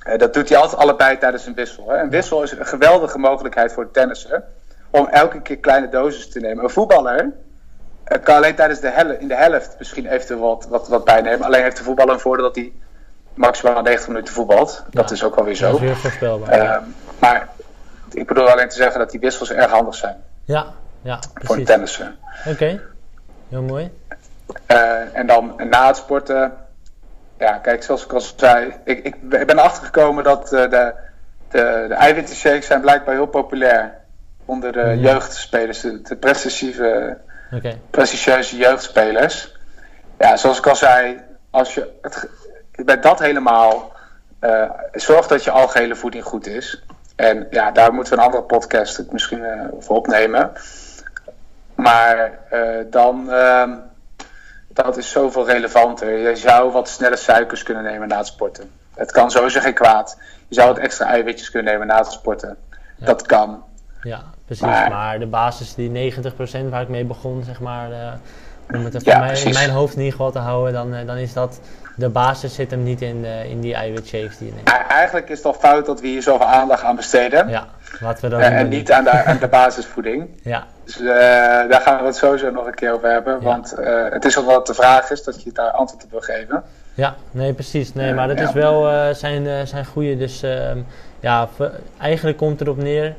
Uh, 0.07 0.19
dat 0.19 0.35
doet 0.35 0.49
hij 0.49 0.59
altijd 0.59 0.81
allebei 0.81 1.19
tijdens 1.19 1.47
een 1.47 1.55
wissel. 1.55 1.89
Hè. 1.89 1.99
Een 1.99 2.11
wissel 2.11 2.43
is 2.43 2.53
een 2.53 2.67
geweldige 2.67 3.19
mogelijkheid 3.19 3.73
voor 3.73 3.85
de 3.85 3.91
tennisser 3.91 4.45
om 4.91 5.07
elke 5.07 5.43
keer 5.43 5.59
kleine 5.59 5.89
doses 5.89 6.29
te 6.29 6.41
nemen. 6.41 6.65
Een 6.65 6.71
voetballer 6.71 7.33
kan 8.23 8.37
alleen 8.37 8.55
tijdens 8.55 8.81
de 8.81 8.89
helft, 8.89 9.21
in 9.21 9.29
de 9.29 9.35
helft 9.35 9.75
misschien 9.79 10.07
eventueel 10.07 10.41
wat, 10.41 10.67
wat, 10.69 10.89
wat 10.89 11.05
bijnemen. 11.05 11.47
Alleen 11.47 11.63
heeft 11.63 11.77
de 11.77 11.83
voetballer 11.83 12.15
een 12.15 12.21
voordeel 12.21 12.45
dat 12.45 12.57
hij 12.57 12.73
maximaal 13.35 13.83
90 13.83 14.09
minuten 14.09 14.35
voetbalt. 14.35 14.85
Dat 14.91 15.11
is 15.11 15.25
ook 15.25 15.35
wel 15.35 15.45
weer 15.45 15.55
zo. 15.55 15.71
Dat 15.71 15.75
is 15.75 15.81
weer 15.81 15.97
voorspelbaar. 15.97 16.59
Uh, 16.59 16.77
maar 17.19 17.49
ik 18.13 18.27
bedoel 18.27 18.49
alleen 18.49 18.69
te 18.69 18.77
zeggen 18.77 18.99
dat 18.99 19.11
die 19.11 19.21
wissels 19.21 19.53
erg 19.53 19.71
handig 19.71 19.95
zijn. 19.95 20.17
Ja, 20.45 20.67
ja 21.03 21.17
precies. 21.17 21.49
Voor 21.49 21.57
de 21.57 21.63
tennissen. 21.63 22.17
Oké. 22.39 22.51
Okay. 22.51 22.81
Heel 23.49 23.63
mooi. 23.63 23.91
Uh, 24.71 25.17
en 25.17 25.27
dan 25.27 25.55
na 25.71 25.87
het 25.87 25.97
sporten, 25.97 26.53
ja, 27.39 27.59
kijk, 27.59 27.83
zoals 27.83 28.05
ik 28.05 28.13
al 28.13 28.21
zei, 28.21 28.75
ik, 28.85 29.05
ik 29.05 29.29
ben 29.29 29.51
erachter 29.51 29.85
gekomen 29.85 30.25
dat 30.25 30.53
uh, 30.53 30.61
de, 30.61 30.95
de, 31.51 31.85
de 31.89 31.95
eiwittenshakes 31.95 32.67
zijn 32.67 32.81
blijkbaar 32.81 33.15
heel 33.15 33.27
populair 33.27 33.95
onder 34.45 34.73
de 34.73 34.97
jeugdspelers, 34.99 35.81
de, 35.81 36.03
de 36.03 36.17
prestatieve, 36.17 37.19
okay. 37.53 37.81
prestigieuze 37.91 38.57
jeugdspelers. 38.57 39.57
Ja, 40.19 40.37
zoals 40.37 40.59
ik 40.59 40.67
al 40.67 40.77
zei, 40.77 41.21
als 41.51 41.75
je 41.75 41.91
het, 42.03 42.29
bij 42.75 43.01
dat 43.01 43.19
helemaal 43.19 43.93
uh, 44.41 44.71
zorg 44.93 45.27
dat 45.27 45.45
je 45.45 45.51
algehele 45.51 45.97
voeding 45.97 46.25
goed 46.25 46.47
is. 46.47 46.83
En 47.17 47.47
ja, 47.51 47.71
daar 47.71 47.95
moeten 47.95 48.13
we 48.13 48.19
een 48.19 48.25
andere 48.25 48.43
podcast 48.43 49.03
misschien 49.11 49.39
uh, 49.39 49.63
voor 49.79 49.97
opnemen. 49.97 50.53
Maar 51.75 52.39
uh, 52.53 52.85
dan, 52.91 53.27
uh, 53.29 53.73
dat 54.69 54.97
is 54.97 55.11
zoveel 55.11 55.47
relevanter. 55.47 56.19
Je 56.19 56.37
zou 56.37 56.73
wat 56.73 56.89
snelle 56.89 57.17
suikers 57.17 57.63
kunnen 57.63 57.83
nemen 57.83 58.09
na 58.09 58.17
het 58.17 58.27
sporten. 58.27 58.71
Het 58.95 59.13
kan 59.13 59.31
sowieso 59.31 59.61
geen 59.61 59.75
kwaad. 59.75 60.19
Je 60.49 60.55
zou 60.55 60.69
wat 60.69 60.79
extra 60.79 61.07
eiwitjes 61.07 61.51
kunnen 61.51 61.73
nemen 61.73 61.87
na 61.87 61.99
het 61.99 62.13
sporten. 62.13 62.57
Ja. 62.97 63.07
Dat 63.07 63.23
kan. 63.27 63.65
Ja, 64.03 64.23
precies. 64.45 64.65
Maar, 64.65 64.91
maar, 64.91 65.19
de 65.19 65.27
basis, 65.27 65.75
die 65.75 66.13
90% 66.13 66.69
waar 66.71 66.83
ik 66.83 66.89
mee 66.89 67.05
begon, 67.05 67.43
zeg 67.45 67.61
maar, 67.61 67.91
uh, 67.91 68.13
om 68.69 68.85
het 68.85 69.05
ja, 69.05 69.19
mij, 69.19 69.43
in 69.43 69.53
mijn 69.53 69.71
hoofd 69.71 69.93
in 69.93 69.99
ieder 69.99 70.17
geval 70.17 70.33
te 70.33 70.39
houden, 70.39 70.73
dan, 70.73 71.07
dan 71.07 71.17
is 71.17 71.33
dat 71.33 71.61
de 71.97 72.09
basis 72.09 72.55
zit 72.55 72.71
hem 72.71 72.83
niet 72.83 73.03
in, 73.03 73.25
uh, 73.25 73.45
in 73.45 73.61
die 73.61 73.75
eiwitshakes 73.75 74.39
die 74.39 74.47
je 74.47 74.55
neemt. 74.55 74.69
Eigenlijk 74.89 75.29
is 75.29 75.37
het 75.37 75.47
al 75.47 75.53
fout 75.53 75.87
dat 75.87 76.01
we 76.01 76.07
hier 76.07 76.23
zoveel 76.23 76.47
aandacht 76.47 76.83
aan 76.83 76.97
besteden. 76.97 77.49
Ja, 77.49 77.67
laten 78.01 78.23
we 78.23 78.29
dat 78.29 78.41
uh, 78.41 78.59
En 78.59 78.69
niet 78.69 78.93
aan 78.93 79.05
de, 79.05 79.11
aan 79.11 79.39
de 79.39 79.49
basisvoeding. 79.49 80.29
ja. 80.43 80.67
Dus 80.85 81.01
uh, 81.01 81.09
daar 81.09 81.81
gaan 81.81 81.99
we 81.99 82.05
het 82.05 82.17
sowieso 82.17 82.51
nog 82.51 82.67
een 82.67 82.75
keer 82.75 82.93
over 82.93 83.11
hebben. 83.11 83.33
Ja. 83.41 83.45
Want 83.45 83.75
het 84.11 84.25
is 84.25 84.39
ook 84.39 84.47
wat 84.47 84.67
de 84.67 84.75
vraag 84.75 85.11
is 85.11 85.23
dat 85.23 85.43
je 85.43 85.53
daar 85.53 85.71
antwoord 85.71 86.05
op 86.05 86.11
wil 86.11 86.21
geven. 86.21 86.63
Ja, 86.95 87.15
nee, 87.31 87.53
precies. 87.53 87.95
Nee, 87.95 88.15
maar 88.15 88.29
dat 88.29 88.39
ja. 88.39 88.49
is 88.49 88.53
wel 88.53 89.15
zijn, 89.15 89.67
zijn 89.67 89.85
goede. 89.85 90.17
Dus 90.17 90.43
ehm, 90.43 90.79
ja, 91.21 91.49
eigenlijk 91.99 92.37
komt 92.37 92.61
erop 92.61 92.77
neer 92.77 93.15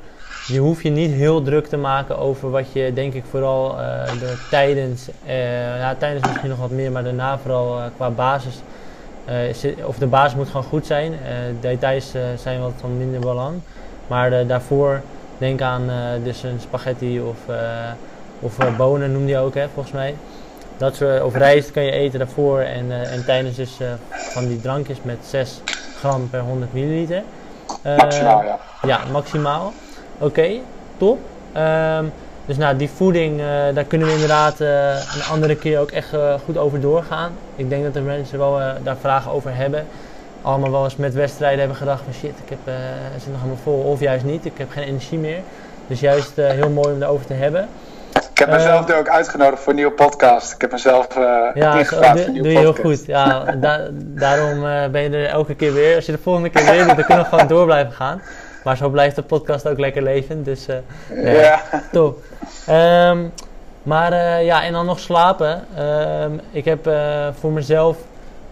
je 0.48 0.60
hoeft 0.60 0.84
je 0.84 0.90
niet 0.90 1.12
heel 1.12 1.42
druk 1.42 1.68
te 1.68 1.78
maken 1.78 2.18
over 2.18 2.52
wat 2.52 2.72
je, 2.72 2.94
denk 2.94 3.14
ik, 3.14 3.24
vooral 3.30 3.72
uh, 3.72 3.78
de, 4.20 4.46
tijdens, 4.50 5.08
uh, 5.26 5.80
ja, 5.80 5.96
tijdens 5.96 6.28
misschien 6.28 6.50
nog 6.50 6.60
wat 6.60 6.70
meer, 6.70 6.92
maar 6.92 7.04
daarna 7.04 7.38
vooral 7.38 7.78
uh, 7.78 7.84
qua 7.96 8.10
basis. 8.10 8.62
of 9.86 9.98
de 9.98 10.08
basis 10.08 10.36
moet 10.36 10.48
gewoon 10.48 10.64
goed 10.64 10.86
zijn. 10.86 11.14
details 11.60 12.12
zijn 12.36 12.62
wat 12.62 12.74
van 12.80 12.98
minder 12.98 13.20
belang. 13.20 13.60
Maar 14.08 14.48
daarvoor 14.48 15.02
denk 15.38 15.62
aan 15.62 15.90
dus 16.24 16.44
een 16.44 16.60
spaghetti 16.60 17.22
of, 17.22 17.38
of 18.40 18.58
bonen 18.78 19.12
noem 19.12 19.28
je 19.28 19.38
ook, 19.38 19.54
hè, 19.54 19.68
volgens 19.74 19.94
mij. 19.94 20.16
Dat 20.78 20.96
soort, 20.96 21.22
of 21.22 21.36
rijst 21.36 21.72
kan 21.72 21.84
je 21.84 21.92
eten 21.92 22.20
daarvoor 22.20 22.60
en, 22.60 22.92
en 22.92 23.26
tijdens 23.26 23.56
dus 23.56 23.78
van 24.10 24.48
die 24.48 24.62
drankjes 24.62 24.98
met 25.02 25.18
6 25.28 25.62
gram 25.98 26.30
per 26.30 26.40
100 26.40 26.74
milliliter. 26.74 27.24
maximaal, 27.84 28.44
ja. 28.44 28.60
Ja, 28.82 29.00
maximaal. 29.12 29.74
Oké, 30.18 30.26
okay, 30.26 30.62
top. 30.98 31.20
Um, 31.58 32.12
dus 32.46 32.58
nou, 32.58 32.78
die 32.78 32.90
voeding, 32.96 33.40
uh, 33.40 33.46
daar 33.74 33.84
kunnen 33.84 34.08
we 34.08 34.14
inderdaad 34.14 34.62
uh, 34.62 34.90
een 34.90 35.24
andere 35.32 35.56
keer 35.56 35.80
ook 35.80 35.92
echt 35.92 36.14
uh, 36.14 36.34
goed 36.46 36.58
over 36.58 36.82
doorgaan. 36.82 37.32
Ik 37.56 37.70
denk 37.70 37.84
dat 37.84 37.94
de 37.94 38.02
mensen 38.02 38.38
wel 38.38 38.60
daar 38.84 38.98
vragen 39.02 39.32
over 39.32 39.56
hebben. 39.56 39.86
Allemaal 40.42 40.72
wel 40.72 40.84
eens 40.84 40.96
met 40.96 41.14
wedstrijden 41.14 41.60
hebben 41.60 41.78
gedacht 41.78 42.02
van 42.04 42.14
shit, 42.14 42.34
ik 42.44 42.50
heb, 42.50 42.76
zit 43.18 43.32
nog 43.32 43.42
helemaal 43.42 43.64
vol. 43.64 43.80
Of 43.80 44.00
juist 44.00 44.24
niet, 44.26 44.46
ik 44.46 44.58
heb 44.58 44.72
geen 44.72 44.84
energie 44.84 45.18
meer. 45.18 45.40
Dus 45.88 46.00
juist 46.00 46.32
heel 46.36 46.70
mooi 46.70 46.94
om 46.94 47.00
daarover 47.00 47.26
te 47.26 47.34
hebben. 47.34 47.68
Ik 48.32 48.38
heb 48.38 48.50
mezelf 48.50 48.90
er 48.90 48.98
ook 48.98 49.10
uitgenodigd 49.10 49.62
voor 49.62 49.70
een 49.70 49.76
nieuwe 49.76 49.92
podcast. 49.92 50.54
Ik 50.54 50.62
heb 50.62 50.72
mezelf 50.72 51.08
ja, 51.54 51.78
ingevraagd 51.78 52.20
voor 52.20 52.28
een 52.28 52.32
nieuwe 52.32 52.48
doe 52.48 52.52
je 52.52 52.60
heel 52.60 52.74
goed. 52.74 53.06
Ja, 53.06 53.44
da 53.56 53.88
daarom 53.94 54.62
ben 54.92 55.02
je 55.02 55.10
er 55.10 55.26
elke 55.26 55.56
keer 55.56 55.74
weer. 55.74 55.96
Als 55.96 56.06
je 56.06 56.12
de 56.12 56.18
volgende 56.18 56.50
keer 56.50 56.66
weer 56.66 56.86
doet, 56.86 56.96
dan 56.96 57.06
kunnen 57.06 57.24
we 57.24 57.30
gewoon 57.30 57.48
door 57.48 57.66
blijven 57.66 57.94
gaan. 57.94 58.22
Maar 58.66 58.78
zo 58.78 58.90
blijft 58.90 59.16
de 59.16 59.22
podcast 59.22 59.68
ook 59.68 59.80
lekker 59.80 60.02
leven. 60.04 60.44
Dus 60.44 60.68
uh, 61.10 61.42
ja. 61.42 61.62
Top. 61.92 62.24
Um, 62.70 63.32
Maar 63.86 64.12
eh, 64.12 64.46
ja, 64.46 64.64
en 64.64 64.74
dan 64.74 64.86
nog 64.86 65.00
slapen. 65.00 65.64
Ehm, 65.76 66.32
ik 66.52 66.66
heb 66.66 66.88
eh, 66.88 67.28
voor 67.40 67.52
mezelf, 67.52 67.98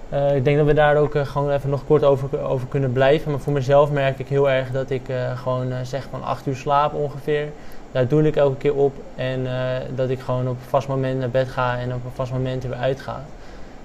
eh, 0.09 0.35
ik 0.35 0.43
denk 0.43 0.57
dat 0.57 0.65
we 0.65 0.73
daar 0.73 0.97
ook 0.97 1.15
gewoon 1.23 1.51
even 1.51 1.69
nog 1.69 1.85
kort 1.85 2.03
over, 2.03 2.41
over 2.41 2.67
kunnen 2.67 2.91
blijven. 2.91 3.31
Maar 3.31 3.39
voor 3.39 3.53
mezelf 3.53 3.91
merk 3.91 4.19
ik 4.19 4.27
heel 4.27 4.49
erg 4.49 4.71
dat 4.71 4.89
ik 4.89 5.01
gewoon 5.35 5.85
zeg 5.85 6.07
van 6.09 6.23
8 6.23 6.47
uur 6.47 6.55
slaap 6.55 6.93
ongeveer. 6.93 7.47
Daar 7.91 8.07
doe 8.07 8.23
ik 8.23 8.35
elke 8.35 8.57
keer 8.57 8.75
op. 8.75 8.93
En 9.15 9.47
dat 9.95 10.09
ik 10.09 10.19
gewoon 10.19 10.47
op 10.47 10.55
een 10.55 10.69
vast 10.69 10.87
moment 10.87 11.19
naar 11.19 11.29
bed 11.29 11.47
ga 11.49 11.77
en 11.77 11.93
op 11.93 12.05
een 12.05 12.11
vast 12.13 12.31
moment 12.31 12.63
weer 12.63 12.75
uitga. 12.77 13.23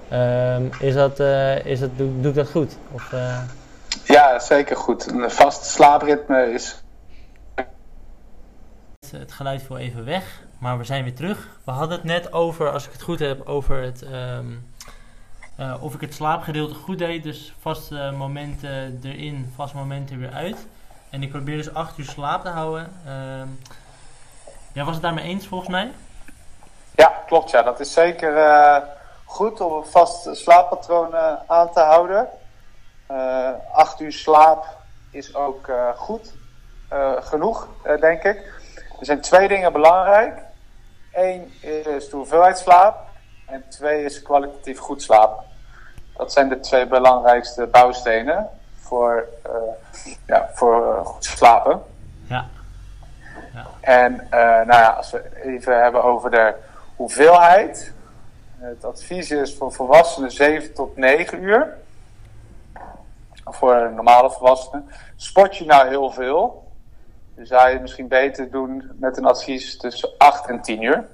Ehm, 0.09 0.63
is 0.79 0.93
dat, 0.93 1.19
is 1.63 1.79
dat, 1.79 1.89
doe, 1.95 2.09
doe, 2.21 2.29
ik 2.29 2.35
dat 2.35 2.49
goed? 2.49 2.77
Of, 2.91 3.13
ja, 4.03 4.39
zeker 4.39 4.75
goed. 4.75 5.07
Een 5.07 5.31
vast 5.31 5.65
slaapritme 5.65 6.53
is. 6.53 6.83
Het 9.11 9.31
geluid 9.31 9.63
viel 9.63 9.77
even 9.77 10.05
weg. 10.05 10.41
Maar 10.59 10.77
we 10.77 10.83
zijn 10.83 11.03
weer 11.03 11.15
terug. 11.15 11.47
We 11.65 11.71
hadden 11.71 11.97
het 11.97 12.03
net 12.03 12.33
over, 12.33 12.71
als 12.71 12.85
ik 12.85 12.91
het 12.91 13.01
goed 13.01 13.19
heb, 13.19 13.47
over 13.47 13.81
het, 13.81 14.01
ehm, 14.01 14.45
eh, 15.55 15.83
of 15.83 15.93
ik 15.93 16.01
het 16.01 16.13
slaapgedeelte 16.13 16.73
goed 16.73 16.97
deed. 16.97 17.23
Dus 17.23 17.53
vaste 17.59 18.13
momenten 18.17 18.99
erin, 19.03 19.51
vaste 19.55 19.77
momenten 19.77 20.19
weer 20.19 20.33
uit. 20.33 20.57
En 21.09 21.23
ik 21.23 21.29
probeer 21.29 21.57
dus 21.57 21.73
8 21.73 21.97
uur 21.97 22.05
slaap 22.05 22.41
te 22.41 22.49
houden. 22.49 22.91
Uh, 23.05 23.41
jij 24.71 24.83
was 24.83 24.93
het 24.93 25.03
daarmee 25.03 25.25
eens 25.25 25.47
volgens 25.47 25.69
mij? 25.69 25.91
Ja, 26.95 27.13
klopt. 27.25 27.51
Ja. 27.51 27.61
Dat 27.61 27.79
is 27.79 27.93
zeker 27.93 28.37
uh, 28.37 28.77
goed 29.25 29.61
om 29.61 29.73
een 29.73 29.85
vast 29.85 30.29
slaappatroon 30.35 31.15
aan 31.47 31.71
te 31.71 31.79
houden. 31.79 32.27
8 33.71 33.99
uur 33.99 34.11
slaap 34.11 34.65
is 35.11 35.35
ook 35.35 35.71
goed 35.95 36.33
genoeg, 37.19 37.67
denk 37.99 38.23
ik. 38.23 38.37
Er 38.99 39.05
zijn 39.05 39.21
twee 39.21 39.47
dingen 39.47 39.73
belangrijk. 39.73 40.41
Eén 41.13 41.53
is 41.61 42.09
de 42.09 42.15
hoeveelheid 42.15 42.57
slaap. 42.57 43.07
En 43.45 43.63
twee 43.69 44.03
is 44.03 44.21
kwalitatief 44.21 44.79
goed 44.79 45.01
slapen. 45.01 45.43
Dat 46.17 46.31
zijn 46.31 46.49
de 46.49 46.59
twee 46.59 46.87
belangrijkste 46.87 47.67
bouwstenen 47.67 48.49
voor, 48.79 49.27
uh, 49.45 49.51
ja, 50.25 50.49
voor 50.53 50.95
uh, 50.95 51.05
goed 51.05 51.25
slapen. 51.25 51.81
Ja. 52.27 52.45
ja. 53.53 53.65
En 53.81 54.13
uh, 54.13 54.29
nou 54.39 54.67
ja, 54.67 54.89
als 54.89 55.11
we 55.11 55.41
even 55.43 55.81
hebben 55.81 56.03
over 56.03 56.31
de 56.31 56.53
hoeveelheid. 56.95 57.93
Het 58.57 58.85
advies 58.85 59.31
is 59.31 59.55
voor 59.55 59.73
volwassenen 59.73 60.31
7 60.31 60.73
tot 60.73 60.97
9 60.97 61.43
uur. 61.43 61.77
Voor 63.51 63.91
normale 63.93 64.31
volwassenen. 64.31 64.89
Sport 65.15 65.57
je 65.57 65.65
nou 65.65 65.87
heel 65.87 66.11
veel? 66.11 66.67
Dan 67.35 67.45
zou 67.45 67.69
je 67.69 67.79
misschien 67.79 68.07
beter 68.07 68.51
doen 68.51 68.91
met 68.95 69.17
een 69.17 69.25
advies 69.25 69.77
tussen 69.77 70.09
8 70.17 70.47
en 70.47 70.61
10 70.61 70.81
uur. 70.81 71.07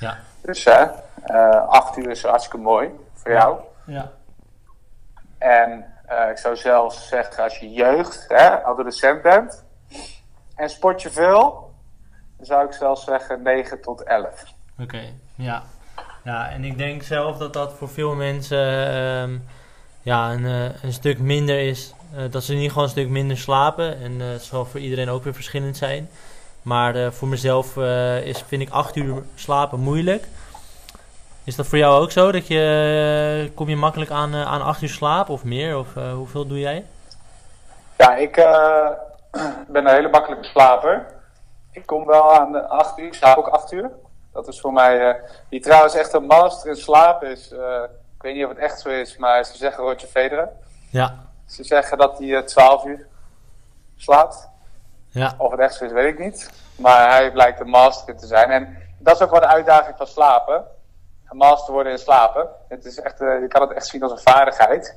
Ja. 0.00 0.18
Dus 0.42 0.64
hè, 0.64 0.84
uh, 1.26 1.68
8 1.68 1.96
uur 1.96 2.10
is 2.10 2.22
hartstikke 2.22 2.58
mooi 2.58 2.90
voor 3.14 3.30
jou. 3.30 3.60
Ja. 3.86 4.10
En 5.38 5.84
uh, 6.10 6.30
ik 6.30 6.38
zou 6.38 6.56
zelfs 6.56 7.08
zeggen, 7.08 7.42
als 7.42 7.58
je 7.58 7.72
jeugd, 7.72 8.24
hè, 8.28 8.64
adolescent 8.64 9.22
bent 9.22 9.64
en 10.54 10.70
sport 10.70 11.02
je 11.02 11.10
veel, 11.10 11.74
dan 12.36 12.46
zou 12.46 12.66
ik 12.66 12.72
zelfs 12.72 13.04
zeggen 13.04 13.42
9 13.42 13.80
tot 13.80 14.02
11. 14.02 14.26
Oké, 14.72 14.82
okay, 14.82 15.14
ja. 15.34 15.62
Ja, 16.24 16.50
en 16.50 16.64
ik 16.64 16.78
denk 16.78 17.02
zelf 17.02 17.36
dat 17.36 17.52
dat 17.52 17.72
voor 17.72 17.88
veel 17.88 18.14
mensen 18.14 18.94
um, 18.96 19.44
ja, 20.02 20.32
een, 20.32 20.44
uh, 20.44 20.82
een 20.82 20.92
stuk 20.92 21.18
minder 21.18 21.68
is 21.68 21.94
uh, 22.14 22.20
dat 22.30 22.42
ze 22.42 22.52
ieder 22.52 22.68
geval 22.68 22.82
een 22.82 22.88
stuk 22.88 23.08
minder 23.08 23.38
slapen. 23.38 24.00
En 24.00 24.12
uh, 24.12 24.30
het 24.30 24.42
zal 24.42 24.64
voor 24.64 24.80
iedereen 24.80 25.10
ook 25.10 25.24
weer 25.24 25.34
verschillend 25.34 25.76
zijn. 25.76 26.08
Maar 26.62 27.12
voor 27.12 27.28
mezelf 27.28 27.76
is, 28.24 28.42
vind 28.46 28.62
ik 28.62 28.70
8 28.70 28.96
uur 28.96 29.22
slapen 29.34 29.80
moeilijk. 29.80 30.24
Is 31.44 31.56
dat 31.56 31.66
voor 31.66 31.78
jou 31.78 32.02
ook 32.02 32.10
zo? 32.10 32.32
Dat 32.32 32.46
je, 32.46 33.52
kom 33.54 33.68
je 33.68 33.76
makkelijk 33.76 34.10
aan, 34.10 34.34
aan 34.34 34.62
8 34.62 34.82
uur 34.82 34.88
slaap 34.88 35.28
of 35.28 35.44
meer? 35.44 35.78
Of 35.78 35.94
hoeveel 36.14 36.46
doe 36.46 36.58
jij? 36.58 36.84
Ja, 37.96 38.16
ik 38.16 38.34
ben 39.72 39.86
een 39.86 39.94
hele 39.94 40.08
makkelijke 40.08 40.44
slaper. 40.44 41.06
Ik 41.72 41.86
kom 41.86 42.06
wel 42.06 42.32
aan 42.32 42.52
de 42.52 42.68
8 42.68 42.98
uur. 42.98 43.06
Ik 43.06 43.14
slaap 43.14 43.38
ook 43.38 43.48
8 43.48 43.72
uur. 43.72 43.90
Dat 44.32 44.48
is 44.48 44.60
voor 44.60 44.72
mij, 44.72 45.20
die 45.48 45.60
trouwens 45.60 45.94
echt 45.94 46.12
een 46.12 46.26
master 46.26 46.70
in 46.70 46.76
slaap 46.76 47.22
is. 47.22 47.52
Ik 48.20 48.26
weet 48.26 48.34
niet 48.34 48.44
of 48.44 48.50
het 48.50 48.58
echt 48.58 48.80
zo 48.80 48.88
is, 48.88 49.16
maar 49.16 49.44
ze 49.44 49.56
zeggen 49.56 49.84
Roger 49.84 50.08
Federer. 50.08 50.48
Ja. 50.90 51.14
Ze 51.46 51.64
zeggen 51.64 51.98
dat 51.98 52.18
hij 52.18 52.42
12 52.42 52.84
uur 52.84 53.06
slaapt. 53.96 54.48
Ja. 55.08 55.34
Of 55.38 55.50
het 55.50 55.60
echt 55.60 55.74
zo 55.74 55.84
is, 55.84 55.92
weet 55.92 56.12
ik 56.12 56.18
niet. 56.18 56.50
Maar 56.76 57.10
hij 57.10 57.32
blijkt 57.32 57.60
een 57.60 57.68
master 57.68 58.16
te 58.16 58.26
zijn. 58.26 58.50
En 58.50 58.78
dat 58.98 59.14
is 59.14 59.22
ook 59.22 59.30
wel 59.30 59.40
de 59.40 59.46
uitdaging 59.46 59.96
van 59.96 60.06
slapen. 60.06 60.64
Een 61.28 61.36
master 61.36 61.72
worden 61.72 61.92
in 61.92 61.98
slapen. 61.98 62.48
Het 62.68 62.84
is 62.84 63.00
echt, 63.00 63.20
uh, 63.20 63.40
je 63.40 63.48
kan 63.48 63.60
het 63.60 63.72
echt 63.72 63.86
zien 63.86 64.02
als 64.02 64.12
een 64.12 64.32
vaardigheid. 64.32 64.96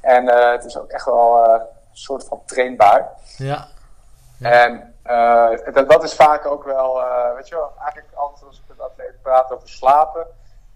En 0.00 0.24
uh, 0.24 0.50
het 0.50 0.64
is 0.64 0.78
ook 0.78 0.90
echt 0.90 1.04
wel 1.04 1.46
uh, 1.46 1.52
een 1.52 1.66
soort 1.92 2.24
van 2.24 2.42
trainbaar. 2.44 3.08
Ja. 3.36 3.66
ja. 4.38 4.50
En 4.50 4.94
dat, 5.72 5.90
dat, 5.90 6.02
is 6.02 6.14
vaak 6.14 6.46
ook 6.46 6.64
wel, 6.64 7.02
weet 7.34 7.48
je 7.48 7.54
wel, 7.54 7.72
eigenlijk 7.78 8.14
altijd 8.14 8.46
als 8.46 8.56
ik 8.56 8.64
met 8.68 8.80
atleten 8.80 9.18
praat 9.22 9.52
over 9.52 9.68
slapen, 9.68 10.26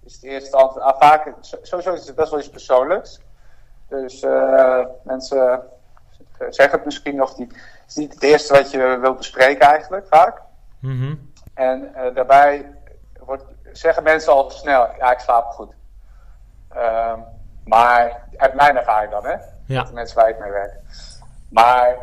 is 0.06 0.14
het 0.14 0.22
eerste 0.22 0.56
antwoord, 0.56 0.84
ah, 0.84 1.00
vaak, 1.00 1.34
sowieso 1.40 1.92
is 1.92 2.06
het 2.06 2.16
best 2.16 2.30
wel 2.30 2.40
iets 2.40 2.50
persoonlijks. 2.50 3.20
Dus 3.88 4.22
uh, 4.22 4.84
mensen 5.02 5.62
zeggen 6.48 6.76
het 6.76 6.84
misschien 6.84 7.16
nog 7.16 7.38
niet. 7.38 7.52
Het 7.52 7.88
is 7.88 7.94
niet 7.94 8.14
het 8.14 8.22
eerste 8.22 8.52
wat 8.52 8.70
je 8.70 8.98
wilt 9.00 9.16
bespreken 9.16 9.66
eigenlijk, 9.66 10.06
vaak. 10.06 10.42
Mm 10.80 11.00
-hmm. 11.00 11.32
En 11.54 11.92
uh, 11.96 12.14
daarbij 12.14 12.74
wordt, 13.18 13.44
zeggen 13.72 14.02
mensen 14.02 14.32
al 14.32 14.50
snel, 14.50 14.88
ja, 14.98 15.12
ik 15.12 15.18
slaap 15.18 15.50
goed. 15.50 15.74
Um, 16.76 17.24
maar 17.64 18.28
uit 18.36 18.54
mijn 18.54 18.76
ervaring 18.76 19.10
dan, 19.10 19.24
hè? 19.24 19.36
Ja. 19.64 19.82
De 19.82 19.92
mensen 19.92 20.16
waar 20.16 20.28
ik 20.28 20.38
mee 20.38 20.50
werk. 20.50 20.74
Maar 21.48 21.96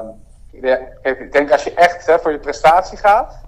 um, 0.00 0.24
ik 1.02 1.32
denk 1.32 1.50
als 1.50 1.64
je 1.64 1.74
echt 1.74 2.06
hè, 2.06 2.18
voor 2.18 2.32
je 2.32 2.38
prestatie 2.38 2.98
gaat, 2.98 3.40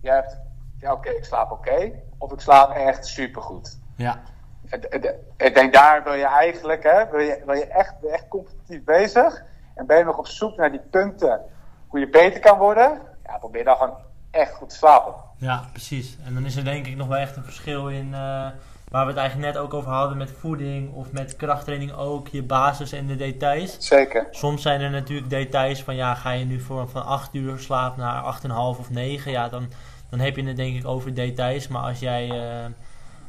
je 0.00 0.10
hebt, 0.10 0.36
ja 0.84 0.92
oké, 0.92 1.08
okay, 1.08 1.18
ik 1.18 1.24
slaap 1.24 1.50
oké, 1.50 1.70
okay, 1.70 2.02
of 2.18 2.32
ik 2.32 2.40
slaap 2.40 2.70
echt 2.70 3.06
supergoed. 3.06 3.78
Ja 3.96 4.22
ik 5.36 5.54
denk 5.54 5.72
daar 5.72 6.04
wil 6.04 6.12
je 6.12 6.26
eigenlijk, 6.26 6.82
hè, 6.82 7.10
wil 7.10 7.20
je, 7.20 7.42
wil 7.46 7.54
je 7.54 7.66
echt, 7.66 8.00
ben 8.00 8.10
je 8.10 8.16
echt 8.16 8.28
competitief 8.28 8.84
bezig. 8.84 9.42
En 9.74 9.86
ben 9.86 9.98
je 9.98 10.04
nog 10.04 10.18
op 10.18 10.26
zoek 10.26 10.56
naar 10.56 10.70
die 10.70 10.80
punten 10.90 11.40
hoe 11.86 12.00
je 12.00 12.08
beter 12.08 12.40
kan 12.40 12.58
worden. 12.58 13.00
Ja, 13.26 13.38
probeer 13.38 13.64
dan 13.64 13.76
gewoon 13.76 13.96
echt 14.30 14.54
goed 14.54 14.68
te 14.68 14.76
slapen. 14.76 15.14
Ja, 15.36 15.64
precies. 15.70 16.18
En 16.24 16.34
dan 16.34 16.44
is 16.44 16.56
er 16.56 16.64
denk 16.64 16.86
ik 16.86 16.96
nog 16.96 17.08
wel 17.08 17.16
echt 17.16 17.36
een 17.36 17.44
verschil 17.44 17.88
in, 17.88 18.06
uh, 18.06 18.46
waar 18.88 19.06
we 19.06 19.10
het 19.10 19.16
eigenlijk 19.16 19.52
net 19.52 19.62
ook 19.62 19.74
over 19.74 19.90
hadden 19.90 20.18
met 20.18 20.30
voeding 20.30 20.94
of 20.94 21.12
met 21.12 21.36
krachttraining 21.36 21.92
ook, 21.92 22.28
je 22.28 22.42
basis 22.42 22.92
en 22.92 23.06
de 23.06 23.16
details. 23.16 23.76
Zeker. 23.78 24.26
Soms 24.30 24.62
zijn 24.62 24.80
er 24.80 24.90
natuurlijk 24.90 25.30
details 25.30 25.82
van 25.82 25.96
ja, 25.96 26.14
ga 26.14 26.30
je 26.30 26.44
nu 26.44 26.60
voor 26.60 26.88
van 26.88 27.04
8 27.04 27.34
uur 27.34 27.58
slaap 27.58 27.96
naar 27.96 28.40
8,5 28.42 28.50
of 28.54 28.90
9, 28.90 29.30
ja, 29.30 29.48
dan, 29.48 29.68
dan 30.16 30.24
heb 30.24 30.36
je 30.36 30.44
het 30.44 30.56
denk 30.56 30.76
ik 30.76 30.86
over 30.86 31.14
details. 31.14 31.68
Maar 31.68 31.82
als 31.82 31.98
jij... 31.98 32.28
Uh, 32.28 32.64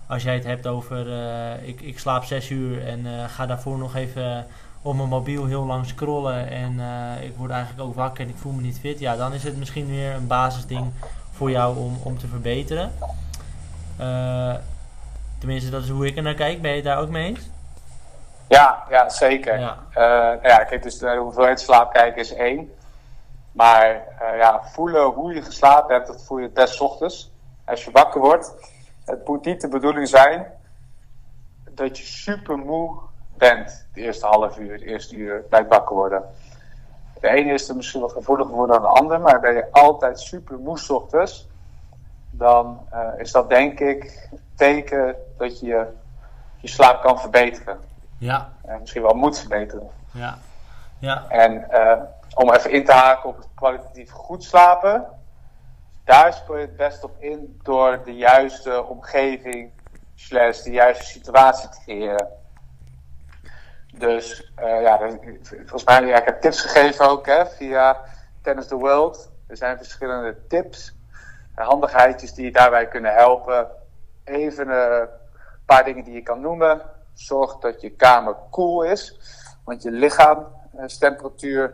als 0.08 0.24
jij 0.24 0.34
het 0.34 0.44
hebt 0.44 0.68
over 0.68 1.08
uh, 1.08 1.68
ik, 1.68 1.82
ik 1.82 2.00
slaap 2.00 2.24
6 2.24 2.50
uur 2.50 2.88
en 2.88 3.00
uh, 3.06 3.12
ga 3.28 3.46
daarvoor 3.46 3.78
nog 3.78 3.96
even 3.96 4.48
op 4.82 4.96
mijn 4.96 5.10
mobiel 5.10 5.46
heel 5.46 5.66
lang 5.66 5.86
scrollen 5.86 6.50
en 6.50 6.80
ik 7.22 7.36
word 7.38 7.52
eigenlijk 7.52 7.88
ook 7.88 7.96
wakker 7.96 8.24
en 8.24 8.30
ik 8.30 8.38
voel 8.38 8.52
me 8.52 8.62
niet 8.62 8.80
fit, 8.80 9.00
ja, 9.00 9.16
dan 9.16 9.34
is 9.34 9.44
het 9.44 9.58
misschien 9.58 9.88
weer 9.88 10.14
een 10.14 10.28
basisding 10.28 10.92
voor 11.32 11.52
jou 11.52 11.78
om, 11.78 11.98
om 12.04 12.18
te 12.18 12.28
verbeteren. 12.28 12.92
tenminste, 15.40 15.70
dat 15.70 15.84
is 15.84 15.90
hoe 15.90 16.06
ik 16.06 16.16
er 16.18 16.24
naar 16.24 16.34
kijk. 16.34 16.62
Ben 16.62 16.70
je 16.70 16.76
het 16.76 16.86
daar 16.86 17.00
ook 17.00 17.10
mee 17.10 17.28
eens? 17.28 17.50
Ja, 18.48 18.84
ja 18.90 19.10
zeker. 19.10 19.60
Ja. 19.60 19.78
ja, 20.44 20.64
kijk, 20.64 20.84
dus 20.84 20.98
de 20.98 21.16
hoeveelheid 21.16 21.60
slaap 21.60 21.94
kijken 21.94 22.22
is 22.22 22.34
één. 22.34 22.70
Maar 23.56 24.04
ja, 24.38 24.62
voelen 24.64 25.06
hoe 25.06 25.34
je 25.34 25.42
geslapen 25.42 25.96
hebt, 25.96 26.08
dat 26.08 26.24
voel 26.24 26.38
je 26.38 26.44
het 26.44 26.54
best 26.54 26.82
ochtends. 26.82 27.32
Als 27.66 27.86
je 27.86 27.92
wakker 27.92 28.22
wordt, 28.22 28.56
het 29.06 29.28
moet 29.28 29.46
niet 29.46 29.62
de 29.62 29.68
bedoeling 29.68 30.08
zijn 30.08 30.46
dat 31.72 31.98
je 31.98 32.04
super 32.04 32.58
moe 32.58 32.98
bent 33.38 33.88
de 33.94 34.02
eerste 34.02 34.26
half 34.26 34.58
uur, 34.58 34.72
het 34.72 34.82
eerste 34.82 35.16
uur 35.16 35.46
bij 35.50 35.60
het 35.60 35.70
wakker 35.70 35.96
worden. 35.96 36.24
De 37.20 37.30
ene 37.30 37.54
is 37.54 37.70
er 37.70 37.76
misschien 37.76 38.02
wat 38.02 38.12
gevoeliger 38.12 38.56
voor 38.56 38.68
dan 38.68 38.82
de 38.82 38.88
ander, 38.88 39.22
maar 39.22 39.40
ben 39.40 39.54
je 39.54 39.72
altijd 39.72 40.20
super 40.20 40.60
moe 40.60 40.88
ochtends, 40.88 41.48
dan 42.30 42.88
uh, 42.94 43.08
is 43.18 43.32
dat 43.32 43.50
denk 43.50 43.80
ik 43.80 44.30
teken 44.56 45.16
dat 45.38 45.60
je 45.60 45.88
je 46.60 46.68
slaap 46.68 47.02
kan 47.02 47.20
verbeteren. 47.20 47.80
Ja. 48.18 48.50
En 48.66 48.80
misschien 48.80 49.02
wel 49.02 49.16
moet 49.16 49.40
verbeteren. 49.40 49.90
Ja. 50.12 50.38
ja. 51.00 51.26
En 51.30 51.68
uh, 51.72 52.02
om 52.36 52.54
even 52.54 52.72
in 52.72 52.86
te 52.86 52.92
haken 52.92 53.30
op 53.30 53.38
het 53.38 53.48
kwalitatief 53.56 54.12
goed 54.12 54.44
slapen, 54.44 55.08
daar 56.04 56.34
speel 56.34 56.56
je 56.56 56.62
het 56.62 56.76
best 56.76 57.04
op 57.04 57.16
in 57.20 57.60
door 57.64 58.04
de 58.04 58.16
juiste 58.16 58.84
omgeving, 58.84 59.72
slash 60.16 60.62
de 60.62 60.72
juiste 60.72 61.06
situatie 61.06 61.70
te 61.70 61.80
creëren. 61.84 62.28
Dus 63.94 64.52
uh, 64.60 64.82
ja, 64.82 64.98
volgens 65.42 65.84
mij, 65.84 66.06
ja, 66.06 66.18
ik 66.18 66.26
heb 66.26 66.42
tips 66.42 66.62
gegeven 66.62 67.10
ook 67.10 67.26
hè, 67.26 67.46
via 67.46 68.02
Tennis 68.42 68.68
the 68.68 68.76
World. 68.76 69.32
Er 69.48 69.58
zijn 69.58 69.78
verschillende 69.78 70.48
tips 70.48 70.96
handigheidjes 71.54 72.34
die 72.34 72.46
je 72.46 72.52
daarbij 72.52 72.88
kunnen 72.88 73.14
helpen. 73.14 73.68
Even 74.24 74.70
een 74.70 75.08
paar 75.66 75.84
dingen 75.84 76.04
die 76.04 76.14
je 76.14 76.22
kan 76.22 76.42
noemen. 76.42 76.82
Zorg 77.14 77.58
dat 77.58 77.82
je 77.82 77.90
kamer 77.90 78.36
koel 78.50 78.84
is, 78.84 79.20
want 79.64 79.84
je 79.84 79.92
lichaamstemperatuur 79.92 81.74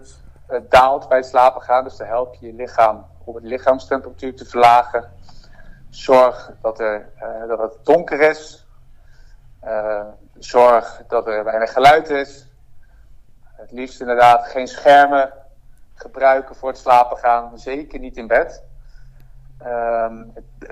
daalt 0.69 1.07
bij 1.07 1.17
het 1.17 1.27
slapen 1.27 1.61
gaan. 1.61 1.83
Dus 1.83 1.97
dan 1.97 2.07
help 2.07 2.35
je 2.35 2.45
je 2.45 2.53
lichaam 2.53 3.05
om 3.23 3.35
het 3.35 3.43
lichaamstemperatuur 3.43 4.35
te 4.35 4.45
verlagen. 4.45 5.11
Zorg 5.89 6.51
dat, 6.61 6.79
er, 6.79 7.09
dat 7.47 7.59
het 7.59 7.77
donker 7.83 8.19
is. 8.19 8.67
zorg 10.37 11.03
dat 11.07 11.27
er 11.27 11.43
weinig 11.43 11.73
geluid 11.73 12.09
is. 12.09 12.47
Het 13.43 13.71
liefst 13.71 13.99
inderdaad 14.01 14.47
geen 14.47 14.67
schermen 14.67 15.33
gebruiken 15.93 16.55
voor 16.55 16.69
het 16.69 16.77
slapen 16.77 17.17
gaan. 17.17 17.59
Zeker 17.59 17.99
niet 17.99 18.17
in 18.17 18.27
bed. 18.27 18.63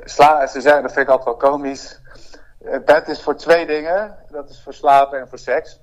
Sla, 0.04 0.48
ze 0.48 0.62
zeggen, 0.62 0.82
dat 0.82 0.94
vind 0.94 1.08
ik 1.08 1.12
altijd 1.12 1.40
wel 1.40 1.52
komisch. 1.52 2.00
Het 2.64 2.86
bed 2.86 3.08
is 3.08 3.24
voor 3.24 3.36
twee 3.36 3.68
dingen. 3.68 4.18
Dat 4.30 4.50
is 4.50 4.62
voor 4.62 4.74
slapen 4.74 5.20
en 5.20 5.28
voor 5.28 5.38
seks. 5.38 5.80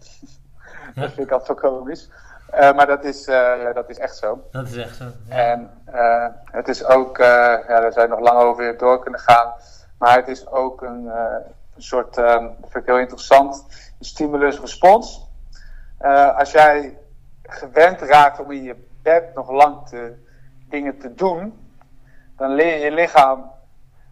dat 0.94 1.12
vind 1.12 1.26
ik 1.26 1.30
altijd 1.30 1.60
wel 1.60 1.70
komisch. 1.70 2.08
Uh, 2.54 2.72
maar 2.72 2.86
dat 2.86 3.04
is, 3.04 3.28
uh, 3.28 3.74
dat 3.74 3.90
is 3.90 3.98
echt 3.98 4.16
zo. 4.16 4.42
Dat 4.50 4.68
is 4.68 4.76
echt 4.76 4.96
zo. 4.96 5.04
Ja. 5.28 5.34
En 5.34 5.70
uh, 5.94 6.26
het 6.44 6.68
is 6.68 6.84
ook, 6.84 7.16
ja, 7.16 7.80
daar 7.80 7.92
zou 7.92 8.08
je 8.08 8.14
nog 8.14 8.20
lang 8.20 8.38
over 8.38 8.76
door 8.76 9.00
kunnen 9.00 9.20
gaan. 9.20 9.52
Maar 9.98 10.16
het 10.16 10.28
is 10.28 10.46
ook 10.46 10.82
een, 10.82 11.06
een 11.74 11.82
soort, 11.82 12.16
um, 12.16 12.56
dat 12.60 12.70
vind 12.70 12.74
ik 12.74 12.86
heel 12.86 12.98
interessant, 12.98 13.66
stimulus-respons. 14.00 15.28
als 16.36 16.52
jij 16.52 16.98
gewend 17.42 18.00
raakt 18.00 18.40
om 18.40 18.50
in 18.50 18.62
je 18.62 18.76
bed 19.02 19.34
nog 19.34 19.50
lang 19.50 19.88
te, 19.88 20.14
dingen 20.68 20.98
te 20.98 21.14
doen, 21.14 21.68
dan 22.36 22.54
leer 22.54 22.84
je 22.84 22.90
lichaam, 22.90 23.50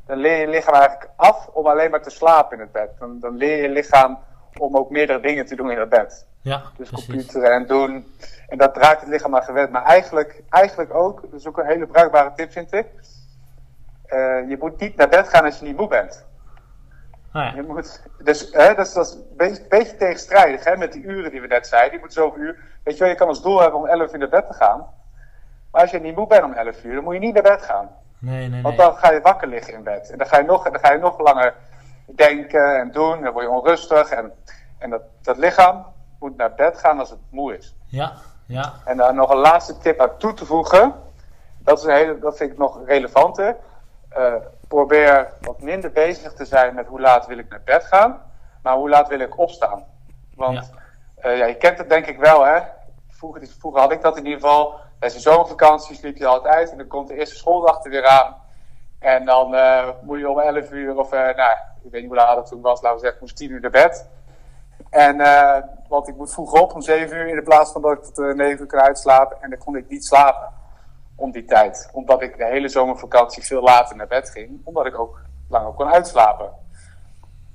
dan 0.06 0.18
leer 0.18 0.40
je 0.40 0.48
lichaam 0.48 0.74
eigenlijk 0.74 1.10
af 1.16 1.48
om 1.52 1.66
alleen 1.66 1.90
maar 1.90 2.02
te 2.02 2.10
slapen 2.10 2.56
in 2.56 2.62
het 2.62 2.72
bed. 2.72 2.90
Dan, 2.98 3.20
dan 3.20 3.36
leer 3.36 3.62
je 3.62 3.68
lichaam 3.68 4.18
om 4.58 4.76
ook 4.76 4.90
meerdere 4.90 5.20
dingen 5.20 5.46
te 5.46 5.56
doen 5.56 5.70
in 5.70 5.78
het 5.78 5.88
bed. 5.88 6.26
Ja, 6.44 6.62
dus 6.76 6.88
precies. 6.88 7.06
computeren 7.06 7.50
en 7.50 7.66
doen. 7.66 8.14
En 8.48 8.58
dat 8.58 8.76
raakt 8.76 9.00
het 9.00 9.08
lichaam 9.08 9.36
aan 9.36 9.42
gewend. 9.42 9.70
Maar 9.70 9.84
eigenlijk, 9.84 10.42
eigenlijk 10.48 10.94
ook, 10.94 11.20
dat 11.22 11.40
is 11.40 11.46
ook 11.46 11.58
een 11.58 11.66
hele 11.66 11.86
bruikbare 11.86 12.32
tip 12.36 12.52
vind 12.52 12.72
ik. 12.72 12.86
Uh, 14.08 14.48
je 14.48 14.56
moet 14.58 14.80
niet 14.80 14.96
naar 14.96 15.08
bed 15.08 15.28
gaan 15.28 15.44
als 15.44 15.58
je 15.58 15.64
niet 15.64 15.76
moe 15.76 15.88
bent. 15.88 16.26
Oh 17.34 17.42
ja. 17.42 17.52
Je 17.54 17.62
moet, 17.62 18.02
dus 18.22 18.48
hè, 18.52 18.74
dat 18.74 18.86
is, 18.86 18.92
dat 18.92 19.06
is 19.06 19.12
een 19.12 19.36
beetje, 19.36 19.64
beetje 19.68 19.96
tegenstrijdig 19.96 20.64
hè, 20.64 20.76
met 20.76 20.92
die 20.92 21.02
uren 21.02 21.30
die 21.30 21.40
we 21.40 21.46
net 21.46 21.66
zeiden. 21.66 21.92
Je 21.92 21.98
moet 21.98 22.12
zoveel 22.12 22.42
uur. 22.42 22.58
Weet 22.82 22.94
je 22.94 23.00
wel, 23.00 23.12
je 23.12 23.18
kan 23.18 23.28
als 23.28 23.42
doel 23.42 23.60
hebben 23.60 23.80
om 23.80 23.86
11 23.86 24.12
uur 24.12 24.18
naar 24.18 24.28
bed 24.28 24.46
te 24.46 24.54
gaan. 24.54 24.86
Maar 25.70 25.80
als 25.80 25.90
je 25.90 26.00
niet 26.00 26.16
moe 26.16 26.26
bent 26.26 26.44
om 26.44 26.52
11 26.52 26.84
uur, 26.84 26.94
dan 26.94 27.04
moet 27.04 27.14
je 27.14 27.20
niet 27.20 27.34
naar 27.34 27.42
bed 27.42 27.62
gaan. 27.62 27.88
Nee, 28.18 28.48
nee, 28.48 28.62
Want 28.62 28.76
nee. 28.76 28.86
dan 28.86 28.96
ga 28.96 29.12
je 29.12 29.20
wakker 29.20 29.48
liggen 29.48 29.74
in 29.74 29.82
bed. 29.82 30.10
En 30.10 30.18
dan 30.18 30.26
ga 30.26 30.38
je 30.38 30.44
nog, 30.44 30.64
dan 30.64 30.78
ga 30.80 30.92
je 30.92 30.98
nog 30.98 31.18
langer 31.18 31.54
denken 32.06 32.78
en 32.78 32.90
doen. 32.90 33.22
Dan 33.22 33.32
word 33.32 33.44
je 33.44 33.50
onrustig. 33.50 34.10
En, 34.10 34.32
en 34.78 34.90
dat, 34.90 35.02
dat 35.22 35.36
lichaam 35.36 35.92
moet 36.24 36.36
naar 36.36 36.54
bed 36.54 36.78
gaan 36.78 36.98
als 36.98 37.10
het 37.10 37.18
moe 37.30 37.56
is. 37.56 37.74
Ja, 37.86 38.12
ja. 38.46 38.72
En 38.84 38.96
daar 38.96 39.14
nog 39.14 39.30
een 39.30 39.38
laatste 39.38 39.78
tip 39.78 40.00
aan 40.00 40.18
toe 40.18 40.34
te 40.34 40.46
voegen. 40.46 40.94
Dat, 41.58 41.78
is 41.78 41.84
een 41.84 41.94
hele, 41.94 42.18
dat 42.18 42.36
vind 42.36 42.52
ik 42.52 42.58
nog 42.58 42.86
relevanter. 42.86 43.56
Uh, 44.18 44.34
probeer 44.68 45.32
wat 45.40 45.60
minder 45.60 45.92
bezig 45.92 46.32
te 46.32 46.44
zijn 46.44 46.74
met 46.74 46.86
hoe 46.86 47.00
laat 47.00 47.26
wil 47.26 47.38
ik 47.38 47.48
naar 47.48 47.62
bed 47.64 47.84
gaan. 47.84 48.22
Maar 48.62 48.76
hoe 48.76 48.88
laat 48.88 49.08
wil 49.08 49.18
ik 49.18 49.38
opstaan. 49.38 49.84
Want 50.34 50.70
ja. 51.22 51.30
Uh, 51.30 51.38
ja, 51.38 51.46
je 51.46 51.56
kent 51.56 51.78
het 51.78 51.88
denk 51.88 52.06
ik 52.06 52.18
wel 52.18 52.44
hè. 52.44 52.60
Vroeger, 53.08 53.46
vroeger 53.58 53.80
had 53.80 53.92
ik 53.92 54.02
dat 54.02 54.16
in 54.16 54.24
ieder 54.24 54.40
geval. 54.40 54.74
Tijdens 54.98 55.22
de 55.22 55.30
zomervakantie 55.30 55.96
sliep 55.96 56.16
je 56.16 56.26
altijd. 56.26 56.70
En 56.70 56.76
dan 56.76 56.86
komt 56.86 57.08
de 57.08 57.18
eerste 57.18 57.36
schooldag 57.36 57.84
er 57.84 57.90
weer 57.90 58.06
aan. 58.06 58.36
En 58.98 59.24
dan 59.24 59.54
uh, 59.54 59.88
moet 60.02 60.18
je 60.18 60.28
om 60.28 60.40
11 60.40 60.70
uur 60.70 60.96
of, 60.96 61.10
nou, 61.10 61.56
ik 61.82 61.90
weet 61.90 62.00
niet 62.00 62.10
hoe 62.10 62.16
laat 62.16 62.36
het 62.36 62.46
toen 62.46 62.60
was. 62.60 62.80
Laten 62.80 62.98
we 62.98 63.04
zeggen, 63.04 63.20
moest 63.20 63.36
10 63.36 63.50
uur 63.50 63.60
naar 63.60 63.70
bed. 63.70 64.08
En, 64.94 65.20
uh, 65.20 65.56
want 65.88 66.08
ik 66.08 66.16
moet 66.16 66.32
vroeg 66.32 66.52
op 66.52 66.74
om 66.74 66.82
7 66.82 67.16
uur 67.16 67.26
in 67.26 67.36
de 67.36 67.42
plaats 67.42 67.72
van 67.72 67.82
dat 67.82 67.92
ik 67.92 68.02
tot 68.02 68.18
uh, 68.18 68.34
9 68.34 68.60
uur 68.60 68.66
kan 68.66 68.80
uitslapen. 68.80 69.36
En 69.40 69.50
dan 69.50 69.58
kon 69.58 69.76
ik 69.76 69.88
niet 69.88 70.04
slapen 70.04 70.52
om 71.16 71.30
die 71.30 71.44
tijd. 71.44 71.88
Omdat 71.92 72.22
ik 72.22 72.36
de 72.36 72.44
hele 72.44 72.68
zomervakantie 72.68 73.44
veel 73.44 73.62
later 73.62 73.96
naar 73.96 74.06
bed 74.06 74.30
ging. 74.30 74.60
Omdat 74.64 74.86
ik 74.86 74.98
ook 74.98 75.20
langer 75.48 75.72
kon 75.72 75.92
uitslapen. 75.92 76.50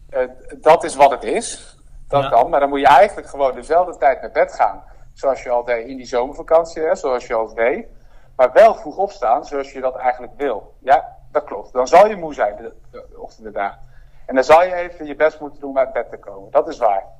Uh, 0.10 0.20
dat 0.58 0.84
is 0.84 0.96
wat 0.96 1.12
het 1.12 1.24
is. 1.24 1.78
Dat 2.08 2.24
ja. 2.24 2.30
kan. 2.30 2.50
Maar 2.50 2.60
dan 2.60 2.70
moet 2.70 2.80
je 2.80 2.88
eigenlijk 2.88 3.28
gewoon 3.28 3.56
dezelfde 3.56 3.98
tijd 3.98 4.22
naar 4.22 4.32
bed 4.32 4.54
gaan. 4.54 4.84
Zoals 5.14 5.44
je 5.44 5.50
al 5.50 5.64
deed 5.64 5.88
in 5.88 5.98
die 5.98 6.06
zomervakantie. 6.06 6.82
Hè, 6.82 6.96
zoals 6.96 7.28
je 7.28 7.34
al 7.34 7.54
deed. 7.54 7.88
Maar 8.36 8.52
wel 8.52 8.76
vroeg 8.76 8.98
opstaan 8.98 9.46
zoals 9.46 9.72
je 9.72 9.82
dat 9.82 9.96
eigenlijk 9.96 10.34
wil. 10.38 10.74
Ja, 10.80 11.18
dat 11.32 11.44
klopt. 11.44 11.74
Dan 11.74 11.88
zal 11.88 12.08
je 12.08 12.16
moe 12.16 12.34
zijn 12.34 12.56
de, 12.56 12.74
de, 12.92 13.06
de 13.10 13.22
ochtenden 13.22 13.54
daar. 13.54 13.80
En 14.26 14.36
dan 14.36 14.44
zal 14.44 14.64
je 14.64 14.74
even 14.74 15.06
je 15.06 15.16
best 15.16 15.40
moeten 15.40 15.60
doen 15.60 15.70
om 15.70 15.78
uit 15.78 15.94
bed 15.94 16.10
te 16.10 16.18
komen. 16.18 16.52
Dat 16.52 16.68
is 16.68 16.78
waar. 16.78 17.18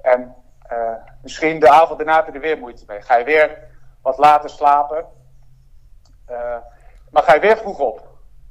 En 0.00 0.34
uh, 0.72 0.90
misschien 1.22 1.60
de 1.60 1.70
avond 1.70 1.98
daarna 1.98 2.16
heb 2.16 2.26
je 2.26 2.32
er 2.32 2.40
weer 2.40 2.58
moeite 2.58 2.84
mee. 2.86 3.02
Ga 3.02 3.16
je 3.16 3.24
weer 3.24 3.58
wat 4.02 4.18
later 4.18 4.50
slapen. 4.50 5.04
Uh, 6.30 6.56
maar 7.10 7.22
ga 7.22 7.34
je 7.34 7.40
weer 7.40 7.56
vroeg 7.56 7.78
op. 7.78 8.08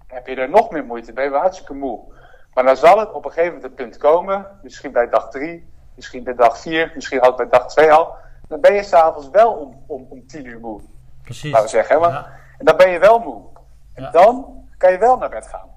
Heb 0.08 0.28
je 0.28 0.36
er 0.36 0.50
nog 0.50 0.72
meer 0.72 0.86
moeite 0.86 1.14
mee. 1.14 1.24
Ben 1.30 1.34
je 1.34 1.40
hartstikke 1.40 1.74
moe. 1.74 2.14
Maar 2.54 2.64
dan 2.64 2.78
zal 2.78 3.00
het 3.00 3.12
op 3.12 3.26
een 3.26 3.32
gegeven 3.32 3.56
moment 3.56 3.76
punt 3.76 3.98
komen. 3.98 4.60
Misschien 4.62 4.92
bij 4.92 5.10
dag 5.10 5.30
3. 5.30 5.74
Misschien 5.96 6.24
bij 6.24 6.36
dag 6.36 6.60
4. 6.60 6.92
Misschien 6.96 7.22
al 7.22 7.34
bij 7.36 7.48
dag 7.50 7.68
2 7.68 7.92
al. 7.92 8.16
Dan 8.48 8.60
ben 8.62 8.74
je 8.74 8.84
s'avonds 8.84 9.30
wel 9.30 9.54
om, 9.54 9.84
om, 9.88 10.08
om 10.10 10.28
10 10.28 10.46
uur 10.46 10.60
moe. 10.60 10.82
Precies. 11.24 11.52
Laten 11.52 11.66
we 11.66 11.72
zeggen. 11.72 12.00
Maar, 12.00 12.10
Ja. 12.12 12.30
En 12.58 12.66
dan 12.66 12.78
ben 12.78 12.90
je 12.90 13.00
wel 13.00 13.20
moe. 13.20 13.44
En 13.94 14.04
Ja. 14.04 14.10
dan 14.12 14.64
kan 14.78 14.92
je 14.92 14.98
wel 14.98 15.18
naar 15.18 15.30
bed 15.30 15.48
gaan. 15.48 15.70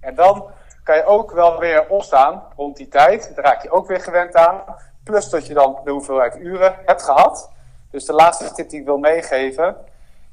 En 0.00 0.14
dan 0.14 0.50
kan 0.82 0.96
je 0.96 1.04
ook 1.04 1.30
wel 1.32 1.58
weer 1.58 1.88
opstaan 1.88 2.42
rond 2.56 2.76
die 2.76 2.88
tijd. 2.88 3.34
Daar 3.34 3.44
raak 3.44 3.62
je 3.62 3.70
ook 3.70 3.86
weer 3.86 4.00
gewend 4.00 4.34
aan. 4.34 4.62
Plus 5.04 5.28
dat 5.30 5.46
je 5.46 5.54
dan 5.54 5.78
de 5.84 5.90
hoeveelheid 5.90 6.36
uren 6.36 6.74
hebt 6.86 7.02
gehad. 7.02 7.50
Dus 7.90 8.04
de 8.04 8.12
laatste 8.12 8.52
tip 8.52 8.68
die 8.68 8.80
ik 8.80 8.86
wil 8.86 8.98
meegeven. 8.98 9.76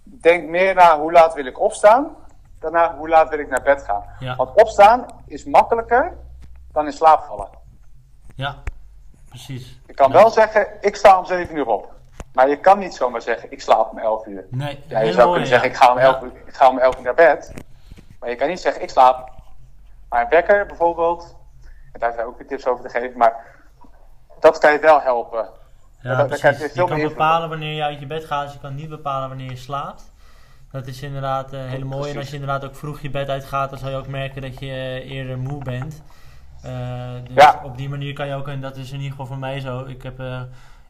Denk 0.03 0.49
meer 0.49 0.75
na 0.75 0.99
hoe 0.99 1.11
laat 1.11 1.33
wil 1.33 1.45
ik 1.45 1.59
opstaan. 1.59 2.15
Daarna 2.59 2.95
hoe 2.97 3.09
laat 3.09 3.29
wil 3.29 3.39
ik 3.39 3.49
naar 3.49 3.61
bed 3.61 3.83
gaan. 3.83 4.03
Ja. 4.19 4.35
Want 4.35 4.61
opstaan 4.61 5.05
is 5.25 5.43
makkelijker 5.45 6.17
dan 6.71 6.85
in 6.85 6.93
slaap 6.93 7.23
vallen. 7.23 7.49
Ja, 8.35 8.55
precies. 9.29 9.79
Je 9.87 9.93
kan 9.93 10.11
wel 10.11 10.29
zeggen, 10.29 10.67
ik 10.81 10.95
sta 10.95 11.17
om 11.19 11.25
7 11.25 11.55
uur 11.57 11.67
op. 11.67 11.95
Maar 12.33 12.49
je 12.49 12.59
kan 12.59 12.79
niet 12.79 12.95
zomaar 12.95 13.21
zeggen, 13.21 13.51
ik 13.51 13.61
slaap 13.61 13.91
om 13.91 13.97
11 13.97 14.25
uur. 14.25 14.45
Nee, 14.49 14.83
Ja, 14.87 14.99
je 14.99 15.11
zou 15.13 15.27
mooi, 15.27 15.31
kunnen 15.31 15.47
zeggen, 15.47 15.69
ik 15.69 15.75
ga, 15.75 15.91
om 15.91 15.97
11 15.97 16.15
Ja. 16.19 16.25
uur, 16.25 16.31
ik 16.45 16.53
ga 16.55 16.69
om 16.69 16.77
11 16.79 16.97
uur 16.97 17.03
naar 17.03 17.13
bed. 17.13 17.53
Maar 18.19 18.29
je 18.29 18.35
kan 18.35 18.47
niet 18.47 18.59
zeggen, 18.59 18.81
ik 18.81 18.89
slaap. 18.89 19.29
Maar 20.09 20.21
een 20.21 20.29
wekker 20.29 20.65
bijvoorbeeld, 20.65 21.35
en 21.93 21.99
daar 21.99 22.13
zijn 22.13 22.25
ook 22.25 22.37
weer 22.37 22.47
tips 22.47 22.67
over 22.67 22.83
te 22.83 22.89
geven, 22.99 23.17
maar 23.17 23.45
dat 24.39 24.57
kan 24.57 24.71
je 24.71 24.79
wel 24.79 25.01
helpen. 25.01 25.49
Ja, 26.01 26.23
krijg 26.23 26.57
je 26.57 26.63
Je, 26.63 26.69
veel 26.69 26.85
kan 26.87 27.01
bepalen 27.01 27.49
wanneer 27.49 27.73
je 27.75 27.83
uit 27.83 27.99
je 27.99 28.05
bed 28.05 28.25
gaat, 28.25 28.43
dus 28.43 28.53
je 28.53 28.59
kan 28.59 28.75
niet 28.75 28.89
bepalen 28.89 29.27
wanneer 29.27 29.49
je 29.49 29.55
slaapt. 29.57 30.11
Dat 30.71 30.87
is 30.87 31.01
inderdaad 31.01 31.53
eh 31.53 31.65
hele 31.65 31.85
mooi. 31.85 32.11
En 32.11 32.17
als 32.17 32.27
je 32.27 32.33
inderdaad 32.33 32.65
ook 32.65 32.75
vroeg 32.75 33.01
je 33.01 33.09
bed 33.09 33.29
uitgaat, 33.29 33.69
dan 33.69 33.79
zal 33.79 33.89
je 33.89 33.95
ook 33.95 34.07
merken 34.07 34.41
dat 34.41 34.59
je 34.59 34.65
eh, 34.65 35.11
eerder 35.11 35.37
moe 35.37 35.63
bent. 35.63 36.03
Eh, 36.61 36.71
dus 37.23 37.43
Ja. 37.43 37.61
op 37.63 37.77
die 37.77 37.89
manier 37.89 38.13
kan 38.13 38.27
je 38.27 38.35
ook, 38.35 38.47
en 38.47 38.61
dat 38.61 38.77
is 38.77 38.87
in 38.89 38.95
ieder 38.95 39.11
geval 39.11 39.25
voor 39.25 39.37
mij 39.37 39.59
zo. 39.59 39.85
Ik 39.85 40.03
heb 40.03 40.21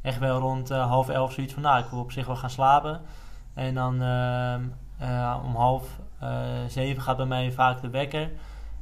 echt 0.01 0.19
wel 0.19 0.39
rond 0.39 0.69
half 0.69 1.09
elf 1.09 1.31
zoiets 1.31 1.53
van, 1.53 1.61
nou, 1.63 1.79
ik 1.79 1.89
wil 1.89 1.99
op 1.99 2.11
zich 2.11 2.25
wel 2.25 2.35
gaan 2.35 2.49
slapen. 2.49 3.01
En 3.53 3.73
dan 3.73 4.01
ehm, 4.01 4.61
eh, 4.99 5.37
om 5.45 5.55
half 5.55 5.83
zeven 6.67 7.01
gaat 7.01 7.17
bij 7.17 7.25
mij 7.25 7.51
vaak 7.51 7.81
de 7.81 7.89
wekker. 7.89 8.29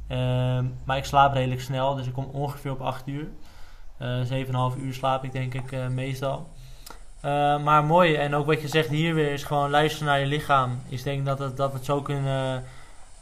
Ehm, 0.08 0.64
maar 0.84 0.96
ik 0.96 1.04
slaap 1.04 1.32
redelijk 1.32 1.60
snel, 1.60 1.94
dus 1.94 2.06
ik 2.06 2.12
kom 2.12 2.28
ongeveer 2.32 2.70
op 2.70 2.80
8 2.80 3.06
uur. 3.06 3.28
Eh 3.98 4.08
7,5 4.74 4.78
uur 4.82 4.94
slaap 4.94 5.24
ik 5.24 5.32
denk 5.32 5.54
ik 5.54 5.72
eh, 5.72 5.86
meestal. 5.86 6.48
Eh, 7.20 7.62
maar 7.62 7.84
mooi, 7.84 8.14
en 8.14 8.34
ook 8.34 8.46
wat 8.46 8.60
je 8.60 8.68
zegt 8.68 8.88
hier 8.88 9.14
weer 9.14 9.32
is 9.32 9.44
gewoon 9.44 9.70
luisteren 9.70 10.06
naar 10.06 10.20
je 10.20 10.26
lichaam. 10.26 10.80
Ik 10.88 11.02
denk 11.02 11.26
dat, 11.26 11.38
het, 11.38 11.56
dat 11.56 11.70
we 11.70 11.76
het 11.76 11.86
zo 11.86 12.02
kunnen, 12.02 12.64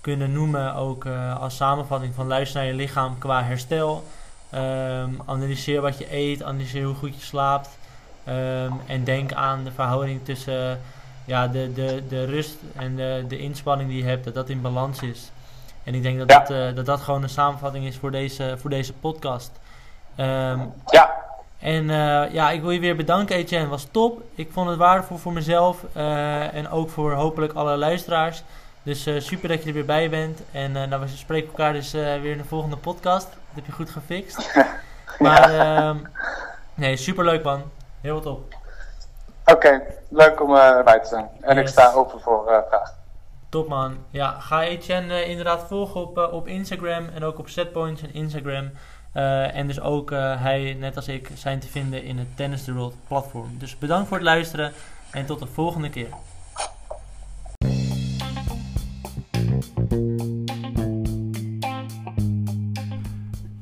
kunnen 0.01 0.33
noemen, 0.33 0.75
ook 0.75 1.05
eh, 1.05 1.41
als 1.41 1.57
samenvatting 1.57 2.15
van 2.15 2.27
luister 2.27 2.61
naar 2.61 2.71
je 2.71 2.77
lichaam 2.77 3.19
qua 3.19 3.43
herstel. 3.43 4.05
Ehm, 4.51 5.11
analyseer 5.27 5.81
wat 5.81 5.99
je 5.99 6.15
eet, 6.15 6.43
analyseer 6.43 6.85
hoe 6.85 6.95
goed 6.95 7.15
je 7.15 7.21
slaapt. 7.21 7.79
Ehm, 8.25 8.73
en 8.87 9.05
denk 9.05 9.33
aan 9.33 9.65
de 9.65 9.71
verhouding 9.73 10.25
tussen 10.25 10.81
ja, 11.25 11.49
de, 11.49 11.73
de, 11.73 12.03
de 12.09 12.25
rust 12.25 12.57
en 12.77 12.97
de, 12.97 13.25
de 13.29 13.39
inspanning 13.39 13.89
die 13.91 13.99
je 14.03 14.09
hebt, 14.09 14.25
dat 14.25 14.35
dat 14.35 14.49
in 14.49 14.61
balans 14.61 15.03
is. 15.03 15.31
En 15.85 15.95
ik 15.95 16.03
denk 16.03 16.19
dat 16.19 16.31
Ja. 16.31 16.39
dat, 16.39 16.51
eh, 16.51 16.75
dat, 16.75 16.87
dat 16.87 17.01
gewoon 17.01 17.23
een 17.23 17.29
samenvatting 17.29 17.87
is 17.87 17.97
voor 17.97 18.11
deze, 18.11 18.55
voor 18.59 18.71
deze 18.71 18.93
podcast. 18.93 19.51
Ehm, 20.17 20.61
Ja, 20.87 21.15
en 21.65 21.91
eh, 21.91 22.33
ja, 22.33 22.51
ik 22.51 22.61
wil 22.61 22.71
je 22.71 22.81
weer 22.81 22.97
bedanken, 22.97 23.37
Etienne. 23.37 23.69
Was 23.69 23.89
top. 23.91 24.23
Ik 24.35 24.53
vond 24.53 24.69
het 24.69 24.79
waardevol 24.79 25.17
voor 25.17 25.33
mezelf 25.33 25.85
eh, 25.93 26.55
en 26.55 26.71
ook 26.71 26.91
voor 26.91 27.13
hopelijk 27.13 27.53
alle 27.53 27.77
luisteraars. 27.77 28.43
Dus 28.83 29.07
eh, 29.07 29.21
super 29.21 29.49
dat 29.49 29.63
je 29.63 29.69
er 29.69 29.75
weer 29.75 29.85
bij 29.85 30.11
bent. 30.11 30.41
En 30.53 30.73
nou, 30.73 31.01
we 31.01 31.09
spreken 31.09 31.49
elkaar 31.49 31.73
dus 31.73 31.93
weer 31.93 32.31
in 32.31 32.39
de 32.39 32.45
volgende 32.45 32.77
podcast. 32.77 33.27
Dat 33.27 33.55
heb 33.55 33.67
je 33.67 33.73
goed 33.73 33.91
gefixt. 33.91 34.51
Maar 35.19 35.55
ehm, 35.55 35.97
nee, 36.75 36.97
super 36.97 37.25
leuk 37.25 37.43
man. 37.45 37.63
Heel 38.01 38.21
top. 38.21 38.55
oké. 39.45 39.83
Leuk 40.09 40.43
om 40.43 40.55
erbij 40.55 41.01
te 41.01 41.09
zijn. 41.09 41.29
En 41.41 41.59
ik 41.59 41.69
sta 41.69 41.93
open 41.93 42.21
voor 42.21 42.43
vragen. 42.47 42.93
Top 43.49 43.69
man. 43.69 43.97
Ja, 44.11 44.37
ga 44.41 44.63
Etienne 44.63 45.25
inderdaad 45.25 45.65
volgen 45.69 46.01
op, 46.01 46.19
op 46.33 46.47
Instagram 46.47 47.09
en 47.15 47.25
ook 47.25 47.39
op 47.39 47.49
Setpoints 47.49 48.03
en 48.03 48.15
Instagram. 48.15 48.71
Uh, 49.15 49.57
en 49.57 49.67
dus 49.67 49.81
ook 49.81 50.11
hij, 50.11 50.77
net 50.79 50.97
als 50.97 51.09
ik, 51.09 51.31
zijn 51.35 51.61
te 51.61 51.69
vinden 51.69 52.05
in 52.05 52.19
het 52.19 52.37
Tennis 52.37 52.65
the 52.65 52.73
World 52.73 52.95
platform. 53.09 53.59
Dus 53.59 53.79
bedankt 53.79 54.09
voor 54.09 54.17
het 54.17 54.27
luisteren 54.27 54.73
en 55.11 55.27
tot 55.27 55.39
de 55.39 55.47
volgende 55.47 55.91
keer. 55.91 56.09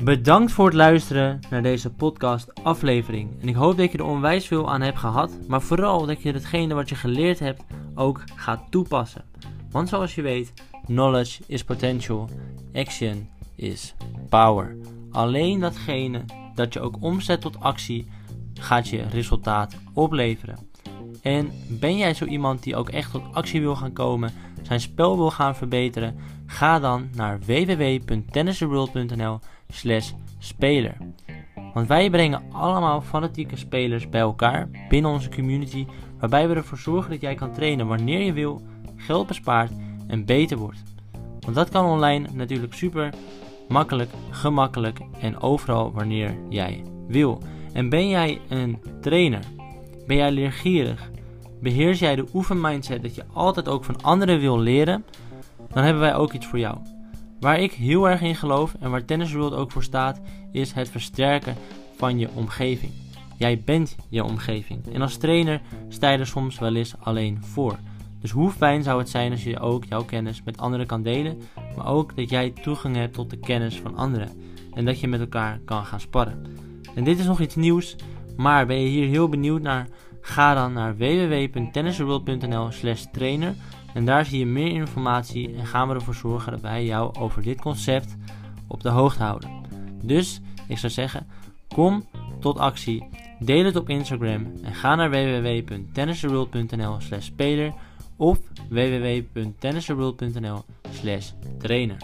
Bedankt 0.05 0.53
voor 0.53 0.64
het 0.64 0.74
luisteren 0.74 1.40
naar 1.50 1.62
deze 1.62 1.90
podcast 1.90 2.64
aflevering. 2.64 3.30
En 3.40 3.48
ik 3.48 3.55
hoop 3.55 3.76
dat 3.76 3.92
je 3.92 3.98
er 3.98 4.05
onwijs 4.05 4.46
veel 4.46 4.70
aan 4.70 4.80
hebt 4.80 4.98
gehad, 4.98 5.38
maar 5.48 5.62
vooral 5.62 6.07
dat 6.07 6.22
je 6.22 6.32
hetgene 6.32 6.74
wat 6.74 6.88
je 6.88 6.94
geleerd 6.94 7.38
hebt 7.38 7.62
ook 7.94 8.22
gaat 8.34 8.62
toepassen. 8.70 9.24
Want 9.70 9.88
zoals 9.88 10.14
je 10.14 10.22
weet, 10.22 10.53
knowledge 10.84 11.42
is 11.46 11.64
potential, 11.64 12.28
action 12.72 13.28
is 13.57 13.94
power. 14.28 14.76
Alleen 15.12 15.60
datgene 15.60 16.24
dat 16.54 16.72
je 16.72 16.80
ook 16.80 16.96
omzet 17.00 17.40
tot 17.40 17.60
actie 17.60 18.08
gaat 18.54 18.88
je 18.88 19.02
resultaat 19.02 19.76
opleveren. 19.92 20.58
En 21.22 21.50
ben 21.68 21.96
jij 21.96 22.14
zo 22.14 22.24
iemand 22.24 22.62
die 22.62 22.76
ook 22.76 22.88
echt 22.88 23.10
tot 23.10 23.22
actie 23.32 23.60
wil 23.60 23.76
gaan 23.76 23.92
komen, 23.92 24.32
zijn 24.62 24.80
spel 24.80 25.16
wil 25.16 25.30
gaan 25.30 25.56
verbeteren, 25.56 26.16
ga 26.46 26.78
dan 26.78 27.08
naar 27.14 27.38
www.tennistheworld.nl 27.40 29.38
slash 29.68 30.10
speler. 30.38 30.96
Want 31.74 31.88
wij 31.88 32.10
brengen 32.10 32.42
allemaal 32.52 33.00
fanatieke 33.00 33.56
spelers 33.56 34.08
bij 34.08 34.20
elkaar 34.20 34.68
binnen 34.88 35.10
onze 35.10 35.30
community, 35.30 35.86
waarbij 36.18 36.48
we 36.48 36.54
ervoor 36.54 36.78
zorgen 36.78 37.10
dat 37.10 37.20
jij 37.20 37.34
kan 37.34 37.52
trainen 37.52 37.86
wanneer 37.86 38.22
je 38.22 38.32
wil, 38.32 38.62
geld 38.96 39.26
bespaart 39.26 39.72
en 40.06 40.24
beter 40.24 40.56
wordt. 40.56 40.82
Want 41.40 41.54
dat 41.54 41.68
kan 41.68 41.84
online 41.84 42.28
natuurlijk 42.32 42.74
super 42.74 43.14
makkelijk, 43.73 44.11
gemakkelijk 44.31 45.01
en 45.20 45.41
overal 45.41 45.93
wanneer 45.93 46.37
jij 46.49 46.83
wil. 47.09 47.43
En 47.73 47.89
ben 47.89 48.09
jij 48.09 48.41
een 48.49 48.83
trainer? 49.01 49.41
Ben 50.07 50.16
jij 50.16 50.31
leergierig? 50.31 51.11
Beheers 51.61 51.99
jij 51.99 52.16
de 52.16 52.27
oefenmindset 52.35 53.03
dat 53.03 53.14
je 53.14 53.25
altijd 53.33 53.68
ook 53.68 53.85
van 53.85 54.03
anderen 54.03 54.41
wil 54.41 54.59
leren? 54.59 55.05
Dan 55.73 55.85
hebben 55.85 56.03
wij 56.03 56.14
ook 56.14 56.33
iets 56.33 56.47
voor 56.47 56.59
jou. 56.59 56.79
Waar 57.41 57.61
ik 57.61 57.73
heel 57.73 58.09
erg 58.09 58.20
in 58.20 58.35
geloof 58.35 58.75
en 58.81 58.91
waar 58.91 59.05
Tennis 59.05 59.33
World 59.33 59.55
ook 59.55 59.70
voor 59.70 59.83
staat, 59.83 60.20
is 60.53 60.73
het 60.73 60.89
versterken 60.89 61.57
van 61.97 62.18
je 62.18 62.29
omgeving. 62.35 62.93
Jij 63.39 63.62
bent 63.64 63.97
je 64.09 64.25
omgeving. 64.25 64.93
En 64.93 65.03
als 65.03 65.16
trainer 65.16 65.61
sta 65.89 66.11
je 66.11 66.18
er 66.18 66.27
soms 66.27 66.59
wel 66.59 66.75
eens 66.75 66.95
alleen 67.01 67.39
voor. 67.41 67.79
Dus 68.23 68.31
hoe 68.31 68.51
fijn 68.51 68.83
zou 68.83 68.99
het 68.99 69.09
zijn 69.09 69.31
als 69.31 69.45
je 69.45 69.61
ook 69.61 69.85
jouw 69.85 70.05
kennis 70.05 70.43
met 70.45 70.59
anderen 70.59 70.87
kan 70.87 71.03
delen, 71.03 71.39
maar 71.77 71.87
ook 71.87 72.16
dat 72.16 72.31
jij 72.31 72.51
toegang 72.51 72.97
hebt 72.97 73.14
tot 73.14 73.31
de 73.31 73.39
kennis 73.39 73.81
van 73.81 73.97
anderen 73.97 74.29
en 74.75 74.85
dat 74.85 75.01
je 75.01 75.09
met 75.09 75.20
elkaar 75.20 75.61
kan 75.64 75.85
gaan 75.85 76.01
sparren. 76.01 76.47
En 76.95 77.05
dit 77.05 77.18
is 77.18 77.27
nog 77.27 77.41
iets 77.41 77.55
nieuws, 77.55 77.97
maar 78.37 78.66
ben 78.66 78.81
je 78.81 78.89
hier 78.89 79.09
heel 79.09 79.29
benieuwd 79.29 79.62
naar? 79.62 79.89
Ga 80.20 80.55
dan 80.55 80.73
naar 80.73 80.97
www.tennisworld.nl 80.97 82.70
slash 82.70 83.05
trainer 83.12 83.55
en 83.95 84.05
daar 84.05 84.25
zie 84.25 84.39
je 84.39 84.47
meer 84.47 84.70
informatie 84.70 85.55
en 85.55 85.66
gaan 85.66 85.89
we 85.89 85.95
ervoor 85.95 86.14
zorgen 86.14 86.53
dat 86.53 86.61
wij 86.61 86.85
jou 86.85 87.14
over 87.14 87.43
dit 87.43 87.61
concept 87.61 88.16
op 88.66 88.83
de 88.83 88.89
hoogte 88.89 89.23
houden. 89.23 89.51
Dus 90.05 90.41
ik 90.68 90.79
zou 90.79 90.93
zeggen, 90.93 91.27
kom 91.75 92.05
tot 92.41 92.59
actie, 92.59 93.09
deel 93.39 93.64
het 93.64 93.77
op 93.77 93.89
Instagram 93.89 94.53
en 94.62 94.75
ga 94.75 94.95
naar 94.95 95.11
www.tennisworld.nl 95.11 97.01
slash 97.01 97.25
speler 97.25 97.73
of 98.18 98.38
www.tennisworld.nl 98.70 100.64
slash 101.00 101.32
trainer. 101.62 101.98